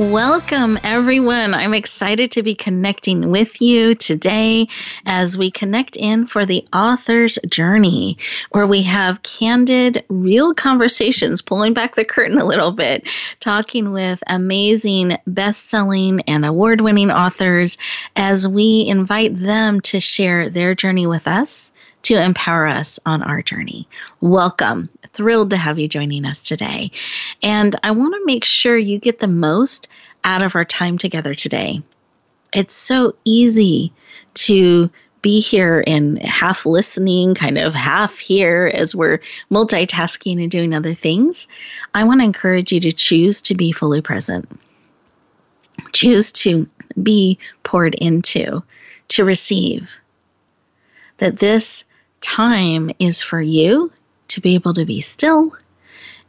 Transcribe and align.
Welcome, 0.00 0.78
everyone. 0.82 1.52
I'm 1.52 1.74
excited 1.74 2.30
to 2.30 2.42
be 2.42 2.54
connecting 2.54 3.30
with 3.30 3.60
you 3.60 3.94
today 3.94 4.66
as 5.04 5.36
we 5.36 5.50
connect 5.50 5.94
in 5.94 6.26
for 6.26 6.46
the 6.46 6.66
author's 6.72 7.38
journey, 7.46 8.16
where 8.52 8.66
we 8.66 8.80
have 8.84 9.22
candid, 9.22 10.02
real 10.08 10.54
conversations, 10.54 11.42
pulling 11.42 11.74
back 11.74 11.96
the 11.96 12.06
curtain 12.06 12.38
a 12.38 12.46
little 12.46 12.72
bit, 12.72 13.10
talking 13.40 13.92
with 13.92 14.22
amazing, 14.26 15.18
best 15.26 15.68
selling, 15.68 16.22
and 16.22 16.46
award 16.46 16.80
winning 16.80 17.10
authors 17.10 17.76
as 18.16 18.48
we 18.48 18.86
invite 18.88 19.38
them 19.38 19.82
to 19.82 20.00
share 20.00 20.48
their 20.48 20.74
journey 20.74 21.06
with 21.06 21.28
us 21.28 21.72
to 22.04 22.14
empower 22.18 22.66
us 22.66 22.98
on 23.04 23.22
our 23.22 23.42
journey. 23.42 23.86
Welcome. 24.22 24.88
Thrilled 25.12 25.50
to 25.50 25.56
have 25.56 25.78
you 25.78 25.88
joining 25.88 26.24
us 26.24 26.44
today. 26.44 26.90
And 27.42 27.74
I 27.82 27.90
want 27.90 28.14
to 28.14 28.24
make 28.24 28.44
sure 28.44 28.78
you 28.78 28.98
get 28.98 29.18
the 29.18 29.28
most 29.28 29.88
out 30.24 30.42
of 30.42 30.54
our 30.54 30.64
time 30.64 30.98
together 30.98 31.34
today. 31.34 31.82
It's 32.52 32.74
so 32.74 33.14
easy 33.24 33.92
to 34.34 34.90
be 35.22 35.40
here 35.40 35.84
and 35.86 36.18
half 36.22 36.64
listening, 36.64 37.34
kind 37.34 37.58
of 37.58 37.74
half 37.74 38.18
here 38.18 38.70
as 38.74 38.94
we're 38.94 39.20
multitasking 39.50 40.40
and 40.42 40.50
doing 40.50 40.74
other 40.74 40.94
things. 40.94 41.46
I 41.94 42.04
want 42.04 42.20
to 42.20 42.24
encourage 42.24 42.72
you 42.72 42.80
to 42.80 42.92
choose 42.92 43.42
to 43.42 43.54
be 43.54 43.72
fully 43.72 44.00
present. 44.00 44.48
Choose 45.92 46.32
to 46.32 46.66
be 47.02 47.38
poured 47.64 47.94
into, 47.96 48.62
to 49.08 49.24
receive. 49.24 49.90
That 51.18 51.38
this 51.38 51.84
time 52.20 52.90
is 52.98 53.20
for 53.20 53.40
you 53.40 53.92
to 54.30 54.40
be 54.40 54.54
able 54.54 54.74
to 54.74 54.84
be 54.84 55.00
still 55.00 55.56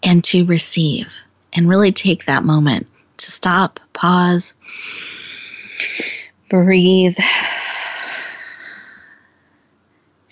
and 0.04 0.24
to 0.26 0.46
receive 0.46 1.12
and 1.54 1.70
really 1.70 1.92
take 1.92 2.26
that 2.26 2.44
moment 2.44 2.88
to 3.18 3.32
stop, 3.32 3.80
pause, 3.94 4.54
breathe, 6.50 7.18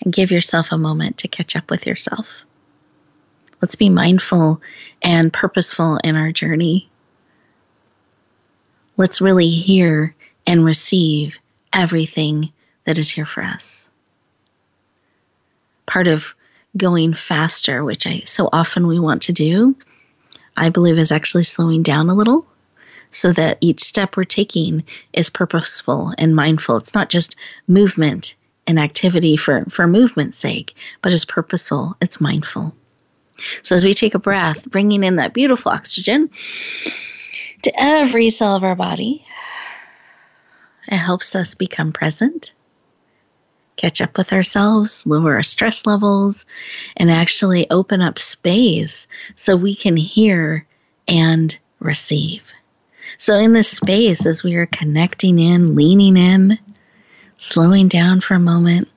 and 0.02 0.12
give 0.12 0.30
yourself 0.30 0.72
a 0.72 0.78
moment 0.78 1.18
to 1.18 1.28
catch 1.28 1.56
up 1.56 1.70
with 1.70 1.86
yourself. 1.86 2.44
Let's 3.60 3.76
be 3.76 3.90
mindful 3.90 4.60
and 5.02 5.32
purposeful 5.32 5.98
in 5.98 6.16
our 6.16 6.32
journey. 6.32 6.88
Let's 8.96 9.20
really 9.20 9.50
hear 9.50 10.14
and 10.46 10.64
receive 10.64 11.38
everything 11.72 12.52
that 12.84 12.98
is 12.98 13.10
here 13.10 13.26
for 13.26 13.42
us 13.42 13.88
part 15.90 16.06
of 16.06 16.34
going 16.76 17.14
faster, 17.14 17.84
which 17.84 18.06
I 18.06 18.22
so 18.24 18.48
often 18.52 18.86
we 18.86 18.98
want 18.98 19.22
to 19.22 19.32
do, 19.32 19.74
I 20.56 20.68
believe 20.68 20.98
is 20.98 21.12
actually 21.12 21.44
slowing 21.44 21.82
down 21.82 22.08
a 22.08 22.14
little 22.14 22.46
so 23.10 23.32
that 23.32 23.58
each 23.60 23.80
step 23.82 24.16
we're 24.16 24.24
taking 24.24 24.84
is 25.12 25.30
purposeful 25.30 26.14
and 26.18 26.36
mindful. 26.36 26.76
It's 26.76 26.94
not 26.94 27.10
just 27.10 27.36
movement 27.66 28.36
and 28.66 28.78
activity 28.78 29.36
for, 29.36 29.64
for 29.64 29.86
movement's 29.86 30.38
sake, 30.38 30.76
but 31.02 31.12
it's 31.12 31.24
purposeful, 31.24 31.96
it's 32.00 32.20
mindful. 32.20 32.74
So 33.62 33.74
as 33.74 33.84
we 33.84 33.94
take 33.94 34.14
a 34.14 34.18
breath, 34.18 34.70
bringing 34.70 35.02
in 35.02 35.16
that 35.16 35.34
beautiful 35.34 35.72
oxygen 35.72 36.30
to 37.62 37.72
every 37.76 38.30
cell 38.30 38.54
of 38.54 38.64
our 38.64 38.76
body, 38.76 39.24
it 40.88 40.96
helps 40.96 41.34
us 41.34 41.54
become 41.54 41.92
present 41.92 42.52
catch 43.80 44.00
up 44.02 44.18
with 44.18 44.32
ourselves, 44.32 45.06
lower 45.06 45.36
our 45.36 45.42
stress 45.42 45.86
levels, 45.86 46.44
and 46.98 47.10
actually 47.10 47.68
open 47.70 48.02
up 48.02 48.18
space 48.18 49.08
so 49.36 49.56
we 49.56 49.74
can 49.74 49.96
hear 49.96 50.66
and 51.08 51.56
receive. 51.78 52.52
So, 53.16 53.36
in 53.36 53.54
this 53.54 53.68
space, 53.68 54.26
as 54.26 54.44
we 54.44 54.54
are 54.56 54.66
connecting 54.66 55.38
in, 55.38 55.74
leaning 55.74 56.16
in, 56.16 56.58
slowing 57.38 57.88
down 57.88 58.20
for 58.20 58.34
a 58.34 58.40
moment, 58.40 58.88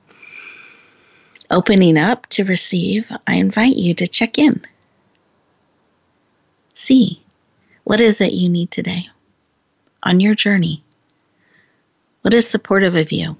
opening 1.50 1.96
up 1.96 2.26
to 2.28 2.44
receive, 2.44 3.10
I 3.26 3.36
invite 3.36 3.76
you 3.76 3.94
to 3.94 4.06
check 4.06 4.38
in. 4.38 4.64
See 6.74 7.22
what 7.84 8.00
is 8.00 8.20
it 8.20 8.32
you 8.32 8.48
need 8.48 8.70
today 8.70 9.08
on 10.02 10.20
your 10.20 10.34
journey? 10.34 10.82
What 12.22 12.34
is 12.34 12.48
supportive 12.48 12.96
of 12.96 13.12
you? 13.12 13.36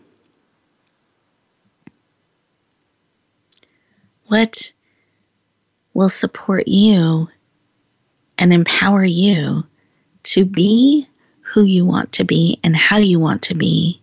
What 4.34 4.72
will 5.92 6.08
support 6.08 6.66
you 6.66 7.28
and 8.36 8.52
empower 8.52 9.04
you 9.04 9.64
to 10.24 10.44
be 10.44 11.06
who 11.40 11.62
you 11.62 11.86
want 11.86 12.10
to 12.14 12.24
be 12.24 12.58
and 12.64 12.74
how 12.74 12.96
you 12.96 13.20
want 13.20 13.42
to 13.42 13.54
be 13.54 14.02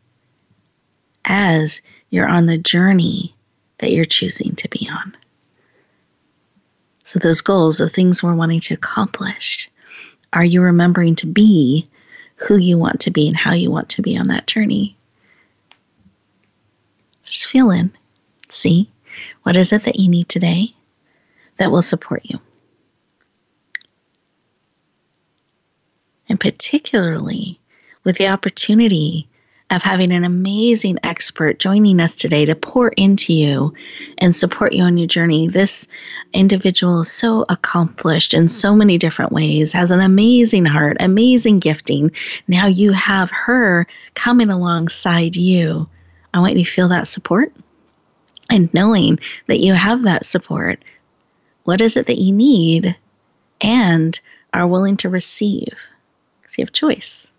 as 1.25 1.81
you're 2.09 2.29
on 2.29 2.45
the 2.45 2.57
journey 2.57 3.35
that 3.79 3.91
you're 3.91 4.05
choosing 4.05 4.55
to 4.55 4.69
be 4.69 4.87
on. 4.89 5.17
So, 7.03 7.19
those 7.19 7.41
goals, 7.41 7.79
the 7.79 7.89
things 7.89 8.23
we're 8.23 8.33
wanting 8.33 8.61
to 8.61 8.73
accomplish, 8.73 9.69
are 10.31 10.45
you 10.45 10.61
remembering 10.61 11.17
to 11.17 11.27
be 11.27 11.89
who 12.35 12.55
you 12.55 12.77
want 12.77 13.01
to 13.01 13.11
be 13.11 13.27
and 13.27 13.35
how 13.35 13.51
you 13.51 13.69
want 13.69 13.89
to 13.89 14.01
be 14.01 14.17
on 14.17 14.29
that 14.29 14.47
journey? 14.47 14.95
Just 17.25 17.47
feel 17.47 17.69
in, 17.69 17.91
see, 18.47 18.89
what 19.43 19.57
is 19.57 19.73
it 19.73 19.83
that 19.83 19.99
you 19.99 20.09
need 20.09 20.29
today 20.29 20.73
that 21.57 21.71
will 21.71 21.81
support 21.81 22.21
you? 22.25 22.39
And 26.29 26.39
particularly 26.39 27.59
with 28.03 28.17
the 28.17 28.27
opportunity 28.27 29.27
of 29.71 29.81
having 29.81 30.11
an 30.11 30.25
amazing 30.25 30.97
expert 31.01 31.57
joining 31.57 32.01
us 32.01 32.13
today 32.13 32.43
to 32.43 32.53
pour 32.55 32.89
into 32.89 33.33
you 33.33 33.73
and 34.17 34.35
support 34.35 34.73
you 34.73 34.83
on 34.83 34.97
your 34.97 35.07
journey. 35.07 35.47
This 35.47 35.87
individual 36.33 37.01
is 37.01 37.11
so 37.11 37.45
accomplished 37.47 38.33
in 38.33 38.49
so 38.49 38.75
many 38.75 38.97
different 38.97 39.31
ways, 39.31 39.71
has 39.71 39.89
an 39.89 40.01
amazing 40.01 40.65
heart, 40.65 40.97
amazing 40.99 41.59
gifting. 41.59 42.11
Now 42.49 42.67
you 42.67 42.91
have 42.91 43.31
her 43.31 43.87
coming 44.13 44.49
alongside 44.49 45.37
you. 45.37 45.87
I 46.33 46.39
want 46.39 46.57
you 46.57 46.65
to 46.65 46.71
feel 46.71 46.89
that 46.89 47.07
support 47.07 47.53
and 48.51 48.71
knowing 48.73 49.17
that 49.47 49.61
you 49.61 49.73
have 49.73 50.03
that 50.03 50.25
support. 50.25 50.83
What 51.63 51.81
is 51.81 51.95
it 51.95 52.07
that 52.07 52.19
you 52.19 52.33
need 52.33 52.95
and 53.61 54.19
are 54.53 54.67
willing 54.67 54.97
to 54.97 55.09
receive? 55.09 55.73
So 56.47 56.55
you 56.61 56.65
have 56.65 56.73
choice. 56.73 57.31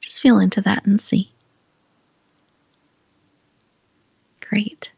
Just 0.00 0.20
feel 0.20 0.40
into 0.40 0.60
that 0.62 0.84
and 0.86 1.00
see. 1.00 1.30
Great. 4.40 4.92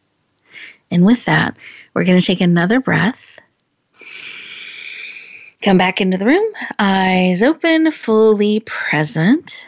And 0.91 1.05
with 1.05 1.27
that, 1.27 1.57
we're 1.93 2.05
going 2.05 2.19
to 2.19 2.25
take 2.25 2.41
another 2.41 2.81
breath. 2.81 3.39
Come 5.61 5.77
back 5.77 6.01
into 6.01 6.17
the 6.17 6.25
room, 6.25 6.53
eyes 6.79 7.43
open, 7.43 7.91
fully 7.91 8.61
present. 8.61 9.67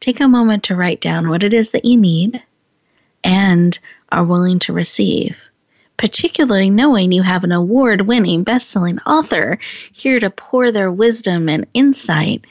Take 0.00 0.20
a 0.20 0.28
moment 0.28 0.64
to 0.64 0.76
write 0.76 1.00
down 1.00 1.28
what 1.28 1.44
it 1.44 1.54
is 1.54 1.70
that 1.70 1.84
you 1.84 1.96
need 1.96 2.42
and 3.24 3.78
are 4.10 4.24
willing 4.24 4.58
to 4.60 4.72
receive. 4.72 5.36
Particularly 5.96 6.70
knowing 6.70 7.12
you 7.12 7.22
have 7.22 7.44
an 7.44 7.52
award 7.52 8.02
winning, 8.02 8.42
best 8.42 8.70
selling 8.70 8.98
author 9.00 9.58
here 9.92 10.18
to 10.18 10.30
pour 10.30 10.72
their 10.72 10.90
wisdom 10.90 11.48
and 11.48 11.66
insight 11.74 12.44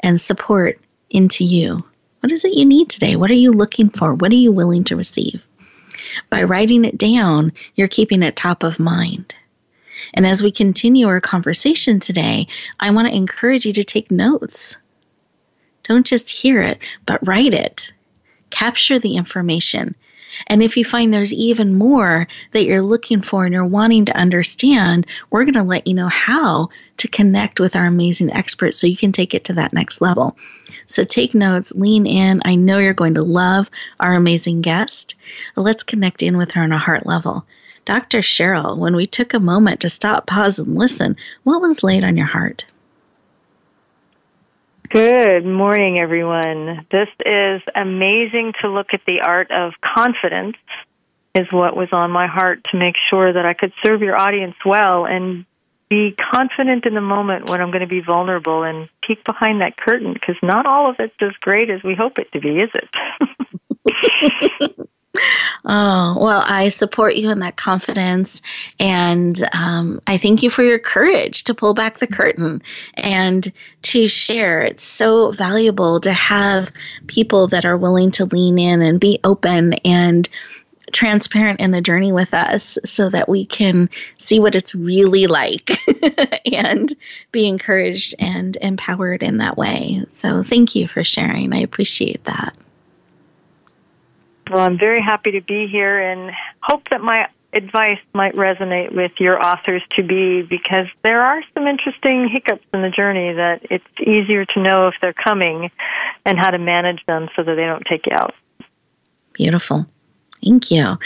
and 0.00 0.20
support 0.20 0.80
into 1.10 1.44
you. 1.44 1.84
What 2.20 2.32
is 2.32 2.44
it 2.44 2.54
you 2.54 2.64
need 2.64 2.90
today? 2.90 3.14
What 3.16 3.30
are 3.30 3.34
you 3.34 3.52
looking 3.52 3.90
for? 3.90 4.14
What 4.14 4.32
are 4.32 4.36
you 4.36 4.50
willing 4.50 4.84
to 4.84 4.96
receive? 4.96 5.42
By 6.30 6.42
writing 6.42 6.84
it 6.84 6.98
down, 6.98 7.52
you're 7.74 7.88
keeping 7.88 8.22
it 8.22 8.34
top 8.34 8.62
of 8.62 8.80
mind. 8.80 9.36
And 10.14 10.26
as 10.26 10.42
we 10.42 10.50
continue 10.50 11.06
our 11.06 11.20
conversation 11.20 12.00
today, 12.00 12.46
I 12.80 12.90
want 12.90 13.08
to 13.08 13.16
encourage 13.16 13.66
you 13.66 13.72
to 13.74 13.84
take 13.84 14.10
notes. 14.10 14.76
Don't 15.84 16.06
just 16.06 16.28
hear 16.28 16.60
it, 16.60 16.78
but 17.06 17.26
write 17.26 17.54
it. 17.54 17.92
Capture 18.50 18.98
the 18.98 19.16
information 19.16 19.94
And 20.48 20.62
if 20.62 20.76
you 20.76 20.84
find 20.84 21.12
there's 21.12 21.32
even 21.32 21.74
more 21.74 22.26
that 22.52 22.64
you're 22.64 22.82
looking 22.82 23.22
for 23.22 23.44
and 23.44 23.52
you're 23.52 23.64
wanting 23.64 24.04
to 24.06 24.16
understand, 24.16 25.06
we're 25.30 25.44
going 25.44 25.54
to 25.54 25.62
let 25.62 25.86
you 25.86 25.94
know 25.94 26.08
how 26.08 26.68
to 26.98 27.08
connect 27.08 27.60
with 27.60 27.76
our 27.76 27.86
amazing 27.86 28.32
experts 28.32 28.78
so 28.78 28.86
you 28.86 28.96
can 28.96 29.12
take 29.12 29.34
it 29.34 29.44
to 29.44 29.52
that 29.54 29.72
next 29.72 30.00
level. 30.00 30.36
So 30.86 31.04
take 31.04 31.34
notes, 31.34 31.74
lean 31.74 32.06
in. 32.06 32.40
I 32.44 32.54
know 32.54 32.78
you're 32.78 32.94
going 32.94 33.14
to 33.14 33.22
love 33.22 33.70
our 34.00 34.14
amazing 34.14 34.62
guest. 34.62 35.14
Let's 35.56 35.82
connect 35.82 36.22
in 36.22 36.36
with 36.36 36.52
her 36.52 36.62
on 36.62 36.72
a 36.72 36.78
heart 36.78 37.06
level. 37.06 37.44
Dr. 37.84 38.18
Cheryl, 38.18 38.76
when 38.76 38.96
we 38.96 39.06
took 39.06 39.32
a 39.32 39.40
moment 39.40 39.80
to 39.80 39.88
stop, 39.88 40.26
pause, 40.26 40.58
and 40.58 40.76
listen, 40.76 41.16
what 41.44 41.60
was 41.60 41.84
laid 41.84 42.04
on 42.04 42.16
your 42.16 42.26
heart? 42.26 42.64
Good 44.90 45.44
morning, 45.44 45.98
everyone. 45.98 46.86
This 46.92 47.08
is 47.24 47.62
amazing 47.74 48.52
to 48.60 48.68
look 48.68 48.92
at 48.92 49.00
the 49.06 49.22
art 49.26 49.50
of 49.50 49.72
confidence, 49.80 50.56
is 51.34 51.46
what 51.50 51.76
was 51.76 51.88
on 51.92 52.10
my 52.10 52.28
heart 52.28 52.64
to 52.70 52.78
make 52.78 52.94
sure 53.10 53.32
that 53.32 53.44
I 53.44 53.54
could 53.54 53.72
serve 53.84 54.02
your 54.02 54.20
audience 54.20 54.54
well 54.64 55.06
and 55.06 55.44
be 55.88 56.14
confident 56.32 56.86
in 56.86 56.94
the 56.94 57.00
moment 57.00 57.50
when 57.50 57.60
I'm 57.60 57.70
going 57.70 57.80
to 57.80 57.88
be 57.88 58.00
vulnerable 58.00 58.62
and 58.62 58.88
peek 59.06 59.24
behind 59.24 59.60
that 59.60 59.76
curtain 59.76 60.12
because 60.12 60.36
not 60.42 60.66
all 60.66 60.90
of 60.90 60.96
it's 60.98 61.14
as 61.20 61.32
great 61.40 61.70
as 61.70 61.82
we 61.82 61.94
hope 61.94 62.18
it 62.18 62.30
to 62.32 62.40
be, 62.40 62.60
is 62.60 62.70
it? 62.74 62.88
Oh, 65.68 66.16
well, 66.20 66.44
I 66.46 66.68
support 66.68 67.16
you 67.16 67.30
in 67.30 67.40
that 67.40 67.56
confidence. 67.56 68.40
And 68.78 69.36
um, 69.52 70.00
I 70.06 70.16
thank 70.16 70.44
you 70.44 70.50
for 70.50 70.62
your 70.62 70.78
courage 70.78 71.44
to 71.44 71.54
pull 71.54 71.74
back 71.74 71.98
the 71.98 72.06
curtain 72.06 72.62
and 72.94 73.52
to 73.82 74.06
share. 74.06 74.62
It's 74.62 74.84
so 74.84 75.32
valuable 75.32 76.00
to 76.02 76.12
have 76.12 76.70
people 77.08 77.48
that 77.48 77.64
are 77.64 77.76
willing 77.76 78.12
to 78.12 78.26
lean 78.26 78.60
in 78.60 78.80
and 78.80 79.00
be 79.00 79.18
open 79.24 79.74
and 79.84 80.28
transparent 80.92 81.58
in 81.58 81.72
the 81.72 81.80
journey 81.80 82.12
with 82.12 82.32
us 82.32 82.78
so 82.84 83.10
that 83.10 83.28
we 83.28 83.44
can 83.44 83.90
see 84.18 84.38
what 84.38 84.54
it's 84.54 84.72
really 84.72 85.26
like 85.26 85.70
and 86.52 86.94
be 87.32 87.48
encouraged 87.48 88.14
and 88.20 88.56
empowered 88.60 89.24
in 89.24 89.38
that 89.38 89.58
way. 89.58 90.04
So, 90.10 90.44
thank 90.44 90.76
you 90.76 90.86
for 90.86 91.02
sharing. 91.02 91.52
I 91.52 91.58
appreciate 91.58 92.22
that. 92.24 92.54
Well, 94.50 94.60
I'm 94.60 94.78
very 94.78 95.02
happy 95.02 95.32
to 95.32 95.40
be 95.40 95.66
here 95.66 96.00
and 96.00 96.32
hope 96.62 96.88
that 96.90 97.00
my 97.00 97.28
advice 97.52 97.98
might 98.12 98.34
resonate 98.34 98.94
with 98.94 99.12
your 99.18 99.44
authors 99.44 99.82
to 99.96 100.02
be 100.02 100.42
because 100.42 100.86
there 101.02 101.22
are 101.22 101.42
some 101.54 101.66
interesting 101.66 102.28
hiccups 102.28 102.64
in 102.72 102.82
the 102.82 102.90
journey 102.90 103.32
that 103.32 103.62
it's 103.70 103.84
easier 104.00 104.44
to 104.44 104.62
know 104.62 104.88
if 104.88 104.94
they're 105.00 105.12
coming 105.12 105.70
and 106.24 106.38
how 106.38 106.50
to 106.50 106.58
manage 106.58 107.04
them 107.06 107.28
so 107.34 107.42
that 107.42 107.54
they 107.54 107.64
don't 107.64 107.84
take 107.86 108.06
you 108.06 108.12
out. 108.12 108.34
Beautiful. 109.32 109.86
Thank 110.44 110.70
you. 110.70 110.98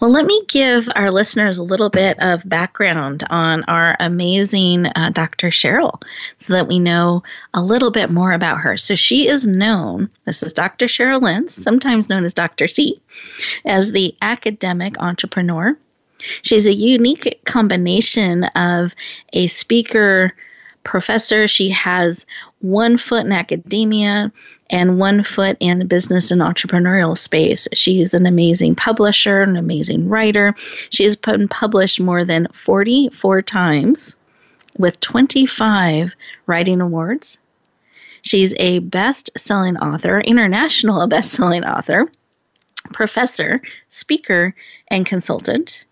Well, 0.00 0.10
let 0.10 0.26
me 0.26 0.44
give 0.46 0.88
our 0.94 1.10
listeners 1.10 1.58
a 1.58 1.62
little 1.62 1.88
bit 1.88 2.16
of 2.20 2.46
background 2.48 3.24
on 3.30 3.64
our 3.64 3.96
amazing 3.98 4.86
uh, 4.86 5.10
Dr. 5.10 5.48
Cheryl 5.48 6.02
so 6.36 6.52
that 6.52 6.68
we 6.68 6.78
know 6.78 7.22
a 7.54 7.62
little 7.62 7.90
bit 7.90 8.10
more 8.10 8.32
about 8.32 8.58
her. 8.58 8.76
So, 8.76 8.94
she 8.94 9.26
is 9.26 9.46
known, 9.46 10.10
this 10.26 10.42
is 10.42 10.52
Dr. 10.52 10.86
Cheryl 10.86 11.22
Lentz, 11.22 11.54
sometimes 11.54 12.08
known 12.08 12.24
as 12.24 12.34
Dr. 12.34 12.68
C, 12.68 13.00
as 13.64 13.92
the 13.92 14.14
academic 14.20 15.00
entrepreneur. 15.00 15.76
She's 16.42 16.66
a 16.66 16.74
unique 16.74 17.40
combination 17.44 18.44
of 18.54 18.94
a 19.32 19.46
speaker, 19.46 20.34
professor. 20.84 21.48
She 21.48 21.70
has 21.70 22.26
one 22.60 22.96
foot 22.96 23.26
in 23.26 23.32
academia 23.32 24.32
and 24.70 24.98
one 24.98 25.22
foot 25.22 25.56
in 25.60 25.78
the 25.78 25.84
business 25.84 26.30
and 26.30 26.40
entrepreneurial 26.40 27.16
space. 27.16 27.68
She's 27.74 28.14
an 28.14 28.26
amazing 28.26 28.74
publisher, 28.74 29.42
an 29.42 29.56
amazing 29.56 30.08
writer. 30.08 30.54
She 30.90 31.02
has 31.02 31.16
been 31.16 31.48
published 31.48 32.00
more 32.00 32.24
than 32.24 32.48
44 32.52 33.42
times 33.42 34.16
with 34.78 35.00
25 35.00 36.14
writing 36.46 36.80
awards. 36.80 37.38
She's 38.22 38.54
a 38.58 38.78
best 38.78 39.30
selling 39.36 39.76
author, 39.76 40.20
international 40.20 41.06
best 41.08 41.32
selling 41.32 41.64
author, 41.64 42.10
professor, 42.92 43.60
speaker, 43.88 44.54
and 44.88 45.04
consultant 45.04 45.84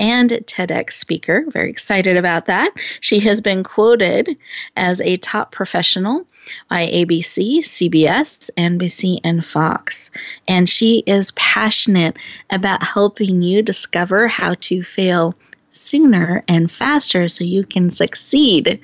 and 0.00 0.30
TEDx 0.30 0.92
speaker. 0.92 1.44
Very 1.48 1.70
excited 1.70 2.16
about 2.16 2.46
that. 2.46 2.72
She 3.00 3.20
has 3.20 3.40
been 3.40 3.64
quoted 3.64 4.36
as 4.76 5.00
a 5.00 5.16
top 5.16 5.50
professional 5.50 6.26
by 6.68 6.86
ABC, 6.86 7.58
CBS, 7.58 8.50
NBC, 8.56 9.18
and 9.24 9.44
Fox. 9.44 10.10
And 10.46 10.68
she 10.68 11.02
is 11.06 11.32
passionate 11.32 12.16
about 12.50 12.82
helping 12.82 13.42
you 13.42 13.62
discover 13.62 14.28
how 14.28 14.54
to 14.60 14.82
fail 14.82 15.34
sooner 15.72 16.42
and 16.48 16.70
faster 16.70 17.28
so 17.28 17.44
you 17.44 17.64
can 17.64 17.90
succeed 17.90 18.80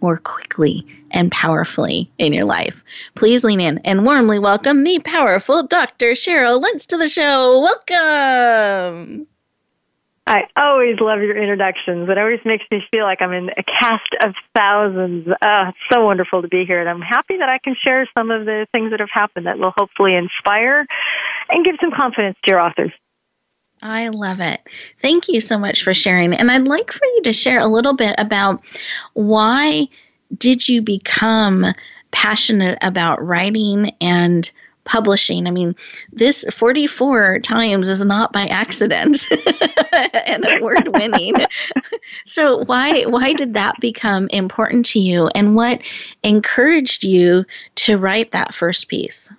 more 0.00 0.18
quickly 0.18 0.86
and 1.10 1.30
powerfully 1.30 2.10
in 2.18 2.32
your 2.32 2.44
life. 2.44 2.82
Please 3.14 3.44
lean 3.44 3.60
in 3.60 3.78
and 3.78 4.04
warmly 4.04 4.38
welcome 4.38 4.84
the 4.84 4.98
powerful 5.00 5.62
Dr. 5.62 6.12
Cheryl 6.12 6.62
Lentz 6.62 6.86
to 6.86 6.96
the 6.96 7.08
show. 7.08 7.60
Welcome. 7.60 9.26
I 10.30 10.42
always 10.56 10.94
love 11.00 11.18
your 11.22 11.36
introductions. 11.36 12.08
It 12.08 12.16
always 12.16 12.38
makes 12.44 12.62
me 12.70 12.80
feel 12.92 13.02
like 13.02 13.20
I'm 13.20 13.32
in 13.32 13.48
a 13.48 13.64
cast 13.64 14.14
of 14.24 14.32
thousands. 14.56 15.26
Uh, 15.26 15.70
it's 15.70 15.78
so 15.92 16.04
wonderful 16.04 16.42
to 16.42 16.46
be 16.46 16.64
here, 16.64 16.78
and 16.78 16.88
I'm 16.88 17.00
happy 17.00 17.38
that 17.38 17.48
I 17.48 17.58
can 17.58 17.74
share 17.82 18.08
some 18.16 18.30
of 18.30 18.46
the 18.46 18.68
things 18.70 18.92
that 18.92 19.00
have 19.00 19.08
happened 19.12 19.46
that 19.46 19.58
will 19.58 19.72
hopefully 19.76 20.14
inspire 20.14 20.86
and 21.48 21.64
give 21.64 21.74
some 21.80 21.90
confidence 21.90 22.38
to 22.44 22.52
your 22.52 22.60
authors. 22.60 22.92
I 23.82 24.08
love 24.08 24.40
it. 24.40 24.60
Thank 25.02 25.26
you 25.26 25.40
so 25.40 25.58
much 25.58 25.82
for 25.82 25.94
sharing. 25.94 26.32
And 26.32 26.48
I'd 26.48 26.68
like 26.68 26.92
for 26.92 27.04
you 27.04 27.22
to 27.24 27.32
share 27.32 27.58
a 27.58 27.66
little 27.66 27.94
bit 27.94 28.14
about 28.16 28.62
why 29.14 29.88
did 30.38 30.68
you 30.68 30.80
become 30.80 31.66
passionate 32.12 32.78
about 32.82 33.20
writing 33.20 33.96
and 34.00 34.48
publishing. 34.84 35.46
I 35.46 35.50
mean, 35.50 35.74
this 36.12 36.44
44 36.50 37.40
times 37.40 37.88
is 37.88 38.04
not 38.04 38.32
by 38.32 38.46
accident 38.46 39.26
and 40.26 40.44
award 40.44 40.88
winning. 40.88 41.34
so 42.26 42.64
why 42.64 43.02
why 43.04 43.32
did 43.32 43.54
that 43.54 43.80
become 43.80 44.28
important 44.30 44.86
to 44.86 44.98
you 44.98 45.28
and 45.34 45.54
what 45.54 45.80
encouraged 46.22 47.04
you 47.04 47.44
to 47.76 47.98
write 47.98 48.32
that 48.32 48.54
first 48.54 48.88
piece? 48.88 49.32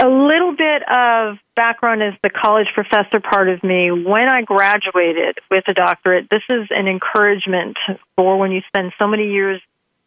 A 0.00 0.08
little 0.08 0.56
bit 0.56 0.82
of 0.88 1.38
background 1.54 2.02
is 2.02 2.14
the 2.22 2.28
college 2.28 2.66
professor 2.74 3.20
part 3.20 3.48
of 3.48 3.62
me. 3.62 3.92
When 3.92 4.28
I 4.28 4.42
graduated 4.42 5.38
with 5.50 5.64
a 5.68 5.74
doctorate, 5.74 6.28
this 6.30 6.42
is 6.48 6.66
an 6.70 6.88
encouragement 6.88 7.76
for 8.16 8.36
when 8.36 8.50
you 8.50 8.60
spend 8.66 8.92
so 8.98 9.06
many 9.06 9.30
years 9.30 9.60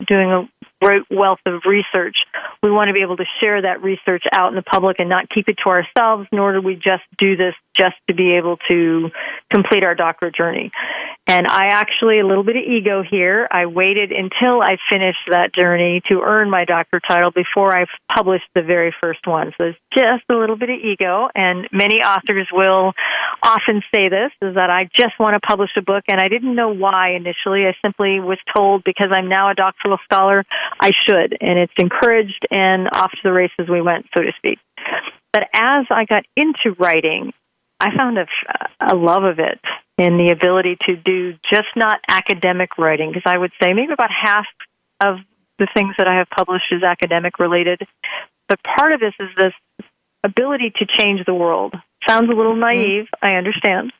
doing 0.05 0.31
a 0.31 0.49
great 0.81 1.03
wealth 1.09 1.39
of 1.45 1.61
research. 1.65 2.15
We 2.61 2.71
want 2.71 2.89
to 2.89 2.93
be 2.93 3.01
able 3.01 3.17
to 3.17 3.25
share 3.39 3.61
that 3.61 3.81
research 3.81 4.23
out 4.33 4.49
in 4.49 4.55
the 4.55 4.61
public 4.61 4.97
and 4.99 5.09
not 5.09 5.29
keep 5.29 5.47
it 5.47 5.57
to 5.63 5.69
ourselves, 5.69 6.27
nor 6.31 6.53
do 6.53 6.61
we 6.61 6.75
just 6.75 7.03
do 7.17 7.35
this 7.35 7.53
just 7.77 7.95
to 8.07 8.15
be 8.15 8.35
able 8.35 8.57
to 8.69 9.09
complete 9.51 9.83
our 9.83 9.95
doctorate 9.95 10.35
journey. 10.35 10.71
And 11.29 11.45
I 11.45 11.67
actually, 11.67 12.19
a 12.19 12.25
little 12.25 12.45
bit 12.45 12.55
of 12.55 12.63
ego 12.63 13.03
here, 13.03 13.49
I 13.51 13.65
waited 13.65 14.13
until 14.13 14.61
I 14.61 14.77
finished 14.89 15.27
that 15.27 15.53
journey 15.53 16.01
to 16.07 16.21
earn 16.21 16.49
my 16.49 16.63
doctor 16.63 17.01
title 17.05 17.31
before 17.31 17.75
I 17.75 17.85
published 18.15 18.47
the 18.55 18.61
very 18.61 18.95
first 19.01 19.27
one. 19.27 19.51
So 19.57 19.65
it's 19.65 19.79
just 19.93 20.23
a 20.29 20.35
little 20.35 20.55
bit 20.55 20.69
of 20.69 20.77
ego. 20.79 21.27
And 21.35 21.67
many 21.73 21.99
authors 21.99 22.47
will 22.51 22.93
often 23.43 23.83
say 23.93 24.07
this, 24.07 24.31
is 24.41 24.55
that 24.55 24.69
I 24.69 24.89
just 24.95 25.19
want 25.19 25.33
to 25.33 25.45
publish 25.45 25.71
a 25.75 25.81
book. 25.81 26.05
And 26.07 26.21
I 26.21 26.29
didn't 26.29 26.55
know 26.55 26.73
why 26.73 27.15
initially. 27.15 27.65
I 27.65 27.75
simply 27.83 28.21
was 28.21 28.39
told 28.55 28.85
because 28.85 29.09
I'm 29.11 29.27
now 29.27 29.51
a 29.51 29.53
doctoral 29.53 29.97
scholar, 30.05 30.45
I 30.79 30.91
should. 31.07 31.35
And 31.41 31.59
it's 31.59 31.73
encouraged 31.77 32.47
and 32.49 32.87
off 32.93 33.11
to 33.11 33.17
the 33.25 33.33
races 33.33 33.67
we 33.69 33.81
went, 33.81 34.05
so 34.15 34.23
to 34.23 34.31
speak. 34.37 34.59
But 35.33 35.49
as 35.53 35.85
I 35.91 36.05
got 36.05 36.23
into 36.37 36.73
writing, 36.79 37.33
I 37.79 37.95
found 37.95 38.17
a, 38.17 38.27
a 38.79 38.95
love 38.95 39.23
of 39.23 39.39
it 39.39 39.59
in 39.97 40.17
the 40.17 40.29
ability 40.31 40.77
to 40.87 40.95
do 40.95 41.33
just 41.51 41.69
not 41.75 41.99
academic 42.07 42.77
writing, 42.77 43.11
because 43.11 43.23
I 43.25 43.37
would 43.37 43.51
say 43.61 43.73
maybe 43.73 43.93
about 43.93 44.11
half 44.11 44.45
of 45.03 45.17
the 45.59 45.67
things 45.73 45.95
that 45.97 46.07
I 46.07 46.17
have 46.17 46.29
published 46.29 46.71
is 46.71 46.83
academic 46.83 47.39
related. 47.39 47.81
But 48.47 48.59
part 48.63 48.93
of 48.93 48.99
this 48.99 49.13
is 49.19 49.29
this 49.35 49.53
ability 50.23 50.73
to 50.77 50.85
change 50.97 51.25
the 51.25 51.33
world. 51.33 51.75
Sounds 52.07 52.29
a 52.29 52.33
little 52.33 52.53
mm-hmm. 52.53 52.61
naive, 52.61 53.05
mm-hmm. 53.05 53.25
I 53.25 53.37
understand. 53.37 53.91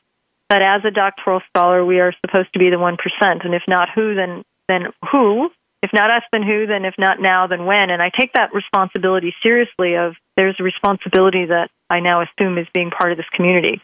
But 0.48 0.62
as 0.62 0.82
a 0.84 0.90
doctoral 0.90 1.42
scholar, 1.48 1.84
we 1.84 2.00
are 2.00 2.14
supposed 2.24 2.52
to 2.54 2.58
be 2.58 2.70
the 2.70 2.76
1%. 2.76 2.96
And 3.44 3.54
if 3.54 3.62
not 3.68 3.88
who, 3.94 4.14
then, 4.14 4.44
then 4.66 4.86
who? 5.10 5.50
If 5.82 5.90
not 5.92 6.12
us, 6.12 6.22
then 6.32 6.42
who? 6.42 6.66
Then 6.66 6.84
if 6.84 6.94
not 6.98 7.20
now, 7.20 7.46
then 7.46 7.64
when? 7.64 7.90
And 7.90 8.02
I 8.02 8.10
take 8.10 8.32
that 8.32 8.52
responsibility 8.52 9.34
seriously 9.42 9.94
of 9.94 10.14
there's 10.36 10.56
a 10.58 10.64
responsibility 10.64 11.46
that 11.46 11.70
I 11.88 12.00
now 12.00 12.22
assume 12.22 12.58
is 12.58 12.66
being 12.74 12.90
part 12.90 13.12
of 13.12 13.18
this 13.18 13.28
community. 13.34 13.80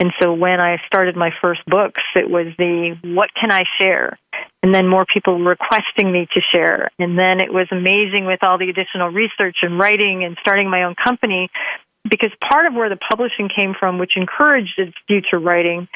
And 0.00 0.12
so 0.20 0.32
when 0.32 0.60
I 0.60 0.78
started 0.86 1.16
my 1.16 1.30
first 1.40 1.64
books, 1.66 2.02
it 2.14 2.28
was 2.28 2.46
the 2.58 2.96
what 3.02 3.30
can 3.38 3.52
I 3.52 3.64
share? 3.78 4.18
And 4.62 4.74
then 4.74 4.88
more 4.88 5.04
people 5.12 5.38
requesting 5.38 6.10
me 6.10 6.26
to 6.34 6.40
share. 6.54 6.90
And 6.98 7.18
then 7.18 7.40
it 7.40 7.52
was 7.52 7.68
amazing 7.70 8.26
with 8.26 8.42
all 8.42 8.58
the 8.58 8.70
additional 8.70 9.08
research 9.08 9.58
and 9.62 9.78
writing 9.78 10.24
and 10.24 10.36
starting 10.40 10.70
my 10.70 10.84
own 10.84 10.94
company 10.94 11.50
because 12.08 12.30
part 12.40 12.66
of 12.66 12.74
where 12.74 12.88
the 12.88 12.96
publishing 12.96 13.48
came 13.54 13.74
from, 13.78 13.98
which 13.98 14.12
encouraged 14.16 14.74
its 14.78 14.94
future 15.06 15.38
writing, 15.38 15.88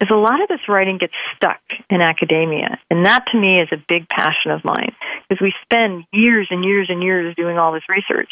is 0.00 0.08
a 0.10 0.14
lot 0.14 0.42
of 0.42 0.48
this 0.48 0.60
writing 0.68 0.98
gets 0.98 1.14
stuck 1.36 1.60
in 1.88 2.00
academia. 2.00 2.78
And 2.90 3.06
that 3.06 3.24
to 3.32 3.38
me 3.38 3.60
is 3.60 3.68
a 3.72 3.82
big 3.88 4.08
passion 4.08 4.50
of 4.50 4.64
mine 4.64 4.94
because 5.28 5.40
we 5.40 5.54
spend 5.62 6.04
years 6.12 6.48
and 6.50 6.64
years 6.64 6.88
and 6.90 7.02
years 7.02 7.34
doing 7.36 7.58
all 7.58 7.72
this 7.72 7.88
research. 7.88 8.30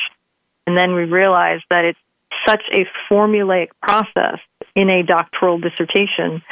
And 0.67 0.77
then 0.77 0.95
we 0.95 1.05
realize 1.05 1.61
that 1.71 1.85
it's 1.85 1.99
such 2.47 2.63
a 2.73 2.87
formulaic 3.11 3.69
process 3.83 4.39
in 4.75 4.91
a 4.91 5.03
doctoral 5.03 5.59
dissertation 5.59 6.43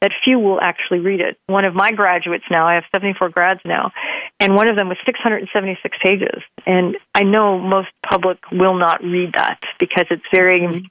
that 0.00 0.10
few 0.24 0.38
will 0.38 0.60
actually 0.60 0.98
read 0.98 1.20
it. 1.20 1.38
One 1.46 1.64
of 1.64 1.74
my 1.74 1.92
graduates 1.92 2.44
now, 2.50 2.66
I 2.66 2.74
have 2.74 2.84
74 2.90 3.28
grads 3.30 3.60
now, 3.64 3.92
and 4.40 4.56
one 4.56 4.68
of 4.68 4.74
them 4.74 4.88
was 4.88 4.98
676 5.06 5.96
pages. 6.02 6.42
And 6.66 6.96
I 7.14 7.22
know 7.22 7.58
most 7.58 7.88
public 8.08 8.38
will 8.50 8.74
not 8.74 9.02
read 9.02 9.34
that 9.34 9.60
because 9.78 10.06
it's 10.10 10.24
very 10.34 10.60
mm-hmm. 10.60 10.86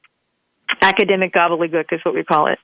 academic 0.82 1.34
gobbledygook, 1.34 1.92
is 1.92 2.00
what 2.04 2.16
we 2.16 2.24
call 2.24 2.48
it. 2.48 2.60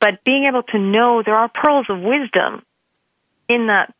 But 0.00 0.24
being 0.24 0.44
able 0.44 0.62
to 0.62 0.78
know 0.78 1.22
there 1.24 1.36
are 1.36 1.48
pearls 1.48 1.86
of 1.88 2.00
wisdom 2.00 2.62
in 3.48 3.66
that 3.66 3.92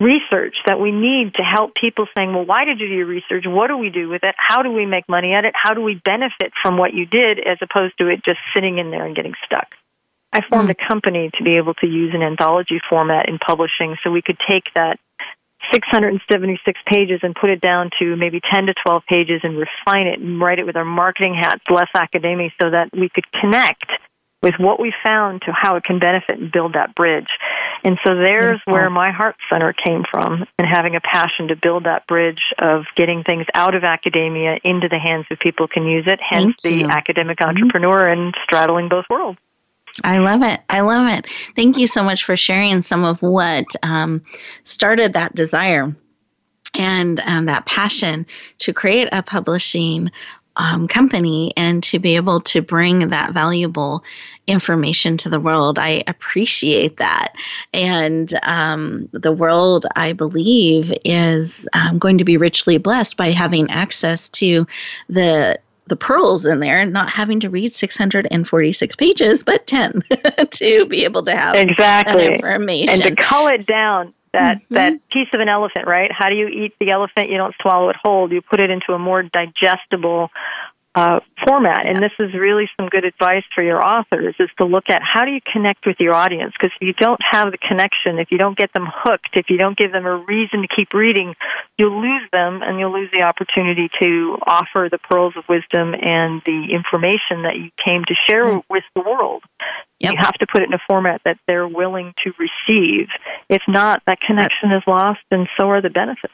research 0.00 0.56
that 0.66 0.78
we 0.78 0.90
need 0.92 1.34
to 1.34 1.42
help 1.42 1.74
people 1.74 2.06
saying, 2.14 2.34
well, 2.34 2.44
why 2.44 2.64
did 2.64 2.80
you 2.80 2.88
do 2.88 2.94
your 2.94 3.06
research? 3.06 3.44
What 3.46 3.68
do 3.68 3.78
we 3.78 3.90
do 3.90 4.08
with 4.08 4.24
it? 4.24 4.34
How 4.36 4.62
do 4.62 4.70
we 4.70 4.84
make 4.84 5.08
money 5.08 5.32
at 5.32 5.44
it? 5.44 5.54
How 5.54 5.72
do 5.72 5.80
we 5.80 5.94
benefit 6.04 6.52
from 6.62 6.76
what 6.76 6.92
you 6.92 7.06
did 7.06 7.38
as 7.38 7.58
opposed 7.62 7.96
to 7.98 8.08
it 8.08 8.24
just 8.24 8.38
sitting 8.54 8.78
in 8.78 8.90
there 8.90 9.06
and 9.06 9.16
getting 9.16 9.34
stuck? 9.44 9.68
I 10.32 10.42
formed 10.50 10.68
mm. 10.68 10.76
a 10.78 10.88
company 10.88 11.30
to 11.38 11.44
be 11.44 11.56
able 11.56 11.74
to 11.74 11.86
use 11.86 12.12
an 12.14 12.22
anthology 12.22 12.78
format 12.90 13.28
in 13.28 13.38
publishing 13.38 13.96
so 14.02 14.10
we 14.10 14.20
could 14.20 14.38
take 14.50 14.64
that 14.74 14.98
676 15.72 16.80
pages 16.86 17.20
and 17.22 17.34
put 17.34 17.48
it 17.48 17.60
down 17.60 17.90
to 17.98 18.16
maybe 18.16 18.40
10 18.52 18.66
to 18.66 18.74
12 18.86 19.02
pages 19.08 19.40
and 19.42 19.56
refine 19.56 20.06
it 20.06 20.20
and 20.20 20.40
write 20.40 20.58
it 20.58 20.66
with 20.66 20.76
our 20.76 20.84
marketing 20.84 21.34
hats, 21.34 21.62
less 21.70 21.88
academia, 21.94 22.50
so 22.60 22.70
that 22.70 22.90
we 22.92 23.08
could 23.08 23.24
connect 23.32 23.86
with 24.42 24.54
what 24.58 24.78
we 24.78 24.92
found 25.02 25.42
to 25.42 25.52
how 25.52 25.76
it 25.76 25.84
can 25.84 25.98
benefit 25.98 26.38
and 26.38 26.52
build 26.52 26.74
that 26.74 26.94
bridge. 26.94 27.28
And 27.84 27.98
so 28.04 28.14
there's 28.14 28.60
Beautiful. 28.66 28.72
where 28.72 28.90
my 28.90 29.10
heart 29.10 29.36
center 29.50 29.72
came 29.72 30.04
from 30.10 30.44
and 30.58 30.66
having 30.66 30.94
a 30.94 31.00
passion 31.00 31.48
to 31.48 31.56
build 31.56 31.84
that 31.84 32.06
bridge 32.06 32.42
of 32.58 32.84
getting 32.96 33.24
things 33.24 33.46
out 33.54 33.74
of 33.74 33.84
academia 33.84 34.58
into 34.62 34.88
the 34.88 34.98
hands 34.98 35.26
of 35.30 35.38
people 35.38 35.68
can 35.68 35.86
use 35.86 36.04
it, 36.06 36.20
hence 36.20 36.54
the 36.62 36.84
academic 36.84 37.38
mm-hmm. 37.38 37.48
entrepreneur 37.48 38.02
mm-hmm. 38.02 38.20
and 38.20 38.34
straddling 38.44 38.88
both 38.88 39.04
worlds. 39.08 39.38
I 40.04 40.18
love 40.18 40.42
it. 40.42 40.60
I 40.68 40.80
love 40.80 41.10
it. 41.10 41.26
Thank 41.54 41.78
you 41.78 41.86
so 41.86 42.02
much 42.02 42.24
for 42.24 42.36
sharing 42.36 42.82
some 42.82 43.04
of 43.04 43.22
what 43.22 43.64
um, 43.82 44.22
started 44.64 45.14
that 45.14 45.34
desire 45.34 45.96
and 46.74 47.20
um, 47.20 47.46
that 47.46 47.66
passion 47.66 48.26
to 48.58 48.72
create 48.72 49.08
a 49.12 49.22
publishing 49.22 50.10
um, 50.56 50.88
company 50.88 51.52
and 51.56 51.82
to 51.84 51.98
be 51.98 52.16
able 52.16 52.40
to 52.40 52.62
bring 52.62 53.08
that 53.08 53.32
valuable 53.32 54.02
information 54.46 55.16
to 55.18 55.28
the 55.28 55.40
world. 55.40 55.78
I 55.78 56.04
appreciate 56.06 56.98
that. 56.98 57.34
And 57.72 58.32
um, 58.42 59.08
the 59.12 59.32
world, 59.32 59.86
I 59.96 60.12
believe, 60.12 60.92
is 61.04 61.68
um, 61.72 61.98
going 61.98 62.18
to 62.18 62.24
be 62.24 62.36
richly 62.36 62.78
blessed 62.78 63.16
by 63.16 63.30
having 63.30 63.70
access 63.70 64.28
to 64.30 64.66
the 65.08 65.58
the 65.88 65.96
pearls 65.96 66.44
in 66.44 66.58
there 66.58 66.80
and 66.80 66.92
not 66.92 67.08
having 67.08 67.38
to 67.38 67.48
read 67.48 67.72
646 67.72 68.96
pages 68.96 69.44
but 69.44 69.68
10 69.68 70.02
to 70.50 70.84
be 70.86 71.04
able 71.04 71.22
to 71.22 71.36
have 71.36 71.54
exactly 71.54 72.26
information 72.26 72.88
and 72.88 73.02
to 73.02 73.14
cull 73.22 73.46
it 73.46 73.66
down 73.66 74.12
that 74.36 74.56
mm-hmm. 74.58 74.74
that 74.74 74.92
piece 75.10 75.28
of 75.32 75.40
an 75.40 75.48
elephant, 75.48 75.86
right? 75.86 76.10
How 76.12 76.28
do 76.28 76.36
you 76.36 76.48
eat 76.48 76.74
the 76.78 76.90
elephant? 76.90 77.30
You 77.30 77.38
don't 77.38 77.54
swallow 77.60 77.88
it 77.88 77.96
whole. 78.02 78.32
You 78.32 78.42
put 78.42 78.60
it 78.60 78.70
into 78.70 78.92
a 78.92 78.98
more 78.98 79.22
digestible 79.22 80.30
uh, 80.96 81.20
format. 81.46 81.86
And 81.86 81.98
this 81.98 82.12
is 82.18 82.32
really 82.32 82.68
some 82.74 82.88
good 82.88 83.04
advice 83.04 83.44
for 83.54 83.62
your 83.62 83.84
authors 83.84 84.34
is 84.40 84.48
to 84.58 84.64
look 84.64 84.84
at 84.88 85.02
how 85.02 85.26
do 85.26 85.30
you 85.30 85.40
connect 85.52 85.84
with 85.84 85.96
your 86.00 86.14
audience? 86.14 86.54
Because 86.58 86.74
if 86.80 86.86
you 86.86 86.94
don't 86.94 87.20
have 87.30 87.52
the 87.52 87.58
connection, 87.58 88.18
if 88.18 88.32
you 88.32 88.38
don't 88.38 88.56
get 88.56 88.72
them 88.72 88.86
hooked, 88.90 89.28
if 89.34 89.50
you 89.50 89.58
don't 89.58 89.76
give 89.76 89.92
them 89.92 90.06
a 90.06 90.16
reason 90.16 90.62
to 90.62 90.68
keep 90.74 90.94
reading, 90.94 91.34
you'll 91.76 92.00
lose 92.00 92.26
them 92.32 92.62
and 92.62 92.80
you'll 92.80 92.94
lose 92.94 93.10
the 93.12 93.22
opportunity 93.22 93.90
to 94.00 94.38
offer 94.46 94.88
the 94.90 94.96
pearls 94.96 95.34
of 95.36 95.44
wisdom 95.50 95.94
and 95.94 96.40
the 96.46 96.68
information 96.72 97.42
that 97.42 97.56
you 97.56 97.70
came 97.84 98.02
to 98.06 98.14
share 98.26 98.46
mm. 98.46 98.62
with 98.70 98.84
the 98.94 99.02
world. 99.02 99.42
Yep. 100.00 100.12
You 100.12 100.18
have 100.18 100.34
to 100.34 100.46
put 100.46 100.62
it 100.62 100.68
in 100.68 100.74
a 100.74 100.80
format 100.86 101.20
that 101.26 101.38
they're 101.46 101.68
willing 101.68 102.14
to 102.24 102.32
receive. 102.38 103.08
If 103.50 103.62
not, 103.68 104.02
that 104.06 104.20
connection 104.20 104.72
is 104.72 104.82
lost 104.86 105.20
and 105.30 105.46
so 105.58 105.68
are 105.68 105.82
the 105.82 105.90
benefits. 105.90 106.32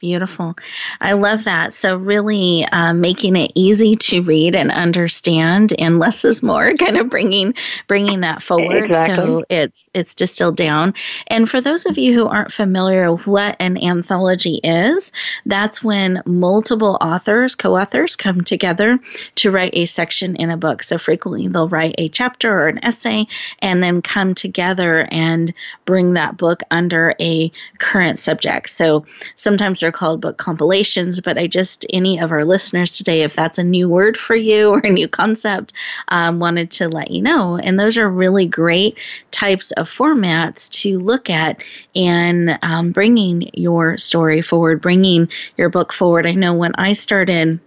Beautiful. 0.00 0.56
I 1.02 1.12
love 1.12 1.44
that. 1.44 1.74
So, 1.74 1.94
really 1.94 2.64
uh, 2.72 2.94
making 2.94 3.36
it 3.36 3.52
easy 3.54 3.94
to 3.96 4.22
read 4.22 4.56
and 4.56 4.70
understand, 4.70 5.74
and 5.78 5.98
less 5.98 6.24
is 6.24 6.42
more. 6.42 6.72
Kind 6.78 6.96
of 6.96 7.10
bringing 7.10 7.52
bringing 7.86 8.20
that 8.20 8.42
forward, 8.42 8.86
exactly. 8.86 9.16
so 9.16 9.44
it's 9.50 9.90
it's 9.92 10.14
distilled 10.14 10.56
down. 10.56 10.94
And 11.26 11.50
for 11.50 11.60
those 11.60 11.84
of 11.84 11.98
you 11.98 12.14
who 12.14 12.26
aren't 12.26 12.50
familiar 12.50 13.12
with 13.12 13.26
what 13.26 13.56
an 13.60 13.76
anthology 13.76 14.58
is, 14.64 15.12
that's 15.44 15.84
when 15.84 16.22
multiple 16.24 16.96
authors, 17.02 17.54
co-authors, 17.54 18.16
come 18.16 18.40
together 18.40 18.98
to 19.34 19.50
write 19.50 19.74
a 19.74 19.84
section 19.84 20.34
in 20.36 20.48
a 20.48 20.56
book. 20.56 20.82
So 20.82 20.96
frequently 20.96 21.46
they'll 21.46 21.68
write 21.68 21.94
a 21.98 22.08
chapter 22.08 22.50
or 22.50 22.68
an 22.68 22.82
essay, 22.82 23.26
and 23.58 23.82
then 23.82 24.00
come 24.00 24.34
together 24.34 25.06
and 25.10 25.52
bring 25.84 26.14
that 26.14 26.38
book 26.38 26.62
under 26.70 27.14
a 27.20 27.52
current 27.76 28.18
subject. 28.18 28.70
So 28.70 29.04
sometimes 29.36 29.80
they're 29.80 29.89
are 29.90 29.92
called 29.92 30.20
book 30.20 30.38
compilations, 30.38 31.20
but 31.20 31.36
I 31.36 31.46
just, 31.46 31.84
any 31.90 32.20
of 32.20 32.30
our 32.30 32.44
listeners 32.44 32.96
today, 32.96 33.22
if 33.22 33.34
that's 33.34 33.58
a 33.58 33.64
new 33.64 33.88
word 33.88 34.16
for 34.16 34.36
you 34.36 34.70
or 34.74 34.78
a 34.78 34.90
new 34.90 35.08
concept, 35.08 35.72
um, 36.08 36.38
wanted 36.38 36.70
to 36.72 36.88
let 36.88 37.10
you 37.10 37.20
know. 37.20 37.56
And 37.56 37.78
those 37.78 37.98
are 37.98 38.08
really 38.08 38.46
great 38.46 38.96
types 39.32 39.72
of 39.72 39.88
formats 39.88 40.70
to 40.82 40.98
look 40.98 41.28
at 41.28 41.62
in 41.94 42.56
um, 42.62 42.92
bringing 42.92 43.50
your 43.54 43.98
story 43.98 44.42
forward, 44.42 44.80
bringing 44.80 45.28
your 45.56 45.68
book 45.68 45.92
forward. 45.92 46.26
I 46.26 46.32
know 46.32 46.54
when 46.54 46.74
I 46.76 46.92
started 46.92 47.60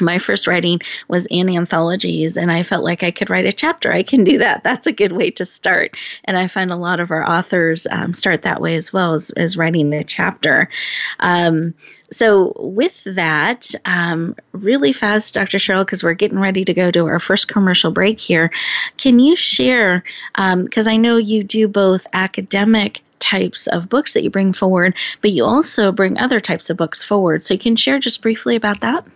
my 0.00 0.18
first 0.18 0.46
writing 0.46 0.80
was 1.08 1.26
in 1.30 1.48
anthologies 1.48 2.36
and 2.36 2.52
i 2.52 2.62
felt 2.62 2.84
like 2.84 3.02
i 3.02 3.10
could 3.10 3.30
write 3.30 3.46
a 3.46 3.52
chapter. 3.52 3.92
I 3.92 4.02
can 4.02 4.24
do 4.24 4.38
that. 4.38 4.62
That's 4.64 4.86
a 4.86 4.92
good 4.92 5.12
way 5.12 5.30
to 5.32 5.44
start. 5.44 5.96
And 6.24 6.36
i 6.36 6.46
find 6.46 6.70
a 6.70 6.76
lot 6.76 7.00
of 7.00 7.10
our 7.10 7.28
authors 7.28 7.86
um, 7.90 8.14
start 8.14 8.42
that 8.42 8.60
way 8.60 8.76
as 8.76 8.92
well 8.92 9.14
as, 9.14 9.30
as 9.30 9.56
writing 9.56 9.92
a 9.92 10.04
chapter. 10.04 10.68
Um, 11.20 11.74
so 12.12 12.52
with 12.58 13.04
that 13.04 13.70
um, 13.84 14.34
really 14.52 14.92
fast 14.92 15.34
dr 15.34 15.56
cheryl 15.58 15.84
because 15.84 16.02
we're 16.02 16.14
getting 16.14 16.40
ready 16.40 16.64
to 16.64 16.74
go 16.74 16.90
to 16.90 17.06
our 17.06 17.20
first 17.20 17.48
commercial 17.48 17.90
break 17.90 18.20
here. 18.20 18.50
Can 18.96 19.18
you 19.18 19.36
share 19.36 20.02
because 20.34 20.86
um, 20.86 20.92
i 20.92 20.96
know 20.96 21.16
you 21.16 21.42
do 21.42 21.68
both 21.68 22.06
academic 22.12 23.00
types 23.18 23.66
of 23.68 23.88
books 23.88 24.14
that 24.14 24.22
you 24.22 24.30
bring 24.30 24.52
forward 24.52 24.96
but 25.20 25.32
you 25.32 25.44
also 25.44 25.92
bring 25.92 26.18
other 26.18 26.40
types 26.40 26.70
of 26.70 26.76
books 26.76 27.02
forward. 27.02 27.44
So 27.44 27.54
you 27.54 27.60
can 27.60 27.76
share 27.76 27.98
just 27.98 28.22
briefly 28.22 28.56
about 28.56 28.80
that 28.80 29.06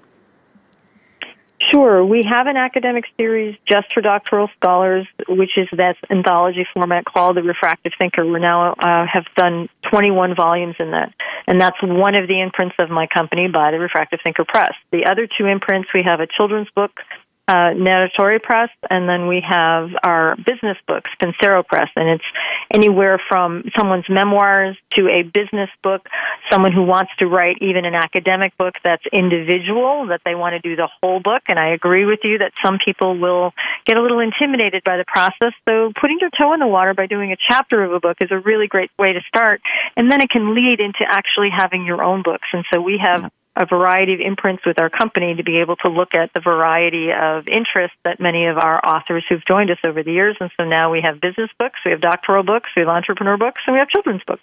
Sure. 1.71 2.04
We 2.04 2.25
have 2.25 2.47
an 2.47 2.56
academic 2.56 3.04
series 3.16 3.56
just 3.68 3.92
for 3.92 4.00
doctoral 4.00 4.49
scholars, 4.56 5.06
which 5.28 5.56
is 5.56 5.68
that 5.76 5.97
anthology 6.11 6.66
format 6.75 7.04
called 7.04 7.37
The 7.37 7.42
Refractive 7.42 7.92
Thinker. 7.97 8.26
We 8.26 8.40
now 8.40 8.73
uh, 8.73 9.06
have 9.11 9.25
done 9.37 9.68
21 9.90 10.35
volumes 10.35 10.76
in 10.78 10.90
that. 10.90 11.14
And 11.47 11.61
that's 11.61 11.76
one 11.83 12.14
of 12.14 12.28
the 12.28 12.40
imprints 12.40 12.76
of 12.78 12.90
my 12.90 13.06
company 13.06 13.49
by 13.49 13.71
the 13.71 13.78
Refractive 13.78 14.21
Thinker 14.23 14.44
Press. 14.44 14.73
The 14.90 15.06
other 15.11 15.26
two 15.26 15.47
imprints, 15.47 15.88
we 15.94 16.02
have 16.02 16.21
a 16.21 16.26
children's 16.26 16.68
book 16.75 17.00
uh, 17.46 17.76
Narratori 17.76 18.42
Press, 18.42 18.70
and 18.88 19.06
then 19.08 19.28
we 19.28 19.42
have 19.46 19.90
our 20.02 20.34
business 20.36 20.78
books, 20.88 21.10
Pensiero 21.20 21.62
Press, 21.62 21.90
and 21.94 22.08
it's 22.08 22.24
anywhere 22.72 23.20
from 23.28 23.64
someone's 23.76 24.08
memoirs 24.08 24.76
to 24.96 25.08
a 25.08 25.22
business 25.22 25.68
book, 25.82 26.06
someone 26.50 26.72
who 26.72 26.82
wants 26.84 27.12
to 27.18 27.26
write 27.26 27.58
even 27.60 27.84
an 27.84 27.94
academic 27.94 28.56
book 28.56 28.74
that's 28.82 29.04
individual, 29.12 30.06
that 30.08 30.22
they 30.24 30.34
want 30.34 30.54
to 30.54 30.60
do 30.60 30.74
the 30.74 30.88
whole 31.02 31.20
book. 31.20 31.42
And 31.48 31.58
I 31.58 31.74
agree 31.74 32.06
with 32.06 32.20
you 32.24 32.38
that 32.38 32.52
some 32.64 32.78
people 32.82 33.18
will 33.18 33.52
get 33.84 33.98
a 33.98 34.02
little 34.02 34.20
intimidated 34.20 34.82
by 34.82 34.96
the 34.96 35.04
process. 35.06 35.52
So 35.68 35.92
putting 36.00 36.18
your 36.20 36.30
toe 36.30 36.54
in 36.54 36.60
the 36.60 36.66
water 36.66 36.94
by 36.94 37.06
doing 37.06 37.32
a 37.32 37.36
chapter 37.36 37.84
of 37.84 37.92
a 37.92 38.00
book 38.00 38.18
is 38.20 38.30
a 38.30 38.38
really 38.38 38.68
great 38.68 38.90
way 38.98 39.12
to 39.12 39.20
start, 39.28 39.60
and 39.96 40.10
then 40.10 40.22
it 40.22 40.30
can 40.30 40.54
lead 40.54 40.80
into 40.80 41.04
actually 41.06 41.50
having 41.54 41.84
your 41.84 42.02
own 42.02 42.22
books. 42.22 42.48
And 42.54 42.64
so 42.72 42.80
we 42.80 42.98
have 43.04 43.30
a 43.56 43.66
variety 43.66 44.14
of 44.14 44.20
imprints 44.20 44.64
with 44.66 44.80
our 44.80 44.90
company 44.90 45.34
to 45.34 45.42
be 45.42 45.58
able 45.58 45.76
to 45.76 45.88
look 45.88 46.14
at 46.14 46.32
the 46.34 46.40
variety 46.40 47.12
of 47.12 47.46
interests 47.46 47.96
that 48.04 48.18
many 48.18 48.46
of 48.46 48.58
our 48.58 48.84
authors 48.84 49.25
who've 49.28 49.44
joined 49.46 49.70
us 49.70 49.78
over 49.84 50.02
the 50.02 50.12
years. 50.12 50.37
And 50.40 50.50
so 50.56 50.64
now 50.64 50.90
we 50.90 51.00
have 51.00 51.20
business 51.20 51.50
books, 51.58 51.78
we 51.84 51.92
have 51.92 52.00
doctoral 52.00 52.42
books, 52.42 52.70
we 52.75 52.80
have 52.80 52.88
entrepreneur 52.88 53.37
books, 53.37 53.62
and 53.66 53.75
we 53.75 53.78
have 53.78 53.88
children's 53.88 54.25
books. 54.25 54.42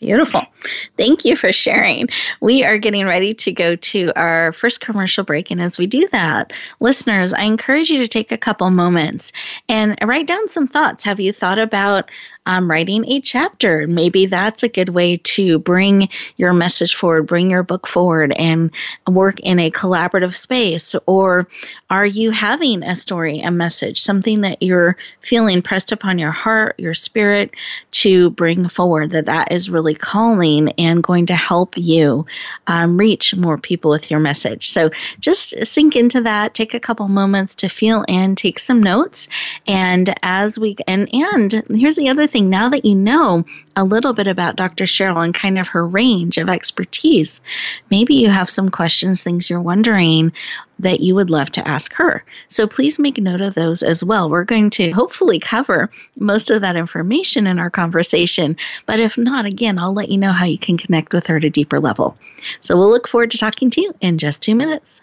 Beautiful. 0.00 0.40
Thank 0.96 1.26
you 1.26 1.36
for 1.36 1.52
sharing. 1.52 2.08
We 2.40 2.64
are 2.64 2.78
getting 2.78 3.04
ready 3.04 3.34
to 3.34 3.52
go 3.52 3.76
to 3.76 4.12
our 4.16 4.50
first 4.54 4.80
commercial 4.80 5.24
break. 5.24 5.50
And 5.50 5.60
as 5.60 5.76
we 5.76 5.86
do 5.86 6.08
that, 6.10 6.54
listeners, 6.80 7.34
I 7.34 7.42
encourage 7.42 7.90
you 7.90 7.98
to 7.98 8.08
take 8.08 8.32
a 8.32 8.38
couple 8.38 8.70
moments 8.70 9.30
and 9.68 9.98
write 10.02 10.26
down 10.26 10.48
some 10.48 10.66
thoughts. 10.66 11.04
Have 11.04 11.20
you 11.20 11.34
thought 11.34 11.58
about 11.58 12.10
um, 12.46 12.70
writing 12.70 13.04
a 13.06 13.20
chapter. 13.20 13.86
Maybe 13.86 14.26
that's 14.26 14.62
a 14.62 14.68
good 14.68 14.88
way 14.88 15.18
to 15.18 15.58
bring 15.58 16.08
your 16.36 16.52
message 16.52 16.94
forward, 16.94 17.26
bring 17.26 17.50
your 17.50 17.62
book 17.62 17.86
forward, 17.86 18.32
and 18.32 18.70
work 19.06 19.40
in 19.40 19.58
a 19.58 19.70
collaborative 19.70 20.34
space. 20.34 20.94
Or 21.06 21.46
are 21.90 22.06
you 22.06 22.30
having 22.30 22.82
a 22.82 22.96
story, 22.96 23.40
a 23.40 23.50
message, 23.50 24.00
something 24.00 24.40
that 24.40 24.62
you're 24.62 24.96
feeling 25.20 25.60
pressed 25.60 25.92
upon 25.92 26.18
your 26.18 26.30
heart, 26.30 26.76
your 26.78 26.94
spirit 26.94 27.54
to 27.92 28.30
bring 28.30 28.68
forward? 28.68 29.10
That 29.10 29.26
that 29.26 29.52
is 29.52 29.68
really 29.68 29.94
calling 29.94 30.70
and 30.72 31.02
going 31.02 31.26
to 31.26 31.36
help 31.36 31.74
you 31.76 32.26
um, 32.66 32.96
reach 32.96 33.36
more 33.36 33.58
people 33.58 33.90
with 33.90 34.10
your 34.10 34.20
message. 34.20 34.68
So 34.68 34.90
just 35.18 35.66
sink 35.66 35.94
into 35.94 36.22
that. 36.22 36.54
Take 36.54 36.74
a 36.74 36.80
couple 36.80 37.08
moments 37.08 37.54
to 37.56 37.68
feel 37.68 38.04
in, 38.08 38.34
take 38.34 38.58
some 38.58 38.82
notes, 38.82 39.28
and 39.66 40.14
as 40.22 40.58
we 40.58 40.76
and 40.86 41.08
and 41.12 41.52
here's 41.68 41.96
the 41.96 42.08
other 42.08 42.26
Now 42.34 42.68
that 42.68 42.84
you 42.84 42.94
know 42.94 43.44
a 43.74 43.82
little 43.82 44.12
bit 44.12 44.26
about 44.26 44.56
Dr. 44.56 44.84
Cheryl 44.84 45.24
and 45.24 45.34
kind 45.34 45.58
of 45.58 45.66
her 45.68 45.86
range 45.86 46.38
of 46.38 46.48
expertise, 46.48 47.40
maybe 47.90 48.14
you 48.14 48.28
have 48.28 48.48
some 48.48 48.68
questions, 48.68 49.22
things 49.22 49.50
you're 49.50 49.60
wondering 49.60 50.32
that 50.78 51.00
you 51.00 51.14
would 51.14 51.30
love 51.30 51.50
to 51.50 51.66
ask 51.66 51.92
her. 51.94 52.24
So 52.48 52.66
please 52.66 52.98
make 52.98 53.18
note 53.18 53.40
of 53.40 53.54
those 53.54 53.82
as 53.82 54.04
well. 54.04 54.30
We're 54.30 54.44
going 54.44 54.70
to 54.70 54.90
hopefully 54.92 55.38
cover 55.38 55.90
most 56.16 56.50
of 56.50 56.60
that 56.62 56.76
information 56.76 57.46
in 57.46 57.58
our 57.58 57.70
conversation, 57.70 58.56
but 58.86 59.00
if 59.00 59.18
not, 59.18 59.44
again, 59.44 59.78
I'll 59.78 59.92
let 59.92 60.10
you 60.10 60.18
know 60.18 60.32
how 60.32 60.44
you 60.44 60.58
can 60.58 60.78
connect 60.78 61.12
with 61.12 61.26
her 61.26 61.36
at 61.36 61.44
a 61.44 61.50
deeper 61.50 61.78
level. 61.78 62.16
So 62.60 62.76
we'll 62.76 62.90
look 62.90 63.08
forward 63.08 63.30
to 63.32 63.38
talking 63.38 63.70
to 63.70 63.80
you 63.80 63.94
in 64.00 64.18
just 64.18 64.42
two 64.42 64.54
minutes. 64.54 65.02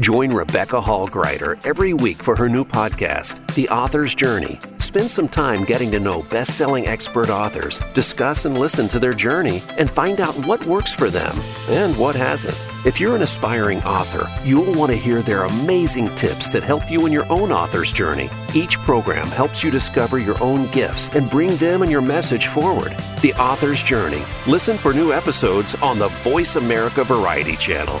Join 0.00 0.32
Rebecca 0.32 0.80
Hall 0.80 1.08
Gruyter 1.08 1.58
every 1.66 1.92
week 1.92 2.18
for 2.18 2.36
her 2.36 2.48
new 2.48 2.64
podcast, 2.64 3.44
The 3.56 3.68
Author's 3.68 4.14
Journey. 4.14 4.60
Spend 4.78 5.10
some 5.10 5.28
time 5.28 5.64
getting 5.64 5.90
to 5.90 5.98
know 5.98 6.22
best 6.22 6.56
selling 6.56 6.86
expert 6.86 7.30
authors, 7.30 7.80
discuss 7.94 8.44
and 8.44 8.56
listen 8.56 8.86
to 8.88 9.00
their 9.00 9.12
journey, 9.12 9.60
and 9.76 9.90
find 9.90 10.20
out 10.20 10.36
what 10.46 10.64
works 10.66 10.94
for 10.94 11.10
them 11.10 11.36
and 11.68 11.98
what 11.98 12.14
hasn't. 12.14 12.56
If 12.86 13.00
you're 13.00 13.16
an 13.16 13.22
aspiring 13.22 13.82
author, 13.82 14.30
you'll 14.44 14.72
want 14.72 14.92
to 14.92 14.96
hear 14.96 15.20
their 15.20 15.42
amazing 15.42 16.14
tips 16.14 16.52
that 16.52 16.62
help 16.62 16.88
you 16.88 17.04
in 17.04 17.12
your 17.12 17.30
own 17.30 17.50
author's 17.50 17.92
journey. 17.92 18.30
Each 18.54 18.78
program 18.78 19.26
helps 19.26 19.64
you 19.64 19.70
discover 19.72 20.20
your 20.20 20.40
own 20.40 20.70
gifts 20.70 21.08
and 21.08 21.28
bring 21.28 21.56
them 21.56 21.82
and 21.82 21.90
your 21.90 22.02
message 22.02 22.46
forward. 22.46 22.96
The 23.20 23.34
Author's 23.34 23.82
Journey. 23.82 24.22
Listen 24.46 24.78
for 24.78 24.94
new 24.94 25.12
episodes 25.12 25.74
on 25.82 25.98
the 25.98 26.08
Voice 26.22 26.54
America 26.54 27.02
Variety 27.02 27.56
Channel. 27.56 28.00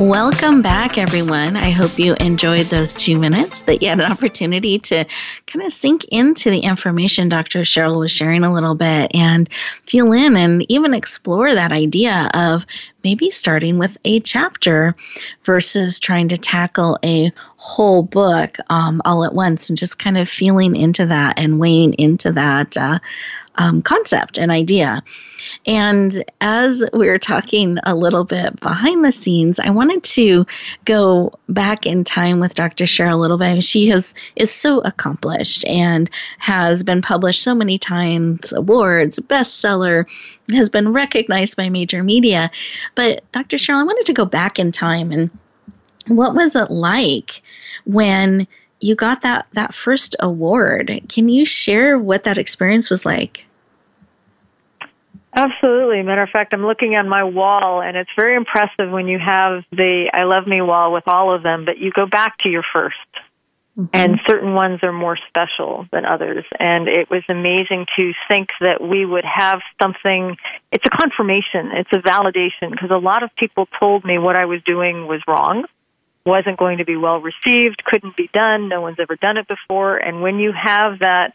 Welcome 0.00 0.62
back, 0.62 0.96
everyone. 0.96 1.58
I 1.58 1.72
hope 1.72 1.98
you 1.98 2.14
enjoyed 2.14 2.64
those 2.68 2.94
two 2.94 3.18
minutes, 3.18 3.60
that 3.62 3.82
you 3.82 3.90
had 3.90 4.00
an 4.00 4.10
opportunity 4.10 4.78
to 4.78 5.04
kind 5.46 5.62
of 5.62 5.74
sink 5.74 6.04
into 6.04 6.48
the 6.48 6.60
information 6.60 7.28
Dr. 7.28 7.60
Cheryl 7.64 7.98
was 7.98 8.10
sharing 8.10 8.42
a 8.42 8.50
little 8.50 8.74
bit 8.74 9.14
and 9.14 9.46
feel 9.86 10.10
in 10.14 10.38
and 10.38 10.64
even 10.70 10.94
explore 10.94 11.54
that 11.54 11.70
idea 11.70 12.30
of 12.32 12.64
maybe 13.04 13.30
starting 13.30 13.76
with 13.76 13.98
a 14.06 14.20
chapter 14.20 14.94
versus 15.44 16.00
trying 16.00 16.28
to 16.28 16.38
tackle 16.38 16.98
a 17.04 17.30
whole 17.56 18.02
book 18.02 18.56
um, 18.70 19.02
all 19.04 19.22
at 19.22 19.34
once 19.34 19.68
and 19.68 19.76
just 19.76 19.98
kind 19.98 20.16
of 20.16 20.30
feeling 20.30 20.76
into 20.76 21.04
that 21.04 21.38
and 21.38 21.60
weighing 21.60 21.92
into 21.94 22.32
that 22.32 22.74
uh, 22.78 22.98
um, 23.60 23.82
concept 23.82 24.38
and 24.38 24.50
idea. 24.50 25.02
And 25.66 26.24
as 26.40 26.82
we 26.94 27.08
were 27.08 27.18
talking 27.18 27.76
a 27.84 27.94
little 27.94 28.24
bit 28.24 28.58
behind 28.60 29.04
the 29.04 29.12
scenes, 29.12 29.60
I 29.60 29.68
wanted 29.68 30.02
to 30.02 30.46
go 30.86 31.38
back 31.50 31.84
in 31.84 32.02
time 32.02 32.40
with 32.40 32.54
Dr. 32.54 32.84
Cheryl 32.84 33.12
a 33.12 33.16
little 33.16 33.36
bit. 33.36 33.62
She 33.62 33.86
has 33.88 34.14
is 34.34 34.50
so 34.50 34.80
accomplished 34.80 35.66
and 35.66 36.08
has 36.38 36.82
been 36.82 37.02
published 37.02 37.42
so 37.42 37.54
many 37.54 37.78
times, 37.78 38.50
awards, 38.54 39.18
bestseller, 39.18 40.06
has 40.52 40.70
been 40.70 40.94
recognized 40.94 41.54
by 41.54 41.68
major 41.68 42.02
media. 42.02 42.50
But 42.94 43.30
Dr. 43.32 43.58
Cheryl, 43.58 43.80
I 43.80 43.84
wanted 43.84 44.06
to 44.06 44.14
go 44.14 44.24
back 44.24 44.58
in 44.58 44.72
time 44.72 45.12
and 45.12 45.30
what 46.06 46.34
was 46.34 46.56
it 46.56 46.70
like 46.70 47.42
when 47.84 48.48
you 48.80 48.94
got 48.94 49.20
that 49.20 49.46
that 49.52 49.74
first 49.74 50.16
award? 50.20 51.02
Can 51.10 51.28
you 51.28 51.44
share 51.44 51.98
what 51.98 52.24
that 52.24 52.38
experience 52.38 52.90
was 52.90 53.04
like? 53.04 53.44
Absolutely. 55.34 56.02
Matter 56.02 56.22
of 56.22 56.30
fact, 56.30 56.52
I'm 56.52 56.66
looking 56.66 56.96
on 56.96 57.08
my 57.08 57.24
wall, 57.24 57.80
and 57.80 57.96
it's 57.96 58.10
very 58.16 58.34
impressive 58.34 58.90
when 58.90 59.06
you 59.06 59.18
have 59.18 59.62
the 59.70 60.10
I 60.12 60.24
Love 60.24 60.46
Me 60.46 60.60
wall 60.60 60.92
with 60.92 61.04
all 61.06 61.34
of 61.34 61.42
them, 61.42 61.64
but 61.64 61.78
you 61.78 61.92
go 61.92 62.06
back 62.06 62.38
to 62.38 62.48
your 62.48 62.64
1st 62.74 62.90
mm-hmm. 63.78 63.84
And 63.92 64.20
certain 64.26 64.54
ones 64.54 64.80
are 64.82 64.92
more 64.92 65.16
special 65.28 65.86
than 65.92 66.04
others. 66.04 66.44
And 66.58 66.88
it 66.88 67.08
was 67.10 67.22
amazing 67.28 67.86
to 67.96 68.12
think 68.26 68.48
that 68.60 68.82
we 68.82 69.06
would 69.06 69.24
have 69.24 69.60
something. 69.80 70.36
It's 70.72 70.84
a 70.84 70.90
confirmation, 70.90 71.70
it's 71.74 71.92
a 71.92 71.98
validation, 71.98 72.72
because 72.72 72.90
a 72.90 72.98
lot 72.98 73.22
of 73.22 73.30
people 73.36 73.68
told 73.80 74.04
me 74.04 74.18
what 74.18 74.34
I 74.36 74.46
was 74.46 74.60
doing 74.64 75.06
was 75.06 75.22
wrong 75.28 75.64
wasn't 76.24 76.58
going 76.58 76.78
to 76.78 76.84
be 76.84 76.96
well 76.96 77.20
received, 77.20 77.82
couldn't 77.84 78.16
be 78.16 78.28
done, 78.32 78.68
no 78.68 78.80
one's 78.80 78.98
ever 79.00 79.16
done 79.16 79.36
it 79.36 79.48
before. 79.48 79.96
And 79.96 80.20
when 80.20 80.38
you 80.38 80.52
have 80.52 80.98
that 81.00 81.32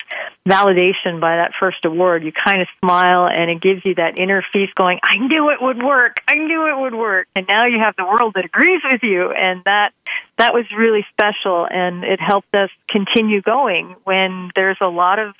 validation 0.48 1.20
by 1.20 1.38
that 1.38 1.54
first 1.60 1.86
award, 1.86 2.24
you 2.24 2.32
kind 2.32 2.62
of 2.62 2.68
smile 2.80 3.28
and 3.28 3.50
it 3.50 3.62
gives 3.62 3.84
you 3.84 3.96
that 3.96 4.18
inner 4.18 4.44
feast 4.54 4.76
going, 4.76 5.00
I 5.02 5.18
knew 5.18 5.50
it 5.50 5.62
would 5.62 5.82
work. 5.82 6.18
I 6.28 6.36
knew 6.36 6.68
it 6.68 6.80
would 6.80 6.96
work. 6.96 7.28
And 7.36 7.48
now 7.48 7.66
you 7.66 7.80
have 7.80 7.96
the 7.96 8.06
world 8.06 8.34
that 8.36 8.46
agrees 8.46 8.82
with 8.84 9.02
you. 9.02 9.32
And 9.32 9.64
that, 9.66 9.94
that 10.38 10.54
was 10.54 10.66
really 10.78 11.06
special 11.12 11.68
and 11.70 12.04
it 12.04 12.20
helped 12.20 12.54
us 12.54 12.70
continue 12.90 13.42
going 13.42 13.96
when 14.04 14.52
there's 14.56 14.78
a 14.82 14.88
lot 14.88 15.20
of 15.20 15.34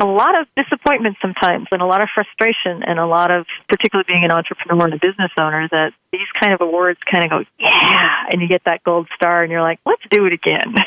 a 0.00 0.06
lot 0.06 0.40
of 0.40 0.46
disappointment 0.56 1.16
sometimes 1.20 1.66
and 1.72 1.82
a 1.82 1.86
lot 1.86 2.00
of 2.00 2.08
frustration 2.14 2.82
and 2.84 2.98
a 2.98 3.06
lot 3.06 3.30
of 3.30 3.46
particularly 3.68 4.04
being 4.06 4.24
an 4.24 4.30
entrepreneur 4.30 4.84
and 4.84 4.94
a 4.94 4.98
business 4.98 5.32
owner 5.36 5.68
that 5.70 5.92
these 6.12 6.28
kind 6.38 6.52
of 6.52 6.60
awards 6.60 7.00
kind 7.10 7.24
of 7.24 7.30
go 7.30 7.44
yeah 7.58 8.24
and 8.30 8.40
you 8.40 8.48
get 8.48 8.62
that 8.64 8.82
gold 8.84 9.08
star 9.14 9.42
and 9.42 9.50
you're 9.50 9.62
like 9.62 9.80
let's 9.86 10.02
do 10.10 10.26
it 10.26 10.32
again. 10.32 10.74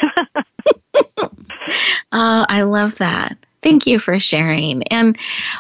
Oh 2.14 2.46
i 2.50 2.62
love 2.62 2.98
that. 2.98 3.38
Thank 3.62 3.86
you 3.86 4.00
for 4.00 4.20
sharing. 4.20 4.84
And 4.88 5.18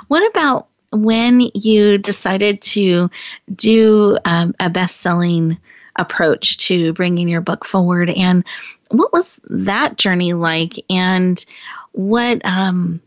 what 0.07 0.27
about 0.31 0.67
when 0.91 1.49
you 1.53 1.97
decided 1.97 2.61
to 2.63 3.09
do 3.55 4.17
um, 4.25 4.55
a 4.59 4.69
best-selling 4.69 5.57
approach 5.97 6.57
to 6.57 6.93
bringing 6.93 7.27
your 7.27 7.41
book 7.41 7.65
forward? 7.65 8.09
And 8.09 8.43
what 8.89 9.13
was 9.13 9.39
that 9.49 9.97
journey 9.97 10.33
like? 10.33 10.83
And 10.89 11.43
what 11.91 12.43
um, 12.43 13.01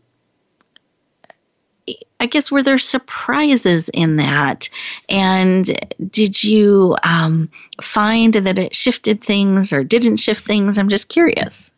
I 2.25 2.27
guess 2.27 2.49
were 2.49 2.63
there 2.63 2.79
surprises 2.79 3.87
in 3.89 4.15
that? 4.15 4.67
And 5.09 5.79
did 6.09 6.43
you 6.43 6.97
um, 7.03 7.51
find 7.79 8.33
that 8.33 8.57
it 8.57 8.75
shifted 8.75 9.23
things 9.23 9.71
or 9.71 9.83
didn't 9.83 10.17
shift 10.17 10.43
things? 10.43 10.79
I'm 10.79 10.89
just 10.89 11.09
curious. 11.09 11.71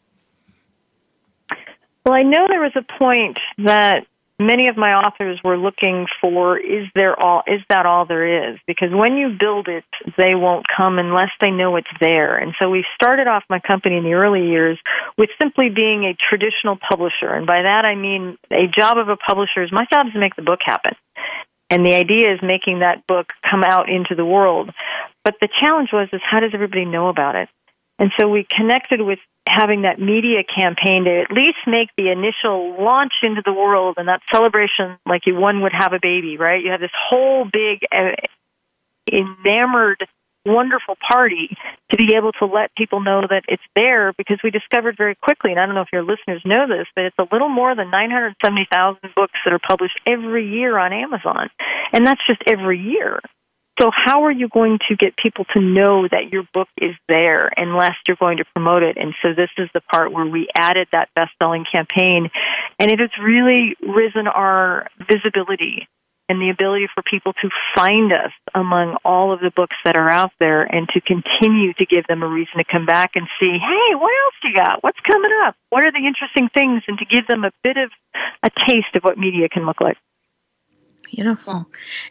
Well, 2.06 2.16
I 2.16 2.24
know 2.24 2.46
there 2.48 2.62
was 2.62 2.72
a 2.78 2.98
point 2.98 3.38
that 3.58 4.08
many 4.39 4.67
of 4.67 4.78
my 4.78 4.93
authors 4.93 5.39
were 5.43 5.58
looking 5.58 6.06
for 6.21 6.58
is 6.58 6.88
there 6.93 7.19
all 7.19 7.43
is 7.47 7.62
that 7.69 7.86
all 7.86 8.06
there 8.06 8.52
is? 8.52 8.60
Because 8.67 8.89
when 8.91 9.17
you 9.17 9.36
build 9.39 9.67
it 9.67 9.84
they 10.17 10.36
won't 10.36 10.65
come 10.76 11.00
unless 11.00 11.32
they 11.41 11.52
know 11.52 11.76
it's 11.76 11.88
there. 12.00 12.38
And 12.38 12.54
so 12.60 12.69
we 12.69 12.86
started 12.95 13.28
off 13.28 13.43
my 13.50 13.60
company 13.60 13.97
in 13.97 14.04
the 14.04 14.13
early 14.13 14.47
years 14.47 14.78
with 15.17 15.30
simply 15.39 15.69
being 15.69 16.06
a 16.06 16.15
traditional 16.15 16.78
publisher. 16.78 17.34
And 17.34 17.45
by 17.47 17.63
that 17.63 17.86
i 17.86 17.95
mean 17.95 18.38
a 18.52 18.67
job 18.67 18.97
of 18.97 19.10
a 19.10 19.17
publisher 19.17 19.63
is 19.63 19.71
my 19.71 19.86
job 19.91 20.08
is 20.08 20.13
to 20.13 20.19
make 20.19 20.36
the 20.36 20.41
book 20.41 20.60
happen. 20.63 20.93
And 21.69 21.86
the 21.86 21.95
idea 21.95 22.34
is 22.34 22.39
making 22.41 22.80
that 22.80 23.06
book 23.08 23.28
come 23.50 23.63
out 23.63 23.89
into 23.89 24.15
the 24.15 24.26
world. 24.26 24.71
But 25.26 25.36
the 25.41 25.50
challenge 25.60 25.89
was 25.91 26.08
is 26.13 26.21
how 26.23 26.39
does 26.39 26.52
everybody 26.54 26.86
know 26.86 27.10
about 27.10 27.36
it 27.36 27.50
And 28.00 28.12
so 28.20 28.28
we 28.28 28.46
connected 28.50 29.02
with 29.02 29.20
having 29.48 29.84
that 29.84 30.00
media 30.00 30.44
campaign 30.44 31.06
to 31.06 31.22
at 31.22 31.32
least 31.32 31.58
make 31.66 31.90
the 31.98 32.12
initial 32.12 32.76
launch 32.84 33.14
into 33.24 33.42
the 33.44 33.54
world 33.54 33.96
and 33.98 34.08
that 34.08 34.22
celebration 34.32 34.98
like 35.06 35.26
you 35.26 35.36
one 35.36 35.62
would 35.62 35.74
have 35.74 35.94
a 35.94 36.00
baby, 36.02 36.38
right? 36.38 36.64
You 36.64 36.72
have 36.72 36.82
this 36.82 36.92
whole 37.10 37.46
big 37.46 37.80
uh, 37.92 38.12
enamored 39.12 40.06
wonderful 40.48 40.96
party 41.08 41.56
to 41.92 41.98
be 41.98 42.16
able 42.16 42.32
to 42.32 42.46
let 42.46 42.74
people 42.76 43.02
know 43.02 43.22
that 43.30 43.44
it's 43.48 43.64
there 43.76 44.14
because 44.14 44.40
we 44.44 44.50
discovered 44.50 44.96
very 44.98 45.16
quickly, 45.16 45.52
and 45.52 45.60
I 45.60 45.66
don't 45.66 45.76
know 45.76 45.82
if 45.82 45.92
your 45.92 46.04
listeners 46.04 46.42
know 46.46 46.68
this, 46.68 46.88
but 46.96 47.06
it's 47.06 47.20
a 47.20 47.28
little 47.32 47.50
more 47.50 47.76
than 47.76 47.92
970,000 47.92 49.00
books 49.16 49.34
that 49.44 49.54
are 49.54 49.60
published 49.60 50.00
every 50.06 50.50
year 50.50 50.78
on 50.78 50.94
Amazon. 50.94 51.50
And 51.92 52.08
that's 52.08 52.22
just 52.26 52.42
every 52.48 52.80
year. 52.80 53.20
So 53.80 53.92
how 53.94 54.24
are 54.24 54.32
you 54.32 54.50
going 54.50 54.80
to 54.90 54.96
get 54.96 55.16
people 55.16 55.46
to 55.56 55.62
know 55.62 56.08
that 56.08 56.32
your 56.32 56.44
book 56.54 56.68
is 56.82 56.96
there 57.08 57.52
unless 57.56 57.96
you're 58.08 58.18
going 58.18 58.38
to 58.38 58.46
promote 58.46 58.82
it? 58.82 58.98
And 58.98 59.13
so 59.24 59.34
this 59.34 59.50
is 59.58 59.70
the 59.74 59.82
part 59.82 60.12
where 60.12 60.26
we 60.26 60.48
added 60.56 60.88
that 60.92 61.10
best-selling 61.16 61.66
campaign 61.72 62.30
and 62.80 62.92
it 62.92 63.00
has 63.00 63.12
really 63.22 63.76
risen 63.82 64.28
our 64.28 64.88
visibility 65.08 65.88
and 66.30 66.42
the 66.42 66.50
ability 66.50 66.88
for 66.94 67.02
people 67.04 67.34
to 67.34 67.50
find 67.76 68.12
us 68.12 68.32
among 68.54 68.98
all 69.06 69.32
of 69.32 69.40
the 69.40 69.52
books 69.56 69.76
that 69.86 69.96
are 69.96 70.10
out 70.10 70.32
there 70.40 70.63
and 70.63 70.90
to 70.90 71.00
continue 71.00 71.74
to 71.74 71.86
give 71.86 72.06
them 72.08 72.22
a 72.22 72.28
reason 72.28 72.58
to 72.58 72.66
come 72.66 72.86
back 72.86 73.12
and 73.16 73.28
see, 73.40 73.58
hey, 73.58 73.96
what 73.96 74.12
else 74.26 74.36
you 74.44 74.54
got? 74.54 74.84
What's 74.84 75.00
coming 75.02 75.32
up? 75.46 75.56
What 75.70 75.84
are 75.84 75.92
the 75.92 76.06
interesting 76.06 76.50
things? 76.54 76.84
And 76.88 76.98
to 76.98 77.06
give 77.06 77.28
them 77.28 77.46
a 77.46 77.52
bit 77.63 77.78
of 77.78 77.92
a 78.44 78.50
taste 78.68 78.94
of 78.96 79.04
what 79.04 79.18
media 79.18 79.48
can 79.48 79.66
look 79.66 79.80
like. 79.80 79.98
Beautiful, 81.13 81.65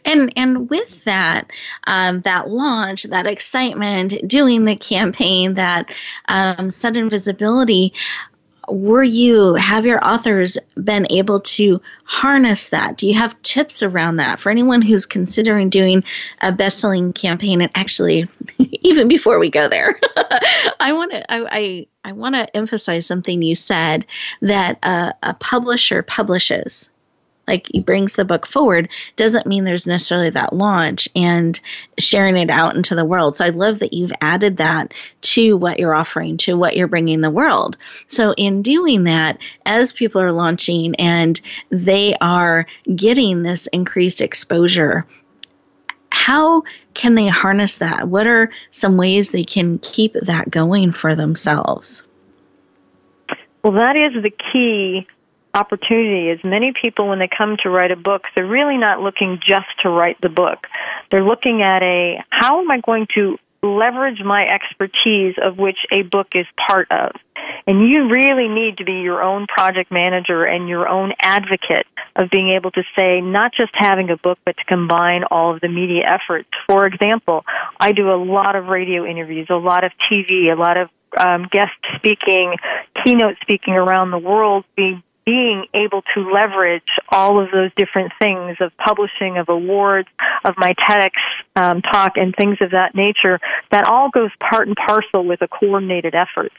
and 0.05 0.33
and 0.35 0.69
with 0.71 1.03
that, 1.03 1.51
um, 1.85 2.21
that 2.21 2.49
launch, 2.49 3.03
that 3.03 3.27
excitement, 3.27 4.15
doing 4.27 4.65
the 4.65 4.75
campaign, 4.75 5.53
that 5.53 5.93
um, 6.29 6.71
sudden 6.71 7.07
visibility, 7.07 7.93
were 8.67 9.03
you 9.03 9.53
have 9.55 9.85
your 9.85 10.03
authors 10.05 10.57
been 10.83 11.05
able 11.11 11.39
to 11.39 11.79
harness 12.05 12.69
that? 12.69 12.97
Do 12.97 13.07
you 13.07 13.13
have 13.13 13.39
tips 13.43 13.83
around 13.83 14.17
that 14.17 14.39
for 14.39 14.49
anyone 14.49 14.81
who's 14.81 15.05
considering 15.05 15.69
doing 15.69 16.03
a 16.41 16.51
best-selling 16.51 17.13
campaign 17.13 17.61
and 17.61 17.71
actually 17.75 18.27
even 18.57 19.07
before 19.07 19.39
we 19.39 19.49
go 19.49 19.67
there? 19.67 19.99
I 20.79 20.91
want 20.91 21.11
to 21.11 21.31
i 21.31 21.47
i, 21.51 21.87
I 22.03 22.11
want 22.13 22.35
to 22.35 22.55
emphasize 22.57 23.05
something 23.05 23.41
you 23.41 23.55
said 23.55 24.05
that 24.41 24.79
a, 24.83 25.13
a 25.23 25.33
publisher 25.35 26.01
publishes 26.01 26.89
like 27.47 27.67
he 27.71 27.79
brings 27.79 28.13
the 28.13 28.25
book 28.25 28.45
forward 28.45 28.89
doesn't 29.15 29.47
mean 29.47 29.63
there's 29.63 29.87
necessarily 29.87 30.29
that 30.31 30.53
launch 30.53 31.07
and 31.15 31.59
sharing 31.97 32.35
it 32.37 32.49
out 32.49 32.75
into 32.75 32.93
the 32.93 33.05
world. 33.05 33.37
So 33.37 33.45
I 33.45 33.49
love 33.49 33.79
that 33.79 33.93
you've 33.93 34.11
added 34.21 34.57
that 34.57 34.93
to 35.21 35.55
what 35.55 35.79
you're 35.79 35.95
offering, 35.95 36.37
to 36.37 36.57
what 36.57 36.75
you're 36.75 36.87
bringing 36.87 37.21
the 37.21 37.29
world. 37.29 37.77
So 38.07 38.33
in 38.33 38.61
doing 38.61 39.05
that, 39.05 39.37
as 39.65 39.93
people 39.93 40.21
are 40.21 40.31
launching 40.31 40.95
and 40.95 41.39
they 41.69 42.15
are 42.19 42.65
getting 42.93 43.43
this 43.43 43.67
increased 43.67 44.21
exposure, 44.21 45.05
how 46.11 46.63
can 46.93 47.15
they 47.15 47.27
harness 47.27 47.77
that? 47.77 48.07
What 48.07 48.27
are 48.27 48.49
some 48.71 48.97
ways 48.97 49.29
they 49.29 49.43
can 49.43 49.79
keep 49.79 50.13
that 50.13 50.49
going 50.49 50.91
for 50.91 51.15
themselves? 51.15 52.03
Well, 53.63 53.73
that 53.73 53.95
is 53.95 54.21
the 54.21 54.31
key 54.31 55.07
opportunity 55.57 56.29
is 56.29 56.39
many 56.43 56.71
people 56.79 57.07
when 57.07 57.19
they 57.19 57.29
come 57.35 57.57
to 57.63 57.69
write 57.69 57.91
a 57.91 57.95
book 57.95 58.23
they're 58.35 58.45
really 58.45 58.77
not 58.77 59.01
looking 59.01 59.39
just 59.45 59.67
to 59.81 59.89
write 59.89 60.19
the 60.21 60.29
book. 60.29 60.67
They're 61.11 61.23
looking 61.23 61.61
at 61.61 61.81
a 61.81 62.23
how 62.29 62.61
am 62.61 62.69
i 62.69 62.79
going 62.79 63.07
to 63.15 63.37
leverage 63.63 64.21
my 64.23 64.47
expertise 64.47 65.35
of 65.41 65.57
which 65.57 65.79
a 65.91 66.03
book 66.03 66.27
is 66.35 66.45
part 66.67 66.89
of? 66.91 67.11
And 67.65 67.89
you 67.89 68.07
really 68.09 68.47
need 68.47 68.77
to 68.77 68.85
be 68.85 69.01
your 69.01 69.21
own 69.21 69.47
project 69.47 69.91
manager 69.91 70.45
and 70.45 70.69
your 70.69 70.87
own 70.87 71.13
advocate 71.19 71.87
of 72.15 72.29
being 72.29 72.49
able 72.49 72.71
to 72.71 72.83
say 72.97 73.19
not 73.19 73.51
just 73.59 73.71
having 73.73 74.09
a 74.11 74.17
book 74.17 74.37
but 74.45 74.55
to 74.57 74.63
combine 74.65 75.23
all 75.31 75.55
of 75.55 75.61
the 75.61 75.67
media 75.67 76.03
efforts. 76.05 76.49
For 76.69 76.85
example 76.85 77.43
i 77.79 77.91
do 77.91 78.11
a 78.11 78.19
lot 78.21 78.55
of 78.55 78.67
radio 78.67 79.05
interviews 79.05 79.47
a 79.49 79.55
lot 79.55 79.83
of 79.83 79.91
tv 80.09 80.53
a 80.53 80.59
lot 80.59 80.77
of 80.77 80.89
um, 81.17 81.47
guest 81.51 81.73
speaking, 81.95 82.55
keynote 83.03 83.37
speaking 83.41 83.73
around 83.73 84.11
the 84.11 84.17
world, 84.17 84.65
being 84.75 85.03
being 85.27 85.65
able 85.73 86.01
to 86.15 86.21
leverage 86.31 86.87
all 87.09 87.43
of 87.43 87.51
those 87.51 87.69
different 87.75 88.13
things 88.17 88.55
of 88.61 88.71
publishing, 88.77 89.37
of 89.37 89.49
awards, 89.49 90.07
of 90.45 90.55
my 90.57 90.73
TEDx 90.87 91.11
um, 91.57 91.81
talk, 91.81 92.13
and 92.15 92.33
things 92.33 92.57
of 92.61 92.71
that 92.71 92.95
nature, 92.95 93.37
that 93.69 93.89
all 93.89 94.09
goes 94.09 94.29
part 94.39 94.69
and 94.69 94.77
parcel 94.77 95.25
with 95.25 95.41
a 95.41 95.47
coordinated 95.49 96.15
effort. 96.15 96.53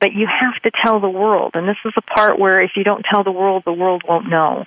But 0.00 0.12
you 0.12 0.26
have 0.26 0.60
to 0.64 0.70
tell 0.84 1.00
the 1.00 1.08
world, 1.08 1.52
and 1.54 1.66
this 1.66 1.78
is 1.82 1.92
the 1.96 2.02
part 2.02 2.38
where 2.38 2.60
if 2.60 2.72
you 2.76 2.84
don't 2.84 3.06
tell 3.10 3.24
the 3.24 3.32
world, 3.32 3.62
the 3.64 3.72
world 3.72 4.02
won't 4.06 4.28
know. 4.28 4.66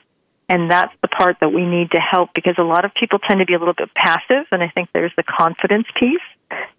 And 0.49 0.69
that's 0.69 0.93
the 1.01 1.08
part 1.08 1.38
that 1.39 1.53
we 1.53 1.65
need 1.65 1.91
to 1.91 1.99
help 1.99 2.32
because 2.36 2.56
a 2.58 2.63
lot 2.63 2.86
of 2.86 2.93
people 2.93 3.19
tend 3.19 3.39
to 3.39 3.45
be 3.45 3.53
a 3.53 3.60
little 3.60 3.73
bit 3.73 3.93
passive, 3.93 4.45
and 4.51 4.62
I 4.62 4.69
think 4.69 4.89
there's 4.93 5.13
the 5.15 5.23
confidence 5.23 5.88
piece 5.99 6.21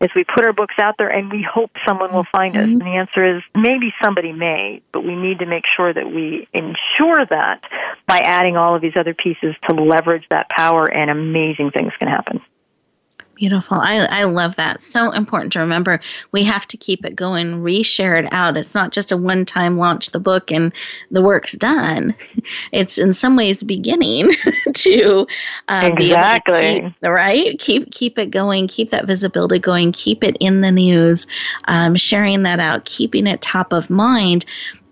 is 0.00 0.10
we 0.14 0.24
put 0.24 0.44
our 0.46 0.52
books 0.52 0.74
out 0.80 0.96
there 0.98 1.08
and 1.08 1.30
we 1.30 1.42
hope 1.42 1.70
someone 1.86 2.12
will 2.12 2.26
find 2.30 2.56
us. 2.56 2.64
Mm-hmm. 2.64 2.72
And 2.72 2.80
the 2.80 2.96
answer 2.96 3.36
is 3.36 3.42
maybe 3.54 3.92
somebody 4.02 4.32
may, 4.32 4.82
but 4.92 5.04
we 5.04 5.16
need 5.16 5.40
to 5.40 5.46
make 5.46 5.64
sure 5.76 5.92
that 5.92 6.06
we 6.06 6.48
ensure 6.52 7.24
that 7.26 7.62
by 8.06 8.18
adding 8.18 8.56
all 8.56 8.76
of 8.76 8.82
these 8.82 8.96
other 8.96 9.14
pieces 9.14 9.54
to 9.68 9.74
leverage 9.74 10.24
that 10.30 10.48
power 10.48 10.84
and 10.84 11.10
amazing 11.10 11.70
things 11.70 11.92
can 11.98 12.08
happen. 12.08 12.40
Beautiful. 13.34 13.78
I, 13.78 13.96
I 13.96 14.24
love 14.24 14.54
that. 14.56 14.80
So 14.80 15.10
important 15.10 15.52
to 15.54 15.60
remember. 15.60 16.00
We 16.30 16.44
have 16.44 16.68
to 16.68 16.76
keep 16.76 17.04
it 17.04 17.16
going, 17.16 17.62
reshare 17.62 18.22
it 18.22 18.32
out. 18.32 18.56
It's 18.56 18.74
not 18.74 18.92
just 18.92 19.10
a 19.10 19.16
one 19.16 19.44
time 19.44 19.76
launch 19.76 20.10
the 20.10 20.20
book 20.20 20.52
and 20.52 20.72
the 21.10 21.22
work's 21.22 21.52
done. 21.52 22.14
It's 22.72 22.98
in 22.98 23.12
some 23.12 23.36
ways 23.36 23.62
beginning 23.62 24.32
to 24.74 25.26
uh, 25.68 25.90
exactly 25.92 26.80
be 26.80 26.86
keep, 26.88 27.02
right. 27.02 27.58
Keep 27.58 27.90
keep 27.92 28.18
it 28.18 28.30
going. 28.30 28.68
Keep 28.68 28.90
that 28.90 29.06
visibility 29.06 29.58
going. 29.58 29.92
Keep 29.92 30.24
it 30.24 30.36
in 30.40 30.60
the 30.60 30.70
news. 30.70 31.26
Um, 31.66 31.96
sharing 31.96 32.42
that 32.42 32.60
out. 32.60 32.84
Keeping 32.84 33.26
it 33.26 33.40
top 33.40 33.72
of 33.72 33.88
mind 33.88 34.44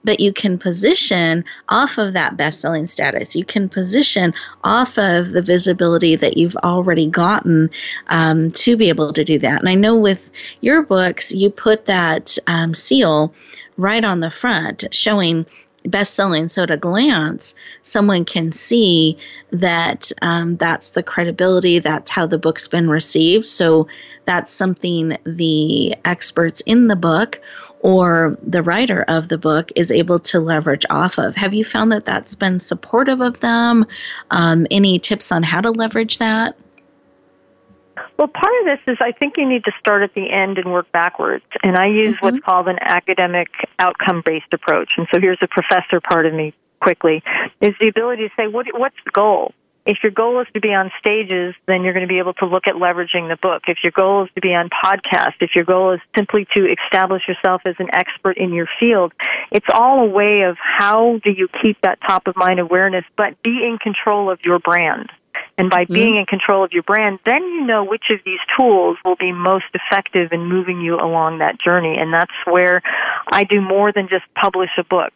but 0.04 0.20
you 0.20 0.32
can 0.32 0.58
position 0.58 1.44
off 1.68 1.98
of 1.98 2.14
that 2.14 2.36
best 2.36 2.60
selling 2.60 2.86
status. 2.86 3.36
You 3.36 3.44
can 3.44 3.68
position 3.68 4.34
off 4.64 4.98
of 4.98 5.30
the 5.30 5.42
visibility 5.42 6.16
that 6.16 6.36
you've 6.36 6.56
already 6.56 7.08
gotten 7.08 7.70
um, 8.08 8.50
to 8.50 8.76
be 8.76 8.88
able 8.88 9.12
to 9.12 9.24
do 9.24 9.38
that. 9.38 9.60
And 9.60 9.68
I 9.68 9.74
know 9.74 9.96
with 9.96 10.30
your 10.60 10.82
books, 10.82 11.32
you 11.32 11.50
put 11.50 11.86
that 11.86 12.36
um, 12.46 12.74
seal 12.74 13.32
right 13.76 14.04
on 14.04 14.20
the 14.20 14.30
front 14.30 14.84
showing 14.92 15.46
best 15.86 16.14
selling. 16.14 16.48
So 16.48 16.62
at 16.62 16.70
a 16.70 16.76
glance, 16.76 17.54
someone 17.82 18.24
can 18.24 18.52
see 18.52 19.16
that 19.50 20.12
um, 20.22 20.56
that's 20.56 20.90
the 20.90 21.02
credibility, 21.02 21.78
that's 21.78 22.10
how 22.10 22.26
the 22.26 22.38
book's 22.38 22.68
been 22.68 22.88
received. 22.88 23.46
So 23.46 23.88
that's 24.24 24.52
something 24.52 25.16
the 25.24 25.94
experts 26.04 26.60
in 26.62 26.88
the 26.88 26.96
book 26.96 27.40
or 27.82 28.36
the 28.42 28.62
writer 28.62 29.04
of 29.08 29.28
the 29.28 29.38
book 29.38 29.70
is 29.76 29.90
able 29.90 30.18
to 30.20 30.40
leverage 30.40 30.86
off 30.88 31.18
of. 31.18 31.36
Have 31.36 31.52
you 31.52 31.64
found 31.64 31.92
that 31.92 32.06
that's 32.06 32.34
been 32.34 32.60
supportive 32.60 33.20
of 33.20 33.40
them? 33.40 33.84
Um, 34.30 34.66
any 34.70 34.98
tips 34.98 35.30
on 35.32 35.42
how 35.42 35.60
to 35.60 35.70
leverage 35.70 36.18
that? 36.18 36.56
Well, 38.16 38.28
part 38.28 38.52
of 38.60 38.66
this 38.66 38.94
is 38.94 38.98
I 39.00 39.12
think 39.12 39.36
you 39.36 39.48
need 39.48 39.64
to 39.64 39.72
start 39.80 40.02
at 40.02 40.14
the 40.14 40.30
end 40.30 40.58
and 40.58 40.72
work 40.72 40.90
backwards. 40.92 41.44
And 41.62 41.76
I 41.76 41.88
use 41.88 42.14
mm-hmm. 42.14 42.24
what's 42.24 42.44
called 42.44 42.68
an 42.68 42.78
academic 42.80 43.48
outcome 43.78 44.22
based 44.24 44.52
approach. 44.52 44.92
And 44.96 45.08
so 45.12 45.20
here's 45.20 45.38
a 45.42 45.48
professor 45.48 46.00
part 46.00 46.26
of 46.26 46.32
me 46.32 46.54
quickly 46.80 47.22
is 47.60 47.74
the 47.80 47.88
ability 47.88 48.28
to 48.28 48.34
say, 48.36 48.46
what, 48.46 48.66
what's 48.74 48.96
the 49.04 49.10
goal? 49.10 49.54
If 49.84 49.98
your 50.02 50.12
goal 50.12 50.40
is 50.40 50.46
to 50.54 50.60
be 50.60 50.68
on 50.68 50.92
stages, 50.98 51.54
then 51.66 51.82
you're 51.82 51.92
going 51.92 52.06
to 52.06 52.12
be 52.12 52.18
able 52.18 52.34
to 52.34 52.46
look 52.46 52.66
at 52.66 52.74
leveraging 52.74 53.28
the 53.28 53.38
book. 53.40 53.62
If 53.66 53.78
your 53.82 53.90
goal 53.90 54.24
is 54.24 54.30
to 54.36 54.40
be 54.40 54.54
on 54.54 54.70
podcast, 54.70 55.34
if 55.40 55.56
your 55.56 55.64
goal 55.64 55.92
is 55.92 56.00
simply 56.16 56.46
to 56.56 56.72
establish 56.72 57.22
yourself 57.26 57.62
as 57.64 57.74
an 57.80 57.88
expert 57.92 58.36
in 58.36 58.52
your 58.52 58.68
field, 58.78 59.12
it's 59.50 59.66
all 59.72 60.00
a 60.00 60.08
way 60.08 60.42
of 60.42 60.56
how 60.60 61.18
do 61.24 61.30
you 61.30 61.48
keep 61.60 61.80
that 61.82 61.98
top 62.06 62.28
of 62.28 62.36
mind 62.36 62.60
awareness, 62.60 63.04
but 63.16 63.42
be 63.42 63.66
in 63.66 63.78
control 63.78 64.30
of 64.30 64.38
your 64.44 64.60
brand. 64.60 65.10
And 65.58 65.68
by 65.68 65.84
mm-hmm. 65.84 65.94
being 65.94 66.16
in 66.16 66.26
control 66.26 66.64
of 66.64 66.72
your 66.72 66.82
brand, 66.82 67.18
then 67.26 67.42
you 67.42 67.66
know 67.66 67.84
which 67.84 68.04
of 68.10 68.20
these 68.24 68.40
tools 68.56 68.96
will 69.04 69.16
be 69.16 69.32
most 69.32 69.66
effective 69.74 70.32
in 70.32 70.46
moving 70.46 70.80
you 70.80 70.94
along 70.94 71.38
that 71.38 71.60
journey. 71.60 71.96
And 71.98 72.12
that's 72.12 72.32
where 72.46 72.82
I 73.30 73.44
do 73.44 73.60
more 73.60 73.92
than 73.92 74.08
just 74.08 74.24
publish 74.34 74.70
a 74.78 74.84
book. 74.84 75.12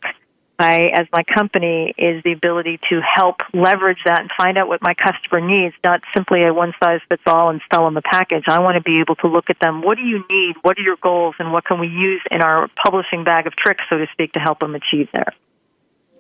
I, 0.58 0.90
as 0.94 1.06
my 1.12 1.22
company, 1.22 1.94
is 1.98 2.22
the 2.24 2.32
ability 2.32 2.80
to 2.88 3.00
help 3.00 3.36
leverage 3.52 3.98
that 4.06 4.20
and 4.20 4.30
find 4.36 4.56
out 4.56 4.68
what 4.68 4.80
my 4.82 4.94
customer 4.94 5.40
needs, 5.40 5.74
not 5.84 6.00
simply 6.14 6.44
a 6.44 6.52
one 6.52 6.72
size 6.82 7.00
fits 7.08 7.22
all 7.26 7.50
and 7.50 7.60
sell 7.72 7.84
them 7.84 7.96
a 7.96 8.02
package. 8.02 8.44
I 8.48 8.60
want 8.60 8.76
to 8.76 8.82
be 8.82 9.00
able 9.00 9.16
to 9.16 9.28
look 9.28 9.50
at 9.50 9.58
them. 9.60 9.82
What 9.82 9.96
do 9.96 10.04
you 10.04 10.24
need? 10.30 10.56
What 10.62 10.78
are 10.78 10.82
your 10.82 10.96
goals? 10.96 11.34
And 11.38 11.52
what 11.52 11.64
can 11.64 11.78
we 11.78 11.88
use 11.88 12.22
in 12.30 12.40
our 12.40 12.68
publishing 12.82 13.24
bag 13.24 13.46
of 13.46 13.54
tricks, 13.56 13.84
so 13.90 13.98
to 13.98 14.06
speak, 14.12 14.32
to 14.32 14.38
help 14.38 14.60
them 14.60 14.74
achieve 14.74 15.08
there? 15.12 15.32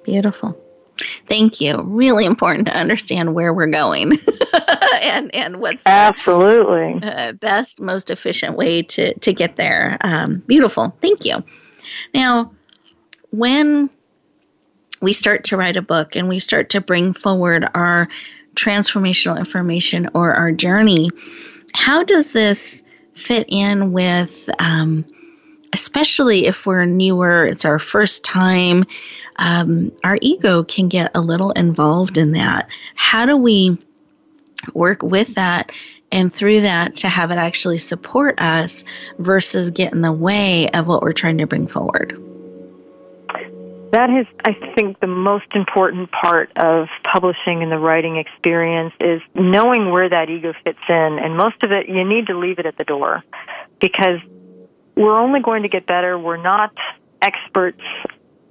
Beautiful. 0.04 0.60
Thank 1.28 1.60
you. 1.60 1.82
Really 1.82 2.24
important 2.24 2.66
to 2.66 2.76
understand 2.76 3.34
where 3.34 3.52
we're 3.52 3.66
going 3.66 4.12
and 5.02 5.34
and 5.34 5.60
what's 5.60 5.84
absolutely 5.86 7.00
the, 7.00 7.20
uh, 7.20 7.32
best, 7.32 7.80
most 7.80 8.10
efficient 8.10 8.56
way 8.56 8.82
to 8.82 9.12
to 9.18 9.32
get 9.32 9.56
there. 9.56 9.98
Um, 10.00 10.38
beautiful. 10.46 10.96
Thank 11.02 11.24
you. 11.24 11.44
Now, 12.14 12.52
when 13.30 13.90
we 15.00 15.12
start 15.12 15.44
to 15.44 15.56
write 15.56 15.76
a 15.76 15.82
book 15.82 16.16
and 16.16 16.28
we 16.28 16.38
start 16.38 16.70
to 16.70 16.80
bring 16.80 17.12
forward 17.12 17.68
our 17.74 18.08
transformational 18.54 19.38
information 19.38 20.08
or 20.14 20.34
our 20.34 20.50
journey, 20.50 21.10
how 21.74 22.02
does 22.02 22.32
this 22.32 22.82
fit 23.14 23.46
in 23.48 23.92
with, 23.92 24.48
um, 24.58 25.04
especially 25.72 26.46
if 26.46 26.66
we're 26.66 26.84
newer, 26.84 27.46
it's 27.46 27.64
our 27.64 27.78
first 27.78 28.24
time, 28.24 28.84
um, 29.36 29.92
our 30.02 30.18
ego 30.22 30.64
can 30.64 30.88
get 30.88 31.10
a 31.14 31.20
little 31.20 31.50
involved 31.52 32.18
in 32.18 32.32
that. 32.32 32.68
How 32.94 33.26
do 33.26 33.36
we 33.36 33.78
work 34.74 35.02
with 35.02 35.34
that 35.34 35.70
and 36.10 36.32
through 36.32 36.62
that 36.62 36.96
to 36.96 37.08
have 37.08 37.30
it 37.30 37.36
actually 37.36 37.78
support 37.78 38.40
us 38.40 38.84
versus 39.18 39.70
get 39.70 39.92
in 39.92 40.00
the 40.00 40.12
way 40.12 40.70
of 40.70 40.86
what 40.86 41.02
we're 41.02 41.12
trying 41.12 41.38
to 41.38 41.46
bring 41.46 41.66
forward? 41.66 42.18
That 43.96 44.10
is, 44.10 44.26
I 44.44 44.52
think, 44.74 45.00
the 45.00 45.06
most 45.06 45.46
important 45.54 46.10
part 46.12 46.50
of 46.56 46.88
publishing 47.10 47.62
and 47.62 47.72
the 47.72 47.78
writing 47.78 48.18
experience 48.18 48.92
is 49.00 49.22
knowing 49.34 49.90
where 49.90 50.10
that 50.10 50.28
ego 50.28 50.52
fits 50.64 50.78
in. 50.86 51.18
And 51.18 51.34
most 51.34 51.62
of 51.62 51.72
it, 51.72 51.88
you 51.88 52.04
need 52.04 52.26
to 52.26 52.38
leave 52.38 52.58
it 52.58 52.66
at 52.66 52.76
the 52.76 52.84
door 52.84 53.24
because 53.80 54.20
we're 54.96 55.18
only 55.18 55.40
going 55.40 55.62
to 55.62 55.70
get 55.70 55.86
better. 55.86 56.18
We're 56.18 56.36
not 56.36 56.72
experts 57.22 57.80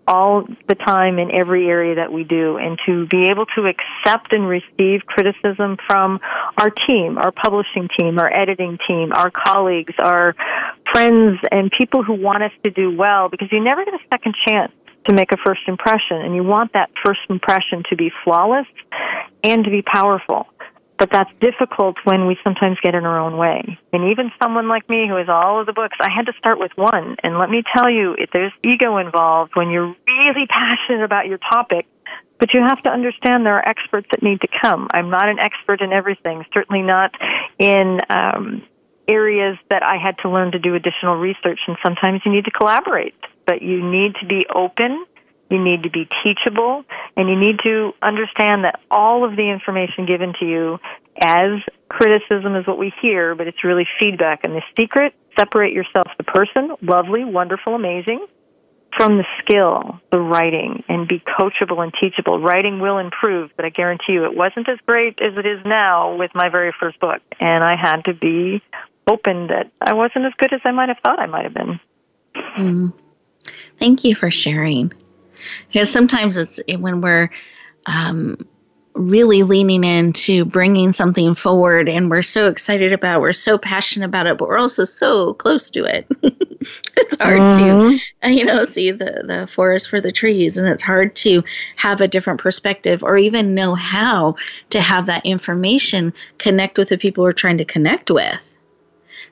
all 0.08 0.48
the 0.68 0.74
time 0.74 1.20
in 1.20 1.30
every 1.32 1.68
area 1.68 1.96
that 1.96 2.12
we 2.12 2.24
do 2.24 2.58
and 2.58 2.80
to 2.88 3.06
be 3.06 3.30
able 3.30 3.46
to 3.56 3.68
accept 3.68 4.34
and 4.34 4.48
receive 4.48 5.02
criticism 5.06 5.78
from 5.88 6.20
our 6.58 6.72
team, 6.88 7.20
our 7.20 7.32
publishing 7.32 7.88
team, 8.00 8.18
our 8.18 8.34
editing 8.34 8.80
team, 8.88 9.12
our 9.14 9.30
colleagues, 9.30 9.94
our 10.00 10.36
friends 10.92 11.38
and 11.52 11.72
people 11.78 12.04
who 12.04 12.14
want 12.14 12.42
us 12.42 12.52
to 12.64 12.72
do 12.72 12.96
well 12.96 13.30
because 13.30 13.48
you 13.52 13.64
never 13.64 13.86
get 13.86 13.94
a 13.94 14.00
second 14.10 14.34
chance 14.48 14.72
to 15.08 15.14
make 15.14 15.32
a 15.32 15.38
first 15.46 15.62
impression, 15.68 16.18
and 16.18 16.36
you 16.36 16.44
want 16.44 16.74
that 16.74 16.90
first 17.06 17.22
impression 17.30 17.84
to 17.90 17.96
be 17.96 18.12
flawless 18.24 18.68
and 19.44 19.64
to 19.64 19.70
be 19.70 19.82
powerful. 19.82 20.48
But 20.98 21.10
that's 21.12 21.30
difficult 21.42 21.98
when 22.06 22.26
we 22.26 22.38
sometimes 22.42 22.78
get 22.82 22.96
in 22.96 23.06
our 23.06 23.20
own 23.20 23.38
way. 23.38 23.78
And 23.92 24.12
even 24.12 24.32
someone 24.42 24.70
like 24.70 24.90
me 24.90 25.08
who 25.10 25.18
has 25.18 25.28
all 25.28 25.60
of 25.60 25.66
the 25.66 25.74
books, 25.74 25.98
I 26.00 26.10
had 26.10 26.26
to 26.28 26.34
start 26.40 26.58
with 26.58 26.72
one. 26.76 27.18
And 27.22 27.38
let 27.38 27.50
me 27.50 27.64
tell 27.76 27.90
you, 27.90 28.16
if 28.18 28.30
there's 28.32 28.54
ego 28.64 28.98
involved 28.98 29.52
when 29.56 29.72
you're 29.72 29.94
really 30.08 30.48
passionate 30.48 31.04
about 31.04 31.28
your 31.28 31.38
topic, 31.38 31.86
but 32.40 32.54
you 32.54 32.62
have 32.62 32.82
to 32.84 32.90
understand 32.90 33.46
there 33.46 33.58
are 33.58 33.68
experts 33.68 34.08
that 34.12 34.24
need 34.24 34.40
to 34.42 34.48
come. 34.62 34.88
I'm 34.92 35.10
not 35.10 35.28
an 35.28 35.38
expert 35.40 35.82
in 35.82 35.92
everything, 35.92 36.46
certainly 36.54 36.82
not 36.82 37.12
in 37.60 38.00
um, 38.10 38.64
areas 39.08 39.58
that 39.70 39.84
I 39.84 39.98
had 39.98 40.18
to 40.20 40.30
learn 40.30 40.54
to 40.54 40.60
do 40.60 40.76
additional 40.76 41.18
research, 41.18 41.60
and 41.68 41.78
sometimes 41.84 42.22
you 42.26 42.32
need 42.32 42.46
to 42.46 42.52
collaborate 42.52 43.16
but 43.46 43.62
you 43.62 43.84
need 43.90 44.16
to 44.22 44.26
be 44.26 44.46
open, 44.54 45.06
you 45.50 45.64
need 45.64 45.84
to 45.84 45.90
be 45.90 46.08
teachable, 46.24 46.84
and 47.16 47.30
you 47.30 47.36
need 47.38 47.60
to 47.64 47.94
understand 48.02 48.64
that 48.64 48.80
all 48.90 49.24
of 49.24 49.36
the 49.36 49.50
information 49.50 50.06
given 50.06 50.34
to 50.40 50.46
you 50.46 50.80
as 51.20 51.62
criticism 51.90 52.56
is 52.56 52.68
what 52.68 52.78
we 52.78 52.92
hear, 53.02 53.36
but 53.36 53.48
it's 53.48 53.64
really 53.64 53.88
feedback. 54.00 54.44
And 54.44 54.54
the 54.54 54.62
secret, 54.78 55.14
separate 55.38 55.74
yourself, 55.74 56.08
the 56.18 56.24
person, 56.24 56.76
lovely, 56.82 57.24
wonderful, 57.24 57.76
amazing, 57.76 58.26
from 58.98 59.18
the 59.18 59.26
skill, 59.40 60.00
the 60.12 60.20
writing, 60.20 60.84
and 60.88 61.08
be 61.08 61.20
coachable 61.20 61.84
and 61.84 61.94
teachable. 62.02 62.40
Writing 62.40 62.80
will 62.80 62.98
improve, 62.98 63.52
but 63.56 63.66
I 63.66 63.70
guarantee 63.70 64.14
you 64.14 64.26
it 64.26 64.36
wasn't 64.36 64.70
as 64.70 64.78
great 64.86 65.20
as 65.22 65.38
it 65.38 65.46
is 65.46 65.60
now 65.66 66.16
with 66.16 66.32
my 66.34 66.50
very 66.50 66.74
first 66.80 67.00
book. 67.00 67.22
And 67.40 67.64
I 67.64 67.76
had 67.76 68.04
to 68.06 68.14
be 68.14 68.62
open 69.08 69.48
that 69.48 69.72
I 69.82 69.94
wasn't 69.94 70.26
as 70.26 70.34
good 70.38 70.54
as 70.54 70.62
I 70.64 70.72
might 70.72 70.90
have 70.90 70.98
thought 71.04 71.20
I 71.20 71.28
might 71.28 71.44
have 71.44 71.54
been. 71.54 71.80
Mm. 72.58 72.94
Thank 73.80 74.04
you 74.04 74.16
for 74.16 74.32
sharing. 74.32 74.92
Because 75.68 75.92
sometimes 75.92 76.38
it's 76.38 76.60
when 76.80 77.02
we're 77.02 77.30
um, 77.86 78.46
really 78.96 79.44
leaning 79.44 79.84
into 79.84 80.46
bringing 80.46 80.94
something 80.94 81.36
forward 81.36 81.90
and 81.90 82.10
we're 82.10 82.22
so 82.22 82.48
excited 82.48 82.94
about 82.94 83.18
it, 83.18 83.22
we're 83.22 83.34
so 83.34 83.58
passionate 83.58 84.06
about 84.06 84.26
it, 84.26 84.38
but 84.38 84.48
we're 84.48 84.58
also 84.58 84.86
so 84.86 85.34
close 85.34 85.70
to 85.70 85.84
it. 85.84 86.08
it's 86.98 87.18
hard 87.18 87.40
mm-hmm. 87.40 87.98
to, 88.28 88.32
you 88.32 88.46
know, 88.46 88.64
see 88.64 88.92
the, 88.92 89.24
the 89.28 89.48
forest 89.52 89.90
for 89.90 90.00
the 90.00 90.12
trees 90.12 90.58
and 90.58 90.68
it's 90.68 90.82
hard 90.82 91.14
to 91.16 91.44
have 91.76 92.00
a 92.00 92.08
different 92.08 92.40
perspective 92.40 93.04
or 93.04 93.18
even 93.18 93.54
know 93.54 93.76
how 93.76 94.36
to 94.70 94.80
have 94.80 95.06
that 95.06 95.26
information 95.26 96.14
connect 96.38 96.78
with 96.78 96.90
the 96.90 96.98
people 96.98 97.24
we're 97.24 97.34
trying 97.34 97.58
to 97.58 97.66
connect 97.66 98.10
with. 98.10 98.42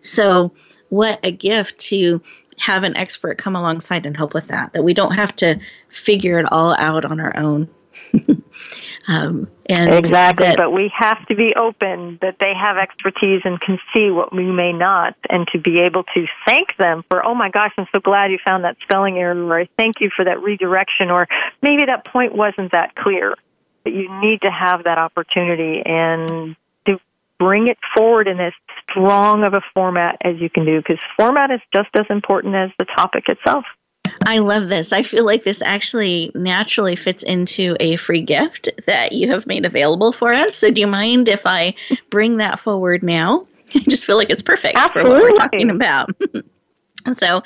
So, 0.01 0.51
what 0.89 1.19
a 1.23 1.31
gift 1.31 1.79
to 1.79 2.21
have 2.59 2.83
an 2.83 2.95
expert 2.97 3.37
come 3.37 3.55
alongside 3.55 4.05
and 4.05 4.15
help 4.15 4.33
with 4.33 4.47
that, 4.47 4.73
that 4.73 4.83
we 4.83 4.93
don't 4.93 5.13
have 5.13 5.35
to 5.37 5.59
figure 5.89 6.39
it 6.39 6.45
all 6.51 6.75
out 6.75 7.05
on 7.05 7.19
our 7.19 7.35
own. 7.37 7.67
um, 9.07 9.47
and 9.67 9.93
exactly, 9.93 10.47
that, 10.47 10.57
but 10.57 10.71
we 10.71 10.91
have 10.97 11.25
to 11.27 11.35
be 11.35 11.53
open 11.55 12.17
that 12.21 12.37
they 12.39 12.53
have 12.59 12.77
expertise 12.77 13.41
and 13.45 13.59
can 13.61 13.79
see 13.93 14.09
what 14.09 14.33
we 14.33 14.51
may 14.51 14.73
not, 14.73 15.15
and 15.29 15.47
to 15.49 15.59
be 15.59 15.79
able 15.79 16.03
to 16.15 16.25
thank 16.45 16.75
them 16.77 17.03
for, 17.09 17.25
oh 17.25 17.35
my 17.35 17.49
gosh, 17.49 17.71
I'm 17.77 17.87
so 17.91 17.99
glad 17.99 18.31
you 18.31 18.39
found 18.43 18.63
that 18.63 18.77
spelling 18.81 19.17
error, 19.17 19.35
or 19.45 19.65
thank 19.77 19.99
you 19.99 20.09
for 20.15 20.25
that 20.25 20.41
redirection, 20.41 21.11
or 21.11 21.27
maybe 21.61 21.85
that 21.85 22.05
point 22.05 22.35
wasn't 22.35 22.71
that 22.71 22.95
clear. 22.95 23.35
But 23.83 23.93
you 23.93 24.09
need 24.21 24.41
to 24.41 24.51
have 24.51 24.85
that 24.85 24.97
opportunity 24.97 25.81
and 25.85 26.55
bring 27.47 27.67
it 27.67 27.77
forward 27.95 28.27
in 28.27 28.39
as 28.39 28.53
strong 28.89 29.43
of 29.43 29.53
a 29.53 29.61
format 29.73 30.17
as 30.23 30.35
you 30.39 30.49
can 30.49 30.65
do 30.65 30.77
because 30.77 30.99
format 31.17 31.51
is 31.51 31.59
just 31.73 31.89
as 31.95 32.05
important 32.09 32.55
as 32.55 32.69
the 32.77 32.85
topic 32.85 33.25
itself. 33.27 33.65
I 34.25 34.37
love 34.37 34.69
this. 34.69 34.93
I 34.93 35.03
feel 35.03 35.25
like 35.25 35.43
this 35.43 35.61
actually 35.61 36.31
naturally 36.35 36.95
fits 36.95 37.23
into 37.23 37.75
a 37.79 37.97
free 37.97 38.21
gift 38.21 38.69
that 38.87 39.11
you 39.11 39.29
have 39.31 39.47
made 39.47 39.65
available 39.65 40.13
for 40.13 40.33
us. 40.33 40.55
So, 40.55 40.71
do 40.71 40.81
you 40.81 40.87
mind 40.87 41.27
if 41.27 41.45
I 41.45 41.73
bring 42.09 42.37
that 42.37 42.59
forward 42.59 43.03
now? 43.03 43.45
I 43.75 43.79
just 43.79 44.05
feel 44.05 44.15
like 44.15 44.29
it's 44.29 44.43
perfect 44.43 44.77
Absolutely. 44.77 45.11
for 45.11 45.15
what 45.15 45.23
we're 45.23 45.37
talking 45.37 45.69
about. 45.69 46.09
So, 47.17 47.43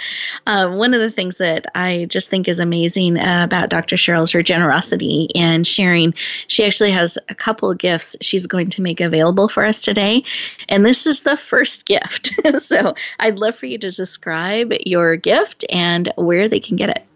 uh, 0.47 0.71
one 0.71 0.93
of 0.93 1.01
the 1.01 1.11
things 1.11 1.37
that 1.37 1.65
I 1.75 2.05
just 2.09 2.29
think 2.29 2.47
is 2.47 2.59
amazing 2.59 3.19
uh, 3.19 3.43
about 3.43 3.69
Dr. 3.69 3.95
Cheryl 3.95 4.23
is 4.23 4.31
her 4.31 4.41
generosity 4.41 5.29
and 5.35 5.67
sharing. 5.67 6.13
She 6.47 6.65
actually 6.65 6.91
has 6.91 7.17
a 7.29 7.35
couple 7.35 7.69
of 7.69 7.77
gifts 7.77 8.15
she's 8.21 8.47
going 8.47 8.69
to 8.69 8.81
make 8.81 9.01
available 9.01 9.49
for 9.49 9.65
us 9.65 9.81
today. 9.81 10.23
And 10.69 10.85
this 10.85 11.05
is 11.05 11.21
the 11.21 11.37
first 11.37 11.85
gift. 11.85 12.33
so, 12.61 12.95
I'd 13.19 13.39
love 13.39 13.55
for 13.55 13.65
you 13.65 13.77
to 13.79 13.91
describe 13.91 14.73
your 14.85 15.15
gift 15.15 15.65
and 15.69 16.11
where 16.15 16.47
they 16.47 16.59
can 16.59 16.75
get 16.75 16.89
it. 16.89 17.06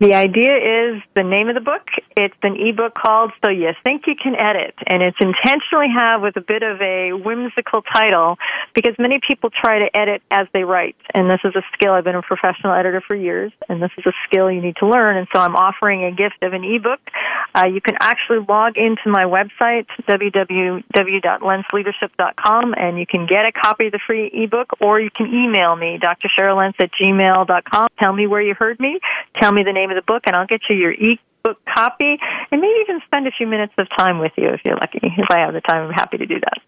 The 0.00 0.14
idea 0.14 0.56
is 0.56 1.02
the 1.14 1.22
name 1.22 1.48
of 1.50 1.54
the 1.54 1.60
book. 1.60 1.82
It's 2.16 2.34
an 2.42 2.56
ebook 2.56 2.94
called 2.94 3.32
So 3.44 3.50
You 3.50 3.72
Think 3.84 4.06
You 4.06 4.14
Can 4.16 4.34
Edit, 4.34 4.74
and 4.86 5.02
it's 5.02 5.18
intentionally 5.20 5.88
have 5.94 6.22
with 6.22 6.38
a 6.38 6.40
bit 6.40 6.62
of 6.62 6.80
a 6.80 7.12
whimsical 7.12 7.82
title 7.82 8.38
because 8.74 8.94
many 8.98 9.20
people 9.20 9.50
try 9.50 9.80
to 9.80 9.94
edit 9.94 10.22
as 10.30 10.46
they 10.54 10.64
write, 10.64 10.96
and 11.12 11.28
this 11.28 11.40
is 11.44 11.54
a 11.54 11.60
skill. 11.74 11.92
I've 11.92 12.04
been 12.04 12.16
a 12.16 12.22
professional 12.22 12.72
editor 12.72 13.02
for 13.06 13.14
years, 13.14 13.52
and 13.68 13.82
this 13.82 13.90
is 13.98 14.06
a 14.06 14.14
skill 14.26 14.50
you 14.50 14.62
need 14.62 14.76
to 14.76 14.86
learn. 14.86 15.18
And 15.18 15.28
so 15.34 15.40
I'm 15.40 15.54
offering 15.54 16.04
a 16.04 16.12
gift 16.12 16.36
of 16.40 16.54
an 16.54 16.64
ebook. 16.64 17.00
Uh, 17.54 17.66
you 17.66 17.82
can 17.82 17.96
actually 18.00 18.38
log 18.48 18.78
into 18.78 19.10
my 19.10 19.24
website 19.24 19.84
www.lentzleadership.com, 20.08 22.74
and 22.74 22.98
you 22.98 23.06
can 23.06 23.26
get 23.26 23.44
a 23.44 23.52
copy 23.52 23.88
of 23.88 23.92
the 23.92 24.00
free 24.06 24.30
ebook, 24.32 24.70
or 24.80 24.98
you 24.98 25.10
can 25.10 25.26
email 25.26 25.76
me, 25.76 25.98
drcheryllentz 26.00 26.80
at 26.80 26.90
gmail.com. 26.92 27.88
Tell 28.02 28.14
me 28.14 28.26
where 28.26 28.40
you 28.40 28.54
heard 28.54 28.80
me. 28.80 28.98
Tell 29.38 29.52
me 29.52 29.62
the 29.62 29.74
name 29.74 29.89
of 29.90 29.96
the 29.96 30.06
book, 30.06 30.22
and 30.26 30.36
I'll 30.36 30.46
get 30.46 30.62
you 30.68 30.76
your 30.76 30.92
e-book 30.92 31.58
copy, 31.74 32.18
and 32.50 32.60
maybe 32.60 32.74
even 32.82 33.00
spend 33.04 33.26
a 33.26 33.30
few 33.30 33.46
minutes 33.46 33.74
of 33.78 33.88
time 33.96 34.18
with 34.18 34.32
you 34.36 34.48
if 34.48 34.60
you're 34.64 34.76
lucky. 34.76 35.00
If 35.02 35.30
I 35.30 35.40
have 35.40 35.52
the 35.52 35.60
time, 35.60 35.88
I'm 35.88 35.92
happy 35.92 36.18
to 36.18 36.26
do 36.26 36.40
that. 36.40 36.58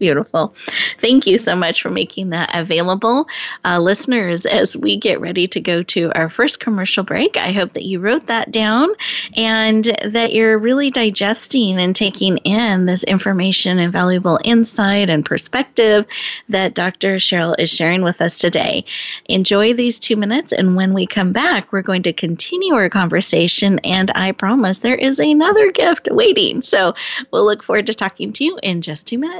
Beautiful. 0.00 0.54
Thank 1.02 1.26
you 1.26 1.36
so 1.36 1.54
much 1.54 1.82
for 1.82 1.90
making 1.90 2.30
that 2.30 2.50
available. 2.54 3.28
Uh, 3.66 3.78
listeners, 3.78 4.46
as 4.46 4.74
we 4.74 4.96
get 4.96 5.20
ready 5.20 5.46
to 5.48 5.60
go 5.60 5.82
to 5.82 6.10
our 6.14 6.30
first 6.30 6.58
commercial 6.58 7.04
break, 7.04 7.36
I 7.36 7.52
hope 7.52 7.74
that 7.74 7.84
you 7.84 8.00
wrote 8.00 8.26
that 8.28 8.50
down 8.50 8.88
and 9.36 9.84
that 10.02 10.32
you're 10.32 10.58
really 10.58 10.90
digesting 10.90 11.78
and 11.78 11.94
taking 11.94 12.38
in 12.38 12.86
this 12.86 13.04
information 13.04 13.78
and 13.78 13.92
valuable 13.92 14.40
insight 14.42 15.10
and 15.10 15.22
perspective 15.22 16.06
that 16.48 16.72
Dr. 16.72 17.16
Cheryl 17.16 17.54
is 17.58 17.70
sharing 17.70 18.00
with 18.00 18.22
us 18.22 18.38
today. 18.38 18.86
Enjoy 19.26 19.74
these 19.74 19.98
two 19.98 20.16
minutes, 20.16 20.50
and 20.50 20.76
when 20.76 20.94
we 20.94 21.04
come 21.06 21.32
back, 21.32 21.72
we're 21.72 21.82
going 21.82 22.04
to 22.04 22.14
continue 22.14 22.72
our 22.72 22.88
conversation. 22.88 23.78
And 23.80 24.10
I 24.14 24.32
promise 24.32 24.78
there 24.78 24.94
is 24.94 25.18
another 25.18 25.70
gift 25.72 26.08
waiting. 26.10 26.62
So 26.62 26.94
we'll 27.30 27.44
look 27.44 27.62
forward 27.62 27.86
to 27.88 27.92
talking 27.92 28.32
to 28.32 28.44
you 28.44 28.58
in 28.62 28.80
just 28.80 29.06
two 29.06 29.18
minutes. 29.18 29.39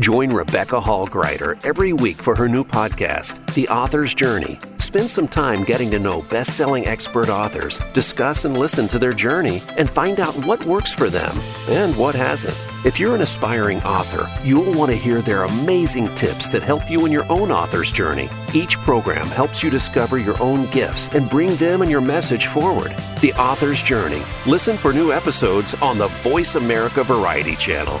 Join 0.00 0.32
Rebecca 0.32 0.80
Hall 0.80 1.06
Gruyter 1.06 1.62
every 1.66 1.92
week 1.92 2.16
for 2.16 2.34
her 2.34 2.48
new 2.48 2.64
podcast, 2.64 3.44
The 3.52 3.68
Author's 3.68 4.14
Journey. 4.14 4.58
Spend 4.78 5.10
some 5.10 5.28
time 5.28 5.64
getting 5.64 5.90
to 5.90 5.98
know 5.98 6.22
best 6.22 6.56
selling 6.56 6.86
expert 6.86 7.28
authors, 7.28 7.78
discuss 7.92 8.46
and 8.46 8.56
listen 8.56 8.88
to 8.88 8.98
their 8.98 9.12
journey, 9.12 9.62
and 9.76 9.88
find 9.88 10.18
out 10.18 10.34
what 10.46 10.64
works 10.64 10.94
for 10.94 11.10
them 11.10 11.38
and 11.68 11.94
what 11.94 12.14
hasn't. 12.14 12.56
If 12.86 12.98
you're 12.98 13.14
an 13.14 13.20
aspiring 13.20 13.82
author, 13.82 14.30
you'll 14.42 14.72
want 14.72 14.90
to 14.90 14.96
hear 14.96 15.20
their 15.20 15.44
amazing 15.44 16.14
tips 16.14 16.50
that 16.52 16.62
help 16.62 16.90
you 16.90 17.04
in 17.04 17.12
your 17.12 17.30
own 17.30 17.50
author's 17.50 17.92
journey. 17.92 18.30
Each 18.54 18.78
program 18.78 19.26
helps 19.26 19.62
you 19.62 19.68
discover 19.68 20.16
your 20.16 20.42
own 20.42 20.70
gifts 20.70 21.08
and 21.08 21.28
bring 21.28 21.54
them 21.56 21.82
and 21.82 21.90
your 21.90 22.00
message 22.00 22.46
forward. 22.46 22.94
The 23.20 23.34
Author's 23.34 23.82
Journey. 23.82 24.22
Listen 24.46 24.78
for 24.78 24.94
new 24.94 25.12
episodes 25.12 25.74
on 25.82 25.98
the 25.98 26.08
Voice 26.22 26.54
America 26.54 27.04
Variety 27.04 27.56
Channel. 27.56 28.00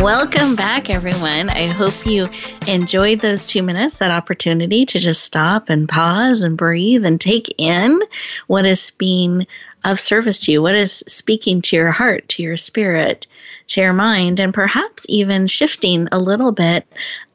Welcome 0.00 0.56
back, 0.56 0.90
everyone. 0.90 1.48
I 1.48 1.68
hope 1.68 2.04
you 2.04 2.28
enjoyed 2.66 3.20
those 3.20 3.46
two 3.46 3.62
minutes, 3.62 3.98
that 3.98 4.10
opportunity 4.10 4.84
to 4.86 4.98
just 4.98 5.22
stop 5.22 5.70
and 5.70 5.88
pause 5.88 6.42
and 6.42 6.58
breathe 6.58 7.06
and 7.06 7.20
take 7.20 7.54
in 7.58 8.00
what 8.48 8.66
is 8.66 8.90
being 8.90 9.46
of 9.84 10.00
service 10.00 10.40
to 10.40 10.52
you, 10.52 10.60
what 10.60 10.74
is 10.74 11.04
speaking 11.06 11.62
to 11.62 11.76
your 11.76 11.92
heart, 11.92 12.28
to 12.30 12.42
your 12.42 12.56
spirit, 12.56 13.26
to 13.68 13.82
your 13.82 13.92
mind, 13.92 14.40
and 14.40 14.52
perhaps 14.52 15.06
even 15.08 15.46
shifting 15.46 16.08
a 16.10 16.18
little 16.18 16.52
bit 16.52 16.86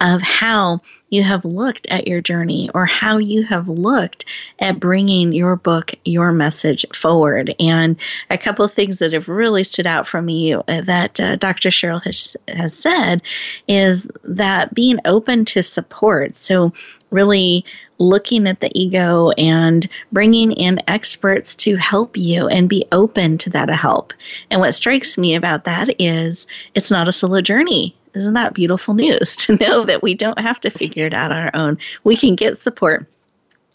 of 0.02 0.22
how 0.22 0.82
you 1.10 1.24
have 1.24 1.46
looked 1.46 1.88
at 1.90 2.08
your 2.08 2.22
journey 2.22 2.70
or 2.74 2.86
how 2.86 3.18
you 3.18 3.44
have 3.44 3.68
looked 3.68 4.26
at 4.60 4.80
bringing 4.80 5.34
your 5.34 5.56
book, 5.56 5.94
your 6.06 6.32
message 6.32 6.86
forward. 6.94 7.54
And 7.60 7.98
a 8.30 8.38
couple 8.38 8.66
of 8.66 8.72
things 8.72 9.00
that 9.00 9.14
have 9.14 9.28
really 9.28 9.64
stood 9.64 9.88
out 9.88 10.08
for 10.08 10.22
me 10.22 10.56
that 10.68 11.20
uh, 11.20 11.36
Dr. 11.36 11.70
Cheryl 11.70 12.04
has, 12.04 12.38
has 12.48 12.78
said 12.78 13.22
is 13.68 14.08
that 14.24 14.74
being 14.74 15.00
open 15.06 15.46
to 15.46 15.64
support. 15.64 16.38
So, 16.38 16.74
really 17.12 17.66
looking 17.98 18.48
at 18.48 18.62
the 18.62 18.72
ego 18.74 19.32
and 19.32 19.88
bringing 20.12 20.52
in 20.54 20.82
experts 20.88 21.56
to 21.56 21.76
help 21.76 22.16
you 22.16 22.48
and 22.48 22.70
be 22.70 22.86
open 22.92 23.38
to 23.40 23.50
that 23.50 23.70
help. 23.70 24.14
And 24.50 24.62
what 24.62 24.74
strikes 24.74 25.18
me 25.18 25.36
about 25.36 25.66
that 25.66 25.96
is 26.00 26.48
it's 26.76 26.92
not 26.92 27.08
a 27.08 27.14
solo 27.14 27.42
journey. 27.42 27.96
Isn't 28.14 28.34
that 28.34 28.54
beautiful 28.54 28.94
news 28.94 29.36
to 29.38 29.56
know 29.58 29.84
that 29.86 30.02
we 30.02 30.14
don't 30.14 30.40
have 30.40 30.60
to 30.62 30.70
figure 30.70 31.06
it 31.06 31.14
out 31.14 31.32
on 31.32 31.38
our 31.38 31.56
own? 31.56 31.78
We 32.04 32.16
can 32.16 32.36
get 32.36 32.58
support 32.58 33.08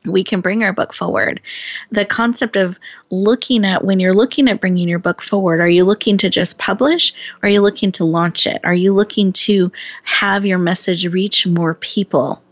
we 0.07 0.23
can 0.23 0.41
bring 0.41 0.63
our 0.63 0.73
book 0.73 0.93
forward. 0.93 1.41
The 1.91 2.05
concept 2.05 2.57
of 2.57 2.79
looking 3.11 3.65
at 3.65 3.85
when 3.85 4.01
you're 4.01 4.15
looking 4.15 4.49
at 4.49 4.61
bringing 4.61 4.89
your 4.89 4.99
book 4.99 5.23
forward, 5.23 5.61
are 5.61 5.69
you 5.69 5.85
looking 5.85 6.19
to 6.19 6.29
just 6.29 6.59
publish? 6.59 7.13
Or 7.43 7.47
are 7.47 7.51
you 7.51 7.63
looking 7.63 7.91
to 7.93 8.05
launch 8.05 8.47
it? 8.47 8.61
Are 8.65 8.75
you 8.75 8.93
looking 8.93 9.33
to 9.33 9.73
have 10.03 10.45
your 10.45 10.59
message 10.59 11.07
reach 11.07 11.47
more 11.47 11.75
people? 11.75 12.43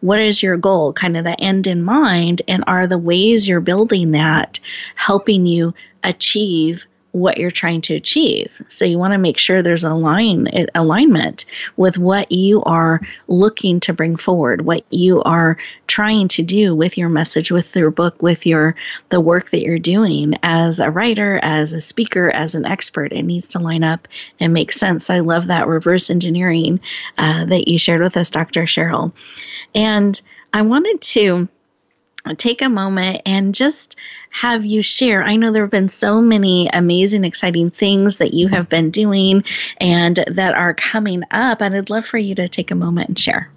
What 0.00 0.20
is 0.20 0.42
your 0.42 0.56
goal? 0.56 0.92
Kind 0.92 1.16
of 1.16 1.24
the 1.24 1.40
end 1.40 1.66
in 1.66 1.82
mind. 1.82 2.42
And 2.48 2.64
are 2.66 2.86
the 2.86 2.98
ways 2.98 3.48
you're 3.48 3.60
building 3.60 4.12
that 4.12 4.60
helping 4.94 5.46
you 5.46 5.74
achieve 6.04 6.86
what 7.16 7.38
you're 7.38 7.50
trying 7.50 7.80
to 7.80 7.94
achieve. 7.94 8.60
So 8.68 8.84
you 8.84 8.98
want 8.98 9.14
to 9.14 9.18
make 9.18 9.38
sure 9.38 9.62
there's 9.62 9.84
a 9.84 9.94
line 9.94 10.48
alignment 10.74 11.46
with 11.78 11.96
what 11.96 12.30
you 12.30 12.62
are 12.64 13.00
looking 13.26 13.80
to 13.80 13.94
bring 13.94 14.16
forward, 14.16 14.66
what 14.66 14.84
you 14.90 15.22
are 15.22 15.56
trying 15.86 16.28
to 16.28 16.42
do 16.42 16.74
with 16.74 16.98
your 16.98 17.08
message, 17.08 17.50
with 17.50 17.74
your 17.74 17.90
book, 17.90 18.20
with 18.20 18.44
your 18.44 18.76
the 19.08 19.20
work 19.20 19.50
that 19.50 19.62
you're 19.62 19.78
doing 19.78 20.34
as 20.42 20.78
a 20.78 20.90
writer, 20.90 21.40
as 21.42 21.72
a 21.72 21.80
speaker, 21.80 22.30
as 22.30 22.54
an 22.54 22.66
expert. 22.66 23.12
It 23.12 23.22
needs 23.22 23.48
to 23.48 23.60
line 23.60 23.82
up 23.82 24.06
and 24.38 24.52
make 24.52 24.70
sense. 24.70 25.08
I 25.08 25.20
love 25.20 25.46
that 25.46 25.66
reverse 25.66 26.10
engineering 26.10 26.80
uh, 27.16 27.46
that 27.46 27.66
you 27.66 27.78
shared 27.78 28.02
with 28.02 28.18
us, 28.18 28.28
Dr. 28.28 28.64
Cheryl. 28.64 29.12
And 29.74 30.20
I 30.52 30.62
wanted 30.62 31.00
to 31.00 31.48
take 32.34 32.62
a 32.62 32.68
moment 32.68 33.22
and 33.24 33.54
just 33.54 33.96
have 34.30 34.64
you 34.64 34.82
share? 34.82 35.22
I 35.22 35.36
know 35.36 35.52
there 35.52 35.62
have 35.62 35.70
been 35.70 35.88
so 35.88 36.20
many 36.20 36.68
amazing, 36.72 37.24
exciting 37.24 37.70
things 37.70 38.18
that 38.18 38.34
you 38.34 38.48
have 38.48 38.68
been 38.68 38.90
doing 38.90 39.44
and 39.80 40.16
that 40.26 40.54
are 40.54 40.74
coming 40.74 41.22
up, 41.30 41.62
and 41.62 41.74
I'd 41.74 41.88
love 41.88 42.06
for 42.06 42.18
you 42.18 42.34
to 42.34 42.48
take 42.48 42.70
a 42.70 42.74
moment 42.74 43.08
and 43.08 43.18
share. 43.18 43.50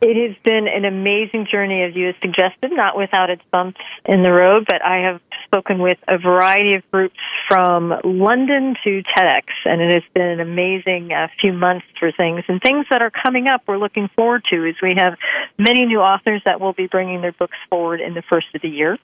It 0.00 0.28
has 0.28 0.36
been 0.44 0.68
an 0.68 0.84
amazing 0.84 1.48
journey, 1.50 1.82
as 1.82 1.96
you 1.96 2.06
have 2.06 2.14
suggested, 2.22 2.70
not 2.70 2.96
without 2.96 3.30
its 3.30 3.42
bumps 3.50 3.80
in 4.04 4.22
the 4.22 4.30
road, 4.30 4.64
but 4.68 4.82
I 4.82 4.98
have 4.98 5.20
spoken 5.48 5.78
with 5.80 5.98
a 6.06 6.18
variety 6.18 6.74
of 6.74 6.88
groups 6.90 7.18
from 7.48 7.92
London 8.04 8.76
to 8.84 9.02
TEDx, 9.02 9.44
and 9.64 9.80
it 9.80 9.90
has 9.92 10.02
been 10.14 10.26
an 10.26 10.40
amazing 10.40 11.12
uh, 11.12 11.28
few 11.40 11.52
months 11.52 11.86
for 11.98 12.12
things. 12.12 12.44
And 12.48 12.60
things 12.60 12.86
that 12.90 13.02
are 13.02 13.10
coming 13.10 13.48
up, 13.48 13.62
we're 13.66 13.78
looking 13.78 14.08
forward 14.14 14.44
to, 14.50 14.66
is 14.66 14.76
we 14.82 14.94
have 14.98 15.14
many 15.58 15.86
new 15.86 16.00
authors 16.00 16.42
that 16.44 16.60
will 16.60 16.74
be 16.74 16.86
bringing 16.86 17.22
their 17.22 17.32
books 17.32 17.56
forward 17.70 18.00
in 18.00 18.14
the 18.14 18.22
first 18.30 18.46
of 18.54 18.62
the 18.62 18.68
year. 18.68 18.98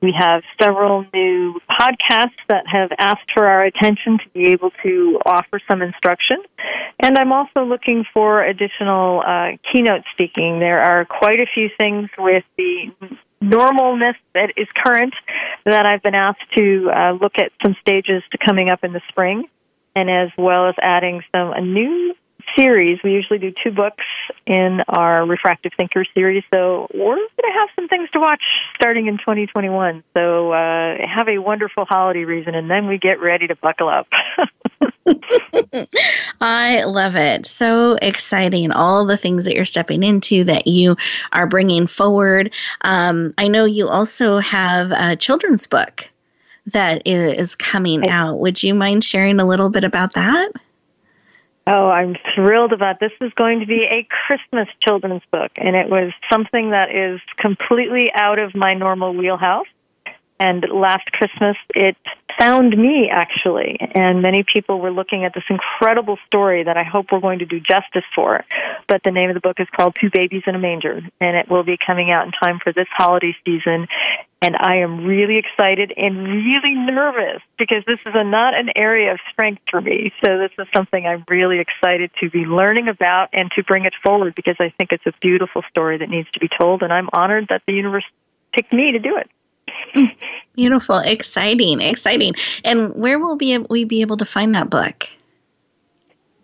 We 0.00 0.14
have 0.16 0.42
several 0.62 1.04
new 1.12 1.58
podcasts 1.68 2.38
that 2.48 2.64
have 2.68 2.90
asked 2.98 3.30
for 3.34 3.46
our 3.46 3.64
attention 3.64 4.18
to 4.18 4.28
be 4.32 4.46
able 4.52 4.70
to 4.84 5.18
offer 5.26 5.60
some 5.68 5.82
instruction. 5.82 6.38
And 7.00 7.18
I'm 7.18 7.32
also 7.32 7.64
looking 7.64 8.04
for 8.14 8.44
additional 8.44 9.22
uh, 9.26 9.56
keynote 9.72 10.02
speaking. 10.12 10.60
There 10.60 10.80
are 10.80 11.04
quite 11.04 11.40
a 11.40 11.46
few 11.52 11.68
things 11.76 12.10
with 12.16 12.44
the 12.56 12.92
normalness 13.42 14.14
that 14.34 14.52
is 14.56 14.66
current 14.84 15.14
that 15.64 15.86
I've 15.86 16.02
been 16.02 16.14
asked 16.14 16.42
to 16.56 16.90
uh, 16.90 17.12
look 17.12 17.34
at 17.38 17.52
some 17.64 17.76
stages 17.80 18.22
to 18.32 18.38
coming 18.38 18.68
up 18.68 18.82
in 18.82 18.92
the 18.92 19.00
spring 19.08 19.44
and 19.94 20.10
as 20.10 20.30
well 20.36 20.68
as 20.68 20.74
adding 20.80 21.22
some 21.32 21.52
a 21.52 21.60
new 21.60 22.14
series. 22.58 22.98
We 23.04 23.12
usually 23.12 23.38
do 23.38 23.52
two 23.62 23.70
books 23.70 24.04
in 24.46 24.80
our 24.88 25.24
Refractive 25.24 25.72
Thinker 25.76 26.04
series, 26.14 26.42
so 26.50 26.88
we're 26.92 27.16
going 27.16 27.28
to 27.38 27.58
have 27.58 27.68
some 27.76 27.88
things 27.88 28.10
to 28.10 28.20
watch 28.20 28.42
starting 28.74 29.06
in 29.06 29.18
2021. 29.18 30.02
So 30.14 30.52
uh, 30.52 30.96
have 31.06 31.28
a 31.28 31.38
wonderful 31.38 31.84
holiday 31.84 32.24
reason, 32.24 32.54
and 32.54 32.70
then 32.70 32.88
we 32.88 32.98
get 32.98 33.20
ready 33.20 33.46
to 33.46 33.56
buckle 33.56 33.88
up. 33.88 34.08
I 36.40 36.84
love 36.84 37.16
it. 37.16 37.46
So 37.46 37.96
exciting. 38.02 38.72
All 38.72 39.06
the 39.06 39.16
things 39.16 39.44
that 39.44 39.54
you're 39.54 39.64
stepping 39.64 40.02
into 40.02 40.44
that 40.44 40.66
you 40.66 40.96
are 41.32 41.46
bringing 41.46 41.86
forward. 41.86 42.52
Um, 42.82 43.34
I 43.38 43.48
know 43.48 43.64
you 43.64 43.88
also 43.88 44.38
have 44.38 44.90
a 44.90 45.16
children's 45.16 45.66
book 45.66 46.08
that 46.66 47.02
is 47.06 47.54
coming 47.54 48.08
out. 48.08 48.40
Would 48.40 48.62
you 48.62 48.74
mind 48.74 49.04
sharing 49.04 49.40
a 49.40 49.46
little 49.46 49.70
bit 49.70 49.84
about 49.84 50.14
that? 50.14 50.52
Oh, 51.70 51.90
I'm 51.90 52.16
thrilled 52.34 52.72
about 52.72 52.98
this. 52.98 53.12
is 53.20 53.30
going 53.36 53.60
to 53.60 53.66
be 53.66 53.84
a 53.84 54.08
Christmas 54.26 54.68
children's 54.86 55.22
book, 55.30 55.52
and 55.56 55.76
it 55.76 55.90
was 55.90 56.12
something 56.32 56.70
that 56.70 56.88
is 56.90 57.20
completely 57.38 58.10
out 58.14 58.38
of 58.38 58.54
my 58.54 58.72
normal 58.72 59.14
wheelhouse. 59.14 59.66
And 60.40 60.64
last 60.72 61.12
Christmas, 61.12 61.56
it 61.74 61.96
found 62.38 62.76
me 62.76 63.08
actually, 63.10 63.76
and 63.80 64.22
many 64.22 64.44
people 64.44 64.80
were 64.80 64.90
looking 64.90 65.24
at 65.24 65.34
this 65.34 65.44
incredible 65.50 66.18
story 66.26 66.64
that 66.64 66.76
I 66.76 66.84
hope 66.84 67.06
we're 67.10 67.20
going 67.20 67.40
to 67.40 67.46
do 67.46 67.60
justice 67.60 68.04
for. 68.14 68.44
But 68.86 69.02
the 69.04 69.10
name 69.10 69.30
of 69.30 69.34
the 69.34 69.40
book 69.40 69.60
is 69.60 69.66
called 69.76 69.96
Two 70.00 70.10
Babies 70.10 70.42
in 70.46 70.54
a 70.54 70.58
Manger, 70.58 71.00
and 71.20 71.36
it 71.36 71.50
will 71.50 71.64
be 71.64 71.76
coming 71.84 72.10
out 72.10 72.26
in 72.26 72.32
time 72.32 72.58
for 72.62 72.72
this 72.72 72.86
holiday 72.90 73.36
season. 73.44 73.86
And 74.40 74.56
I 74.56 74.78
am 74.78 75.04
really 75.04 75.36
excited 75.36 75.92
and 75.96 76.28
really 76.28 76.74
nervous 76.74 77.42
because 77.58 77.82
this 77.86 77.98
is 78.06 78.12
a, 78.14 78.22
not 78.22 78.54
an 78.54 78.70
area 78.76 79.12
of 79.12 79.18
strength 79.32 79.62
for 79.68 79.80
me. 79.80 80.12
So 80.24 80.38
this 80.38 80.52
is 80.58 80.66
something 80.74 81.04
I'm 81.04 81.24
really 81.28 81.58
excited 81.58 82.12
to 82.20 82.30
be 82.30 82.46
learning 82.46 82.86
about 82.86 83.30
and 83.32 83.50
to 83.56 83.64
bring 83.64 83.84
it 83.84 83.94
forward 84.04 84.36
because 84.36 84.56
I 84.60 84.72
think 84.78 84.92
it's 84.92 85.06
a 85.06 85.12
beautiful 85.20 85.62
story 85.70 85.98
that 85.98 86.08
needs 86.08 86.30
to 86.32 86.40
be 86.40 86.48
told. 86.60 86.82
And 86.82 86.92
I'm 86.92 87.08
honored 87.12 87.48
that 87.48 87.62
the 87.66 87.72
universe 87.72 88.04
picked 88.52 88.72
me 88.72 88.92
to 88.92 89.00
do 89.00 89.16
it. 89.16 89.28
Beautiful, 90.54 90.98
exciting, 90.98 91.80
exciting. 91.80 92.34
And 92.64 92.94
where 92.94 93.18
will 93.18 93.36
be 93.36 93.56
we 93.58 93.84
be 93.84 94.00
able 94.00 94.16
to 94.16 94.24
find 94.24 94.54
that 94.54 94.70
book? 94.70 95.08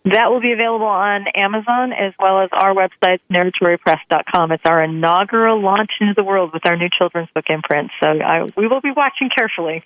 That 0.04 0.30
will 0.30 0.40
be 0.40 0.52
available 0.52 0.86
on 0.86 1.26
Amazon 1.34 1.94
as 1.94 2.12
well 2.18 2.42
as 2.42 2.50
our 2.52 2.74
website, 2.74 3.20
narratoripress.com. 3.32 4.52
It's 4.52 4.62
our 4.66 4.82
inaugural 4.82 5.62
launch 5.62 5.92
into 5.98 6.12
the 6.14 6.22
world 6.22 6.52
with 6.52 6.66
our 6.66 6.76
new 6.76 6.90
children's 6.96 7.30
book 7.34 7.46
imprint. 7.48 7.90
So 8.02 8.08
I, 8.08 8.46
we 8.54 8.68
will 8.68 8.82
be 8.82 8.90
watching 8.90 9.30
carefully. 9.34 9.82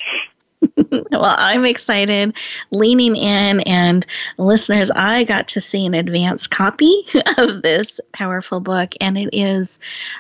well, 0.91 1.37
I'm 1.39 1.65
excited, 1.65 2.37
leaning 2.73 3.15
in, 3.15 3.61
and 3.61 4.05
listeners, 4.39 4.91
I 4.91 5.23
got 5.23 5.47
to 5.49 5.61
see 5.61 5.87
an 5.87 5.95
advance 5.95 6.49
copy 6.49 6.93
of 7.39 7.63
this 7.63 8.01
powerful 8.13 8.59
book, 8.59 8.95
and 9.01 9.17
it 9.17 9.31
is 9.33 9.79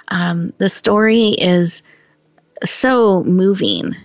um, 0.08 0.52
the 0.58 0.68
story 0.68 1.30
is 1.38 1.82
so 2.64 3.22
moving 3.24 3.96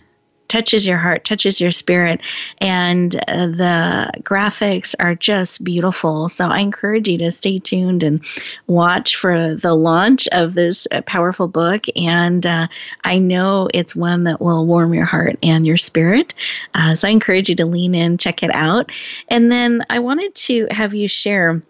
touches 0.54 0.86
your 0.86 1.00
heart, 1.00 1.26
touches 1.26 1.60
your 1.60 1.72
spirit, 1.72 2.22
and 2.60 3.16
uh, 3.28 3.48
the 3.48 4.12
graphics 4.22 4.94
are 5.00 5.16
just 5.16 5.64
beautiful. 5.64 6.30
So 6.30 6.48
I 6.48 6.60
encourage 6.60 7.08
you 7.08 7.18
to 7.18 7.32
stay 7.32 7.58
tuned 7.58 8.04
and 8.04 8.24
watch 8.68 9.16
for 9.16 9.56
the 9.56 9.74
launch 9.74 10.28
of 10.32 10.54
this 10.54 10.88
uh, 10.92 11.02
powerful 11.08 11.48
book. 11.48 11.86
And 11.96 12.46
uh, 12.46 12.68
I 13.04 13.18
know 13.18 13.68
it's 13.74 13.96
one 13.96 14.26
that 14.26 14.42
will 14.42 14.68
warm 14.68 14.94
your 14.94 15.06
heart 15.06 15.40
and 15.42 15.66
your 15.66 15.78
spirit. 15.78 16.36
Uh, 16.76 16.94
so 16.94 17.08
I 17.08 17.12
encourage 17.12 17.50
you 17.50 17.56
to 17.56 17.66
lean 17.66 17.96
in, 17.96 18.20
check 18.20 18.44
it 18.44 18.54
out. 18.54 18.92
And 19.30 19.52
then 19.52 19.84
I 19.90 19.98
wanted 20.00 20.36
to 20.36 20.68
have 20.70 20.94
you 20.94 21.08
share 21.08 21.64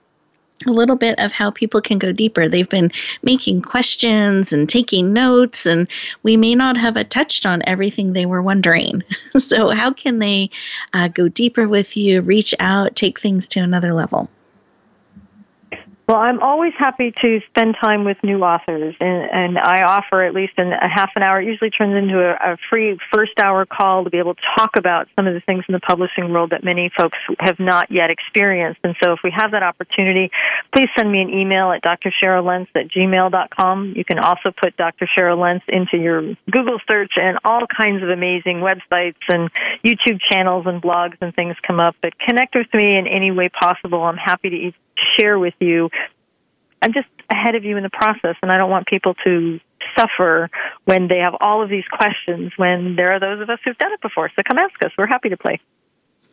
a 0.65 0.71
little 0.71 0.95
bit 0.95 1.17
of 1.19 1.31
how 1.31 1.51
people 1.51 1.81
can 1.81 1.97
go 1.97 2.11
deeper. 2.11 2.47
They've 2.47 2.69
been 2.69 2.91
making 3.21 3.61
questions 3.61 4.53
and 4.53 4.67
taking 4.67 5.13
notes, 5.13 5.65
and 5.65 5.87
we 6.23 6.37
may 6.37 6.55
not 6.55 6.77
have 6.77 6.97
touched 7.09 7.45
on 7.45 7.61
everything 7.65 8.13
they 8.13 8.25
were 8.25 8.41
wondering. 8.41 9.03
so, 9.37 9.69
how 9.69 9.91
can 9.91 10.19
they 10.19 10.49
uh, 10.93 11.07
go 11.07 11.27
deeper 11.27 11.67
with 11.67 11.97
you, 11.97 12.21
reach 12.21 12.53
out, 12.59 12.95
take 12.95 13.19
things 13.19 13.47
to 13.49 13.59
another 13.59 13.93
level? 13.93 14.29
Well, 16.05 16.17
I'm 16.17 16.41
always 16.41 16.73
happy 16.77 17.13
to 17.21 17.39
spend 17.47 17.77
time 17.81 18.03
with 18.03 18.17
new 18.23 18.43
authors, 18.43 18.93
and, 18.99 19.29
and 19.31 19.57
I 19.57 19.83
offer 19.83 20.21
at 20.21 20.33
least 20.33 20.51
a 20.57 20.75
half 20.81 21.11
an 21.15 21.23
hour. 21.23 21.41
It 21.41 21.45
usually 21.45 21.69
turns 21.69 21.95
into 21.95 22.19
a, 22.19 22.33
a 22.33 22.57
free 22.69 22.99
first 23.13 23.39
hour 23.41 23.65
call 23.65 24.03
to 24.03 24.09
be 24.09 24.17
able 24.17 24.35
to 24.35 24.41
talk 24.57 24.75
about 24.75 25.07
some 25.15 25.27
of 25.27 25.33
the 25.33 25.39
things 25.39 25.63
in 25.69 25.71
the 25.71 25.79
publishing 25.79 26.33
world 26.33 26.49
that 26.49 26.61
many 26.61 26.91
folks 26.97 27.17
have 27.39 27.57
not 27.57 27.89
yet 27.89 28.09
experienced. 28.09 28.81
And 28.83 28.97
so, 29.01 29.13
if 29.13 29.19
we 29.23 29.31
have 29.31 29.51
that 29.51 29.63
opportunity, 29.63 30.29
please 30.75 30.89
send 30.97 31.09
me 31.09 31.21
an 31.21 31.29
email 31.29 31.71
at 31.71 31.81
drcheryllentz 31.81 32.67
at 32.75 32.89
gmail.com. 32.89 33.93
You 33.95 34.03
can 34.03 34.19
also 34.19 34.51
put 34.51 34.75
Dr. 34.75 35.07
Cheryl 35.17 35.39
Lentz 35.39 35.63
into 35.69 35.95
your 35.97 36.35
Google 36.51 36.79
search, 36.91 37.13
and 37.15 37.39
all 37.45 37.65
kinds 37.65 38.03
of 38.03 38.09
amazing 38.09 38.57
websites 38.57 39.23
and 39.29 39.49
YouTube 39.85 40.19
channels 40.29 40.65
and 40.67 40.81
blogs 40.81 41.15
and 41.21 41.33
things 41.33 41.55
come 41.65 41.79
up. 41.79 41.95
But 42.01 42.19
connect 42.19 42.55
with 42.55 42.67
me 42.73 42.97
in 42.97 43.07
any 43.07 43.31
way 43.31 43.47
possible. 43.47 44.03
I'm 44.03 44.17
happy 44.17 44.49
to 44.49 44.57
share 45.17 45.37
with 45.37 45.53
you. 45.59 45.89
I'm 46.81 46.93
just 46.93 47.07
ahead 47.29 47.55
of 47.55 47.63
you 47.63 47.77
in 47.77 47.83
the 47.83 47.89
process, 47.89 48.35
and 48.41 48.51
I 48.51 48.57
don't 48.57 48.69
want 48.69 48.87
people 48.87 49.15
to 49.23 49.59
suffer 49.97 50.49
when 50.85 51.07
they 51.07 51.19
have 51.19 51.35
all 51.41 51.61
of 51.61 51.69
these 51.69 51.85
questions 51.91 52.51
when 52.57 52.95
there 52.95 53.11
are 53.13 53.19
those 53.19 53.41
of 53.41 53.49
us 53.49 53.59
who've 53.63 53.77
done 53.77 53.91
it 53.91 54.01
before. 54.01 54.29
So 54.35 54.41
come 54.47 54.57
ask 54.57 54.73
us. 54.83 54.91
We're 54.97 55.07
happy 55.07 55.29
to 55.29 55.37
play. 55.37 55.59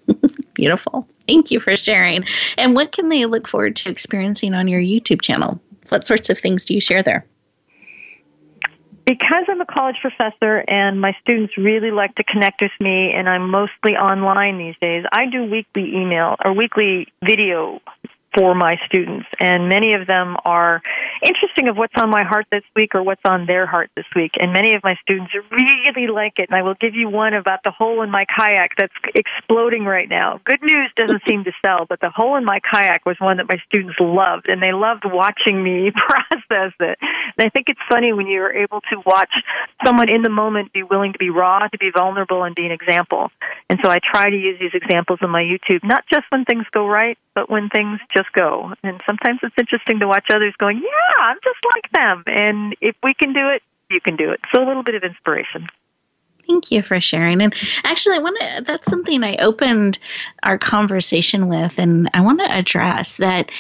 Beautiful. 0.55 1.07
Thank 1.27 1.51
you 1.51 1.61
for 1.61 1.77
sharing. 1.77 2.25
And 2.57 2.75
what 2.75 2.93
can 2.93 3.09
they 3.09 3.27
look 3.27 3.47
forward 3.47 3.77
to 3.77 3.91
experiencing 3.91 4.55
on 4.55 4.69
your 4.69 4.81
YouTube 4.81 5.23
channel? 5.23 5.61
What 5.89 6.07
sorts 6.07 6.31
of 6.31 6.39
things 6.39 6.65
do 6.65 6.75
you 6.75 6.81
share 6.81 7.03
there? 7.03 7.27
because 9.11 9.45
I'm 9.49 9.61
a 9.61 9.67
college 9.67 9.97
professor 10.01 10.63
and 10.69 11.01
my 11.01 11.17
students 11.21 11.59
really 11.59 11.91
like 11.91 12.15
to 12.15 12.23
connect 12.23 12.63
with 12.63 12.71
me 12.79 13.13
and 13.13 13.29
I'm 13.29 13.51
mostly 13.51 13.97
online 13.97 14.57
these 14.57 14.77
days, 14.81 15.05
I 15.13 15.27
do 15.27 15.51
weekly 15.51 15.97
email 15.97 16.37
or 16.45 16.53
weekly 16.53 17.09
video 17.25 17.81
for 18.35 18.55
my 18.55 18.77
students. 18.87 19.27
And 19.41 19.69
many 19.69 19.95
of 19.95 20.07
them 20.07 20.37
are 20.45 20.83
interesting 21.23 21.69
of 21.69 21.77
what's 21.77 21.95
on 21.97 22.11
my 22.11 22.23
heart 22.23 22.47
this 22.51 22.63
week 22.77 22.95
or 22.95 23.03
what's 23.03 23.25
on 23.25 23.47
their 23.47 23.67
heart 23.67 23.91
this 23.97 24.07
week. 24.15 24.33
And 24.41 24.53
many 24.53 24.75
of 24.75 24.83
my 24.85 24.97
students 25.03 25.33
really 25.51 26.07
like 26.07 26.39
it. 26.39 26.49
And 26.49 26.57
I 26.57 26.63
will 26.63 26.75
give 26.75 26.95
you 26.95 27.09
one 27.09 27.35
about 27.35 27.61
the 27.65 27.71
hole 27.71 28.03
in 28.03 28.11
my 28.11 28.25
kayak 28.25 28.73
that's 28.77 28.95
exploding 29.15 29.85
right 29.85 30.09
now. 30.09 30.41
Good 30.45 30.63
news 30.63 30.91
doesn't 30.97 31.23
seem 31.27 31.45
to 31.45 31.53
sell, 31.63 31.87
but 31.89 32.01
the 32.01 32.11
hole 32.11 32.37
in 32.37 32.45
my 32.45 32.61
kayak 32.61 33.05
was 33.05 33.17
one 33.19 33.39
that 33.39 33.49
my 33.49 33.59
students 33.67 33.97
loved. 34.01 34.49
And 34.49 34.63
they 34.63 34.73
loved 34.73 35.05
watching 35.05 35.63
me 35.63 35.91
process 35.95 36.73
it. 36.81 36.99
And 37.01 37.47
I 37.47 37.49
think 37.49 37.69
it's 37.69 37.81
funny 37.89 38.13
when 38.13 38.27
you're 38.27 38.53
able 38.53 38.81
to 38.93 39.03
watch 39.05 39.33
someone 39.85 40.09
in 40.09 40.23
the 40.23 40.31
moment 40.31 40.73
be 40.73 40.83
willing 40.83 41.13
to 41.13 41.19
be 41.19 41.31
raw, 41.31 41.59
to 41.67 41.79
be 41.79 41.91
vulnerable, 41.91 42.45
and 42.45 42.55
be 42.55 42.67
an 42.67 42.73
example. 42.73 43.31
And 43.69 43.79
so 43.83 43.91
I 43.91 43.99
try 43.99 44.29
to 44.29 44.37
use 44.37 44.59
these 44.61 44.75
examples 44.75 45.21
on 45.23 45.31
my 45.31 45.43
YouTube, 45.43 45.85
not 45.85 46.05
just 46.13 46.25
when 46.31 46.45
things 46.45 46.65
go 46.73 46.87
right, 46.87 47.19
but 47.35 47.49
when 47.49 47.69
things 47.69 48.01
just 48.15 48.20
go. 48.33 48.75
And 48.83 49.01
sometimes 49.07 49.41
it's 49.43 49.55
interesting 49.59 50.01
to 50.01 50.09
watch 50.09 50.27
others 50.31 50.55
going, 50.59 50.79
yeah, 50.79 51.23
I'm 51.25 51.39
just 51.43 51.59
like 51.75 51.91
them. 51.93 52.25
And 52.27 52.77
if 52.81 52.97
we 53.03 53.15
can 53.15 53.33
do 53.33 53.49
it, 53.49 53.63
you 53.91 54.01
can 54.01 54.17
do 54.17 54.31
it. 54.31 54.41
So 54.55 54.63
a 54.63 54.67
little 54.67 54.83
bit 54.83 54.95
of 54.95 55.03
inspiration. 55.03 55.67
Thank 56.47 56.73
you 56.73 56.83
for 56.83 57.01
sharing. 57.01 57.41
And 57.41 57.55
actually, 57.85 58.17
I 58.17 58.21
want 58.21 58.41
to, 58.41 58.65
that's 58.65 58.89
something 58.89 59.23
I 59.23 59.37
opened 59.37 59.99
our 60.43 60.59
conversation 60.59 61.47
with, 61.47 61.79
and 61.79 62.11
I 62.13 62.21
want 62.23 62.41
to 62.41 62.53
address 62.53 63.19
that 63.19 63.51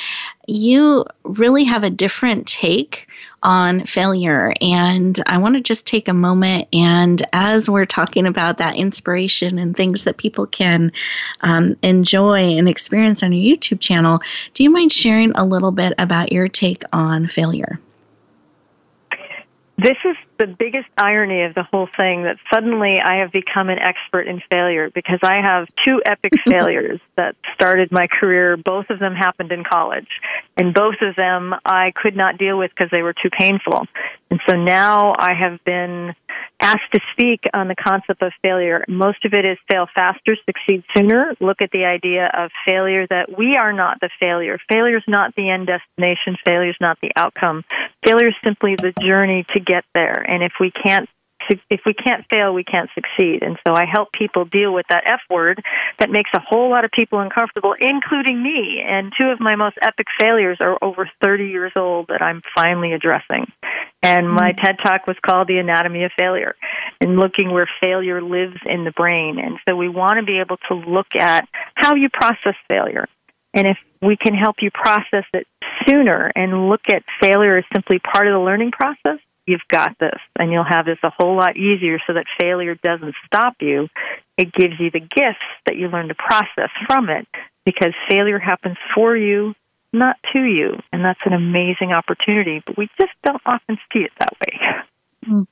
you 0.48 1.04
really 1.22 1.62
have 1.64 1.84
a 1.84 1.90
different 1.90 2.48
take 2.48 3.06
on 3.42 3.84
failure. 3.86 4.52
And 4.60 5.20
I 5.26 5.38
want 5.38 5.54
to 5.54 5.60
just 5.60 5.86
take 5.86 6.08
a 6.08 6.14
moment 6.14 6.68
and, 6.72 7.22
as 7.32 7.68
we're 7.68 7.86
talking 7.86 8.26
about 8.26 8.58
that 8.58 8.76
inspiration 8.76 9.58
and 9.58 9.76
things 9.76 10.04
that 10.04 10.16
people 10.16 10.46
can 10.46 10.92
um, 11.40 11.76
enjoy 11.82 12.56
and 12.56 12.68
experience 12.68 13.22
on 13.22 13.32
your 13.32 13.56
YouTube 13.56 13.80
channel, 13.80 14.20
do 14.54 14.62
you 14.62 14.70
mind 14.70 14.92
sharing 14.92 15.32
a 15.32 15.44
little 15.44 15.72
bit 15.72 15.92
about 15.98 16.32
your 16.32 16.48
take 16.48 16.84
on 16.92 17.26
failure? 17.26 17.80
This 19.82 19.96
is 20.04 20.16
the 20.38 20.46
biggest 20.46 20.88
irony 20.98 21.44
of 21.44 21.54
the 21.54 21.62
whole 21.62 21.88
thing 21.96 22.24
that 22.24 22.36
suddenly 22.52 22.98
I 23.02 23.20
have 23.20 23.32
become 23.32 23.70
an 23.70 23.78
expert 23.78 24.26
in 24.28 24.42
failure 24.50 24.90
because 24.94 25.20
I 25.22 25.40
have 25.40 25.68
two 25.86 26.02
epic 26.04 26.32
failures 26.46 27.00
that 27.16 27.34
started 27.54 27.90
my 27.90 28.06
career. 28.06 28.58
Both 28.58 28.90
of 28.90 28.98
them 28.98 29.14
happened 29.14 29.52
in 29.52 29.64
college, 29.64 30.08
and 30.58 30.74
both 30.74 30.96
of 31.00 31.16
them 31.16 31.54
I 31.64 31.92
could 31.96 32.14
not 32.14 32.36
deal 32.36 32.58
with 32.58 32.72
because 32.72 32.90
they 32.90 33.00
were 33.00 33.14
too 33.14 33.30
painful. 33.30 33.86
And 34.30 34.38
so 34.46 34.54
now 34.54 35.14
I 35.18 35.32
have 35.32 35.64
been 35.64 36.14
asked 36.60 36.92
to 36.92 37.00
speak 37.12 37.40
on 37.54 37.68
the 37.68 37.74
concept 37.74 38.22
of 38.22 38.32
failure. 38.42 38.84
Most 38.88 39.24
of 39.24 39.32
it 39.32 39.44
is 39.44 39.58
fail 39.70 39.86
faster, 39.94 40.36
succeed 40.46 40.84
sooner. 40.96 41.34
Look 41.40 41.62
at 41.62 41.70
the 41.72 41.84
idea 41.84 42.30
of 42.32 42.50
failure 42.66 43.06
that 43.08 43.36
we 43.36 43.56
are 43.56 43.72
not 43.72 44.00
the 44.00 44.10
failure. 44.18 44.58
Failure 44.70 44.98
is 44.98 45.04
not 45.08 45.34
the 45.34 45.50
end 45.50 45.66
destination. 45.66 46.36
Failure 46.46 46.70
is 46.70 46.76
not 46.80 46.98
the 47.00 47.10
outcome. 47.16 47.64
Failure 48.04 48.28
is 48.28 48.34
simply 48.44 48.76
the 48.76 48.92
journey 49.00 49.44
to 49.52 49.60
get 49.60 49.84
there. 49.94 50.24
And 50.28 50.42
if 50.42 50.52
we 50.60 50.70
can't 50.70 51.08
if 51.70 51.80
we 51.86 51.94
can't 51.94 52.24
fail, 52.32 52.54
we 52.54 52.64
can't 52.64 52.90
succeed. 52.94 53.42
And 53.42 53.58
so 53.66 53.74
I 53.74 53.86
help 53.86 54.12
people 54.12 54.44
deal 54.44 54.72
with 54.72 54.86
that 54.88 55.04
F 55.06 55.20
word 55.28 55.62
that 55.98 56.10
makes 56.10 56.30
a 56.34 56.40
whole 56.40 56.70
lot 56.70 56.84
of 56.84 56.90
people 56.90 57.20
uncomfortable, 57.20 57.74
including 57.78 58.42
me. 58.42 58.82
And 58.86 59.12
two 59.16 59.28
of 59.28 59.40
my 59.40 59.56
most 59.56 59.76
epic 59.82 60.06
failures 60.20 60.58
are 60.60 60.78
over 60.82 61.10
30 61.22 61.48
years 61.48 61.72
old 61.76 62.08
that 62.08 62.22
I'm 62.22 62.42
finally 62.54 62.92
addressing. 62.92 63.50
And 64.02 64.28
my 64.28 64.52
mm-hmm. 64.52 64.64
TED 64.64 64.78
talk 64.78 65.06
was 65.06 65.16
called 65.24 65.48
The 65.48 65.58
Anatomy 65.58 66.04
of 66.04 66.12
Failure 66.16 66.54
and 67.00 67.16
looking 67.16 67.50
where 67.50 67.68
failure 67.80 68.22
lives 68.22 68.56
in 68.64 68.84
the 68.84 68.92
brain. 68.92 69.38
And 69.38 69.58
so 69.68 69.76
we 69.76 69.88
want 69.88 70.18
to 70.18 70.24
be 70.24 70.40
able 70.40 70.56
to 70.68 70.74
look 70.74 71.14
at 71.18 71.48
how 71.74 71.94
you 71.94 72.08
process 72.08 72.54
failure. 72.68 73.06
And 73.52 73.66
if 73.66 73.78
we 74.00 74.16
can 74.16 74.34
help 74.34 74.56
you 74.60 74.70
process 74.70 75.24
it 75.34 75.46
sooner 75.86 76.30
and 76.34 76.68
look 76.68 76.82
at 76.88 77.02
failure 77.20 77.58
as 77.58 77.64
simply 77.72 77.98
part 77.98 78.26
of 78.26 78.32
the 78.32 78.38
learning 78.38 78.70
process, 78.70 79.18
you've 79.46 79.66
got 79.70 79.96
this 79.98 80.18
and 80.38 80.52
you'll 80.52 80.64
have 80.68 80.86
this 80.86 80.98
a 81.02 81.10
whole 81.10 81.36
lot 81.36 81.56
easier 81.56 81.98
so 82.06 82.14
that 82.14 82.26
failure 82.40 82.74
doesn't 82.76 83.14
stop 83.26 83.56
you. 83.60 83.88
It 84.36 84.52
gives 84.52 84.74
you 84.78 84.90
the 84.90 85.00
gifts 85.00 85.44
that 85.66 85.76
you 85.76 85.88
learn 85.88 86.08
to 86.08 86.14
process 86.14 86.70
from 86.86 87.08
it 87.08 87.26
because 87.64 87.92
failure 88.08 88.38
happens 88.38 88.76
for 88.94 89.16
you, 89.16 89.54
not 89.92 90.16
to 90.32 90.40
you. 90.40 90.78
And 90.92 91.04
that's 91.04 91.20
an 91.24 91.32
amazing 91.32 91.92
opportunity, 91.92 92.62
but 92.64 92.76
we 92.76 92.88
just 92.98 93.12
don't 93.24 93.42
often 93.44 93.78
see 93.92 94.00
it 94.00 94.12
that 94.18 94.32
way. 94.40 94.60
Mm. 95.26 95.46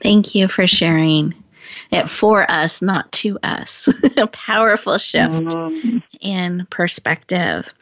Thank 0.00 0.34
you 0.34 0.48
for 0.48 0.66
sharing 0.66 1.34
it 1.90 2.08
for 2.08 2.50
us, 2.50 2.82
not 2.82 3.10
to 3.12 3.38
us. 3.42 3.88
a 4.16 4.26
powerful 4.26 4.98
shift 4.98 5.32
mm-hmm. 5.32 5.98
in 6.20 6.66
perspective. 6.70 7.72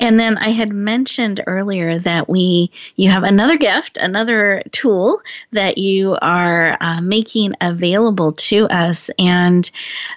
And 0.00 0.18
then 0.18 0.38
I 0.38 0.48
had 0.48 0.72
mentioned 0.72 1.42
earlier 1.46 1.98
that 2.00 2.28
we 2.28 2.70
you 2.96 3.10
have 3.10 3.22
another 3.22 3.56
gift, 3.56 3.96
another 3.96 4.62
tool 4.72 5.20
that 5.52 5.78
you 5.78 6.16
are 6.20 6.76
uh, 6.80 7.00
making 7.00 7.54
available 7.60 8.32
to 8.32 8.66
us, 8.68 9.10
and 9.18 9.70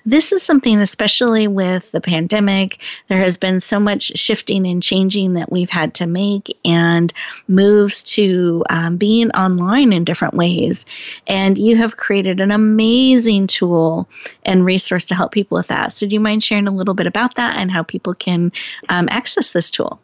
this 0.05 0.31
is 0.31 0.41
something, 0.41 0.79
especially 0.79 1.47
with 1.47 1.91
the 1.91 2.01
pandemic, 2.01 2.81
there 3.07 3.19
has 3.19 3.37
been 3.37 3.59
so 3.59 3.79
much 3.79 4.17
shifting 4.17 4.65
and 4.65 4.81
changing 4.81 5.33
that 5.33 5.51
we've 5.51 5.69
had 5.69 5.93
to 5.95 6.07
make, 6.07 6.57
and 6.65 7.13
moves 7.47 8.03
to 8.03 8.63
um, 8.69 8.97
being 8.97 9.29
online 9.31 9.93
in 9.93 10.03
different 10.03 10.33
ways. 10.33 10.85
And 11.27 11.57
you 11.57 11.77
have 11.77 11.97
created 11.97 12.39
an 12.39 12.51
amazing 12.51 13.47
tool 13.47 14.07
and 14.43 14.65
resource 14.65 15.05
to 15.05 15.15
help 15.15 15.31
people 15.31 15.57
with 15.57 15.67
that. 15.67 15.91
So, 15.91 16.07
do 16.07 16.13
you 16.13 16.19
mind 16.19 16.43
sharing 16.43 16.67
a 16.67 16.71
little 16.71 16.93
bit 16.93 17.07
about 17.07 17.35
that 17.35 17.57
and 17.57 17.71
how 17.71 17.83
people 17.83 18.13
can 18.13 18.51
um, 18.89 19.07
access 19.17 19.51
this 19.51 19.71
tool? 19.71 19.99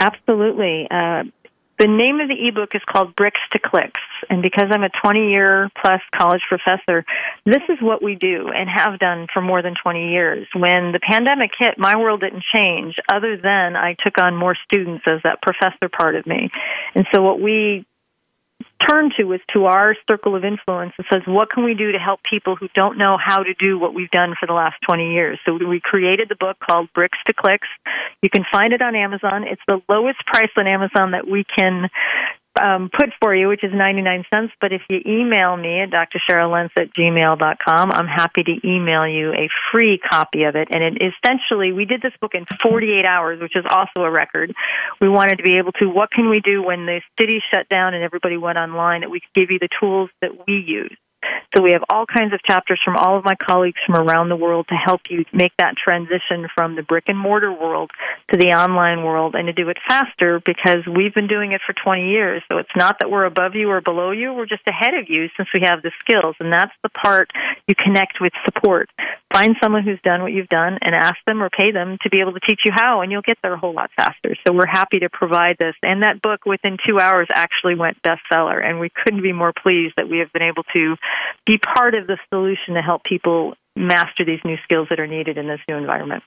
Absolutely. 0.00 0.88
Uh, 0.90 1.24
the 1.78 1.86
name 1.86 2.20
of 2.20 2.28
the 2.28 2.48
ebook 2.48 2.70
is 2.74 2.80
called 2.86 3.14
Bricks 3.16 3.40
to 3.52 3.58
Clicks. 3.58 4.00
And 4.30 4.40
because 4.40 4.68
I'm 4.70 4.82
a 4.82 4.88
20 4.88 5.30
year 5.30 5.68
plus 5.80 6.00
college 6.14 6.40
professor, 6.48 7.04
this 7.44 7.62
is 7.68 7.76
what 7.82 8.02
we 8.02 8.14
do 8.14 8.48
and 8.48 8.68
have 8.68 8.98
done 8.98 9.26
for 9.32 9.42
more 9.42 9.60
than 9.60 9.74
20 9.82 10.10
years. 10.10 10.46
When 10.54 10.92
the 10.92 11.00
pandemic 11.00 11.50
hit, 11.58 11.78
my 11.78 11.96
world 11.98 12.20
didn't 12.20 12.44
change 12.52 12.96
other 13.12 13.36
than 13.36 13.76
I 13.76 13.94
took 14.02 14.18
on 14.18 14.36
more 14.36 14.56
students 14.64 15.04
as 15.06 15.20
that 15.24 15.42
professor 15.42 15.90
part 15.90 16.16
of 16.16 16.26
me. 16.26 16.50
And 16.94 17.06
so 17.12 17.20
what 17.22 17.40
we 17.40 17.84
turn 18.86 19.10
to 19.18 19.32
is 19.32 19.40
to 19.52 19.66
our 19.66 19.96
circle 20.08 20.34
of 20.36 20.44
influence 20.44 20.92
and 20.98 21.06
says, 21.12 21.22
what 21.26 21.50
can 21.50 21.64
we 21.64 21.74
do 21.74 21.92
to 21.92 21.98
help 21.98 22.20
people 22.28 22.56
who 22.56 22.68
don't 22.74 22.98
know 22.98 23.16
how 23.22 23.42
to 23.42 23.54
do 23.54 23.78
what 23.78 23.94
we've 23.94 24.10
done 24.10 24.34
for 24.38 24.46
the 24.46 24.52
last 24.52 24.76
20 24.86 25.12
years? 25.12 25.38
So 25.44 25.54
we 25.54 25.80
created 25.80 26.28
the 26.28 26.36
book 26.36 26.58
called 26.58 26.92
Bricks 26.94 27.18
to 27.26 27.34
Clicks. 27.34 27.68
You 28.22 28.30
can 28.30 28.44
find 28.50 28.72
it 28.72 28.82
on 28.82 28.94
Amazon. 28.94 29.44
It's 29.44 29.62
the 29.66 29.80
lowest 29.88 30.18
price 30.26 30.50
on 30.56 30.66
Amazon 30.66 31.12
that 31.12 31.26
we 31.26 31.44
can 31.44 31.88
um, 32.62 32.90
put 32.92 33.10
for 33.20 33.34
you, 33.34 33.48
which 33.48 33.64
is 33.64 33.72
99 33.72 34.24
cents. 34.32 34.52
But 34.60 34.72
if 34.72 34.82
you 34.88 35.00
email 35.06 35.56
me 35.56 35.80
at 35.80 35.90
drcheryllentz 35.90 36.70
at 36.78 36.94
gmail.com, 36.94 37.92
I'm 37.92 38.06
happy 38.06 38.42
to 38.44 38.66
email 38.66 39.06
you 39.06 39.32
a 39.32 39.48
free 39.72 39.98
copy 39.98 40.44
of 40.44 40.56
it. 40.56 40.68
And 40.72 40.82
it 40.82 41.02
essentially, 41.02 41.72
we 41.72 41.84
did 41.84 42.02
this 42.02 42.12
book 42.20 42.32
in 42.34 42.46
48 42.68 43.04
hours, 43.04 43.40
which 43.40 43.56
is 43.56 43.64
also 43.68 44.00
a 44.00 44.10
record. 44.10 44.52
We 45.00 45.08
wanted 45.08 45.36
to 45.36 45.42
be 45.42 45.58
able 45.58 45.72
to, 45.72 45.86
what 45.86 46.10
can 46.10 46.30
we 46.30 46.40
do 46.40 46.62
when 46.62 46.86
the 46.86 47.00
city 47.18 47.42
shut 47.50 47.68
down 47.68 47.94
and 47.94 48.02
everybody 48.02 48.36
went 48.36 48.58
online 48.58 49.02
that 49.02 49.10
we 49.10 49.20
could 49.20 49.34
give 49.34 49.50
you 49.50 49.58
the 49.58 49.68
tools 49.80 50.10
that 50.20 50.30
we 50.46 50.54
use. 50.54 50.96
So 51.54 51.62
we 51.62 51.72
have 51.72 51.82
all 51.88 52.06
kinds 52.06 52.34
of 52.34 52.42
chapters 52.42 52.80
from 52.84 52.96
all 52.96 53.16
of 53.18 53.24
my 53.24 53.34
colleagues 53.34 53.80
from 53.86 53.96
around 53.96 54.28
the 54.28 54.36
world 54.36 54.66
to 54.68 54.74
help 54.74 55.02
you 55.08 55.24
make 55.32 55.52
that 55.58 55.74
transition 55.82 56.48
from 56.54 56.76
the 56.76 56.82
brick 56.82 57.04
and 57.08 57.18
mortar 57.18 57.52
world 57.52 57.90
to 58.30 58.36
the 58.36 58.48
online 58.48 59.04
world 59.04 59.34
and 59.34 59.46
to 59.46 59.52
do 59.52 59.68
it 59.68 59.78
faster 59.88 60.40
because 60.44 60.86
we've 60.86 61.14
been 61.14 61.28
doing 61.28 61.52
it 61.52 61.60
for 61.66 61.72
20 61.72 62.10
years. 62.10 62.42
So 62.48 62.58
it's 62.58 62.76
not 62.76 62.98
that 63.00 63.10
we're 63.10 63.24
above 63.24 63.54
you 63.54 63.70
or 63.70 63.80
below 63.80 64.10
you, 64.10 64.34
we're 64.34 64.46
just 64.46 64.66
ahead 64.66 64.94
of 64.94 65.08
you 65.08 65.28
since 65.36 65.48
we 65.54 65.60
have 65.66 65.82
the 65.82 65.92
skills. 66.00 66.36
And 66.40 66.52
that's 66.52 66.74
the 66.82 66.90
part 66.90 67.30
you 67.66 67.74
connect 67.74 68.18
with 68.20 68.32
support. 68.44 68.90
Find 69.32 69.56
someone 69.62 69.82
who's 69.82 70.00
done 70.02 70.22
what 70.22 70.32
you've 70.32 70.48
done 70.48 70.78
and 70.82 70.94
ask 70.94 71.16
them 71.26 71.42
or 71.42 71.50
pay 71.50 71.72
them 71.72 71.98
to 72.02 72.10
be 72.10 72.20
able 72.20 72.32
to 72.32 72.40
teach 72.40 72.60
you 72.64 72.72
how, 72.74 73.00
and 73.00 73.12
you'll 73.12 73.22
get 73.22 73.38
there 73.42 73.52
a 73.52 73.58
whole 73.58 73.74
lot 73.74 73.90
faster. 73.96 74.36
So 74.46 74.52
we're 74.52 74.66
happy 74.66 75.00
to 75.00 75.10
provide 75.10 75.56
this. 75.58 75.74
And 75.82 76.02
that 76.02 76.22
book 76.22 76.46
within 76.46 76.76
two 76.86 76.98
hours 77.00 77.26
actually 77.30 77.74
went 77.74 77.98
bestseller, 78.02 78.64
and 78.64 78.80
we 78.80 78.88
couldn't 78.88 79.22
be 79.22 79.32
more 79.32 79.52
pleased 79.52 79.94
that 79.96 80.08
we 80.08 80.18
have 80.18 80.32
been 80.32 80.42
able 80.42 80.62
to 80.72 80.96
be 81.44 81.58
part 81.58 81.94
of 81.94 82.06
the 82.06 82.18
solution 82.30 82.74
to 82.74 82.82
help 82.82 83.04
people 83.04 83.54
master 83.76 84.24
these 84.24 84.40
new 84.44 84.56
skills 84.64 84.88
that 84.90 85.00
are 85.00 85.06
needed 85.06 85.38
in 85.38 85.46
this 85.46 85.60
new 85.68 85.76
environment. 85.76 86.22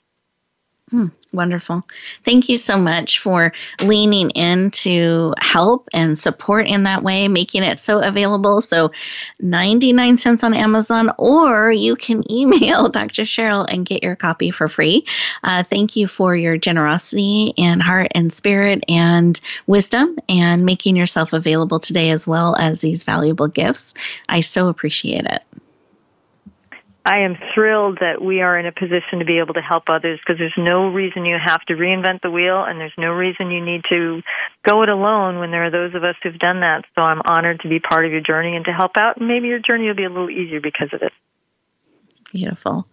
Hmm, 0.92 1.08
wonderful. 1.32 1.84
Thank 2.24 2.50
you 2.50 2.58
so 2.58 2.76
much 2.76 3.20
for 3.20 3.54
leaning 3.84 4.32
in 4.32 4.72
to 4.72 5.36
help 5.40 5.88
and 5.94 6.18
support 6.18 6.66
in 6.66 6.84
that 6.84 7.04
way, 7.04 7.28
making 7.28 7.62
it 7.62 7.78
so 7.78 8.00
available. 8.00 8.60
So, 8.60 8.92
99 9.40 10.18
cents 10.18 10.44
on 10.44 10.56
Amazon, 10.56 11.12
or 11.20 11.72
you 11.72 11.96
can 11.96 12.24
email 12.32 12.90
Dr. 12.90 13.22
Cheryl 13.24 13.68
and 13.72 13.86
get 13.86 14.04
your 14.04 14.16
copy 14.16 14.50
for 14.50 14.68
free. 14.68 15.06
Uh, 15.44 15.62
thank 15.62 15.96
you 15.96 16.08
for 16.08 16.36
your 16.36 16.58
generosity 16.58 17.54
and 17.58 17.84
heart 17.84 18.12
and 18.16 18.34
spirit 18.34 18.84
and 18.90 19.40
wisdom 19.68 20.18
and 20.28 20.66
making 20.66 20.96
yourself 20.96 21.34
available 21.34 21.80
today 21.80 22.10
as 22.10 22.26
well 22.26 22.56
as 22.56 22.82
these 22.82 23.04
valuable 23.04 23.48
gifts. 23.48 23.94
I 24.28 24.42
so 24.42 24.70
appreciate 24.70 25.26
it. 25.26 25.44
I 27.06 27.20
am 27.20 27.38
thrilled 27.56 28.00
that 28.02 28.22
we 28.22 28.42
are 28.42 28.60
in 28.60 28.66
a 28.66 28.72
position 28.72 29.20
to 29.20 29.26
be 29.26 29.40
able 29.40 29.54
to 29.54 29.62
help 29.62 29.84
others 29.88 30.20
because 30.20 30.38
there's 30.38 30.54
no 30.58 30.90
reason 30.90 31.26
you 31.26 31.38
have 31.44 31.62
to 31.68 31.74
reinvent 31.74 32.22
the 32.22 32.30
wheel 32.30 32.64
and 32.64 32.80
there's 32.80 32.94
no 32.98 33.12
reason 33.12 33.52
you 33.52 33.64
need 33.64 33.84
to 33.90 34.22
go 34.66 34.84
it 34.84 34.90
alone 34.90 35.40
when 35.40 35.50
there 35.52 35.66
are 35.66 35.72
those 35.72 35.96
of 35.96 36.04
us 36.04 36.16
who've 36.22 36.38
done 36.38 36.60
that. 36.60 36.84
So 36.96 37.02
I'm 37.02 37.22
honored 37.26 37.62
to 37.62 37.70
be 37.70 37.80
part 37.80 38.06
of 38.06 38.12
your 38.12 38.22
journey 38.22 38.56
and 38.56 38.66
to 38.66 38.72
help 38.72 38.92
out. 38.98 39.18
And 39.18 39.28
maybe 39.28 39.48
your 39.48 39.60
journey 39.60 39.88
will 39.88 39.96
be 39.96 40.04
a 40.04 40.10
little 40.10 40.30
easier 40.30 40.60
because 40.62 40.90
of 40.94 41.02
it. 41.02 41.14
Beautiful. 42.32 42.86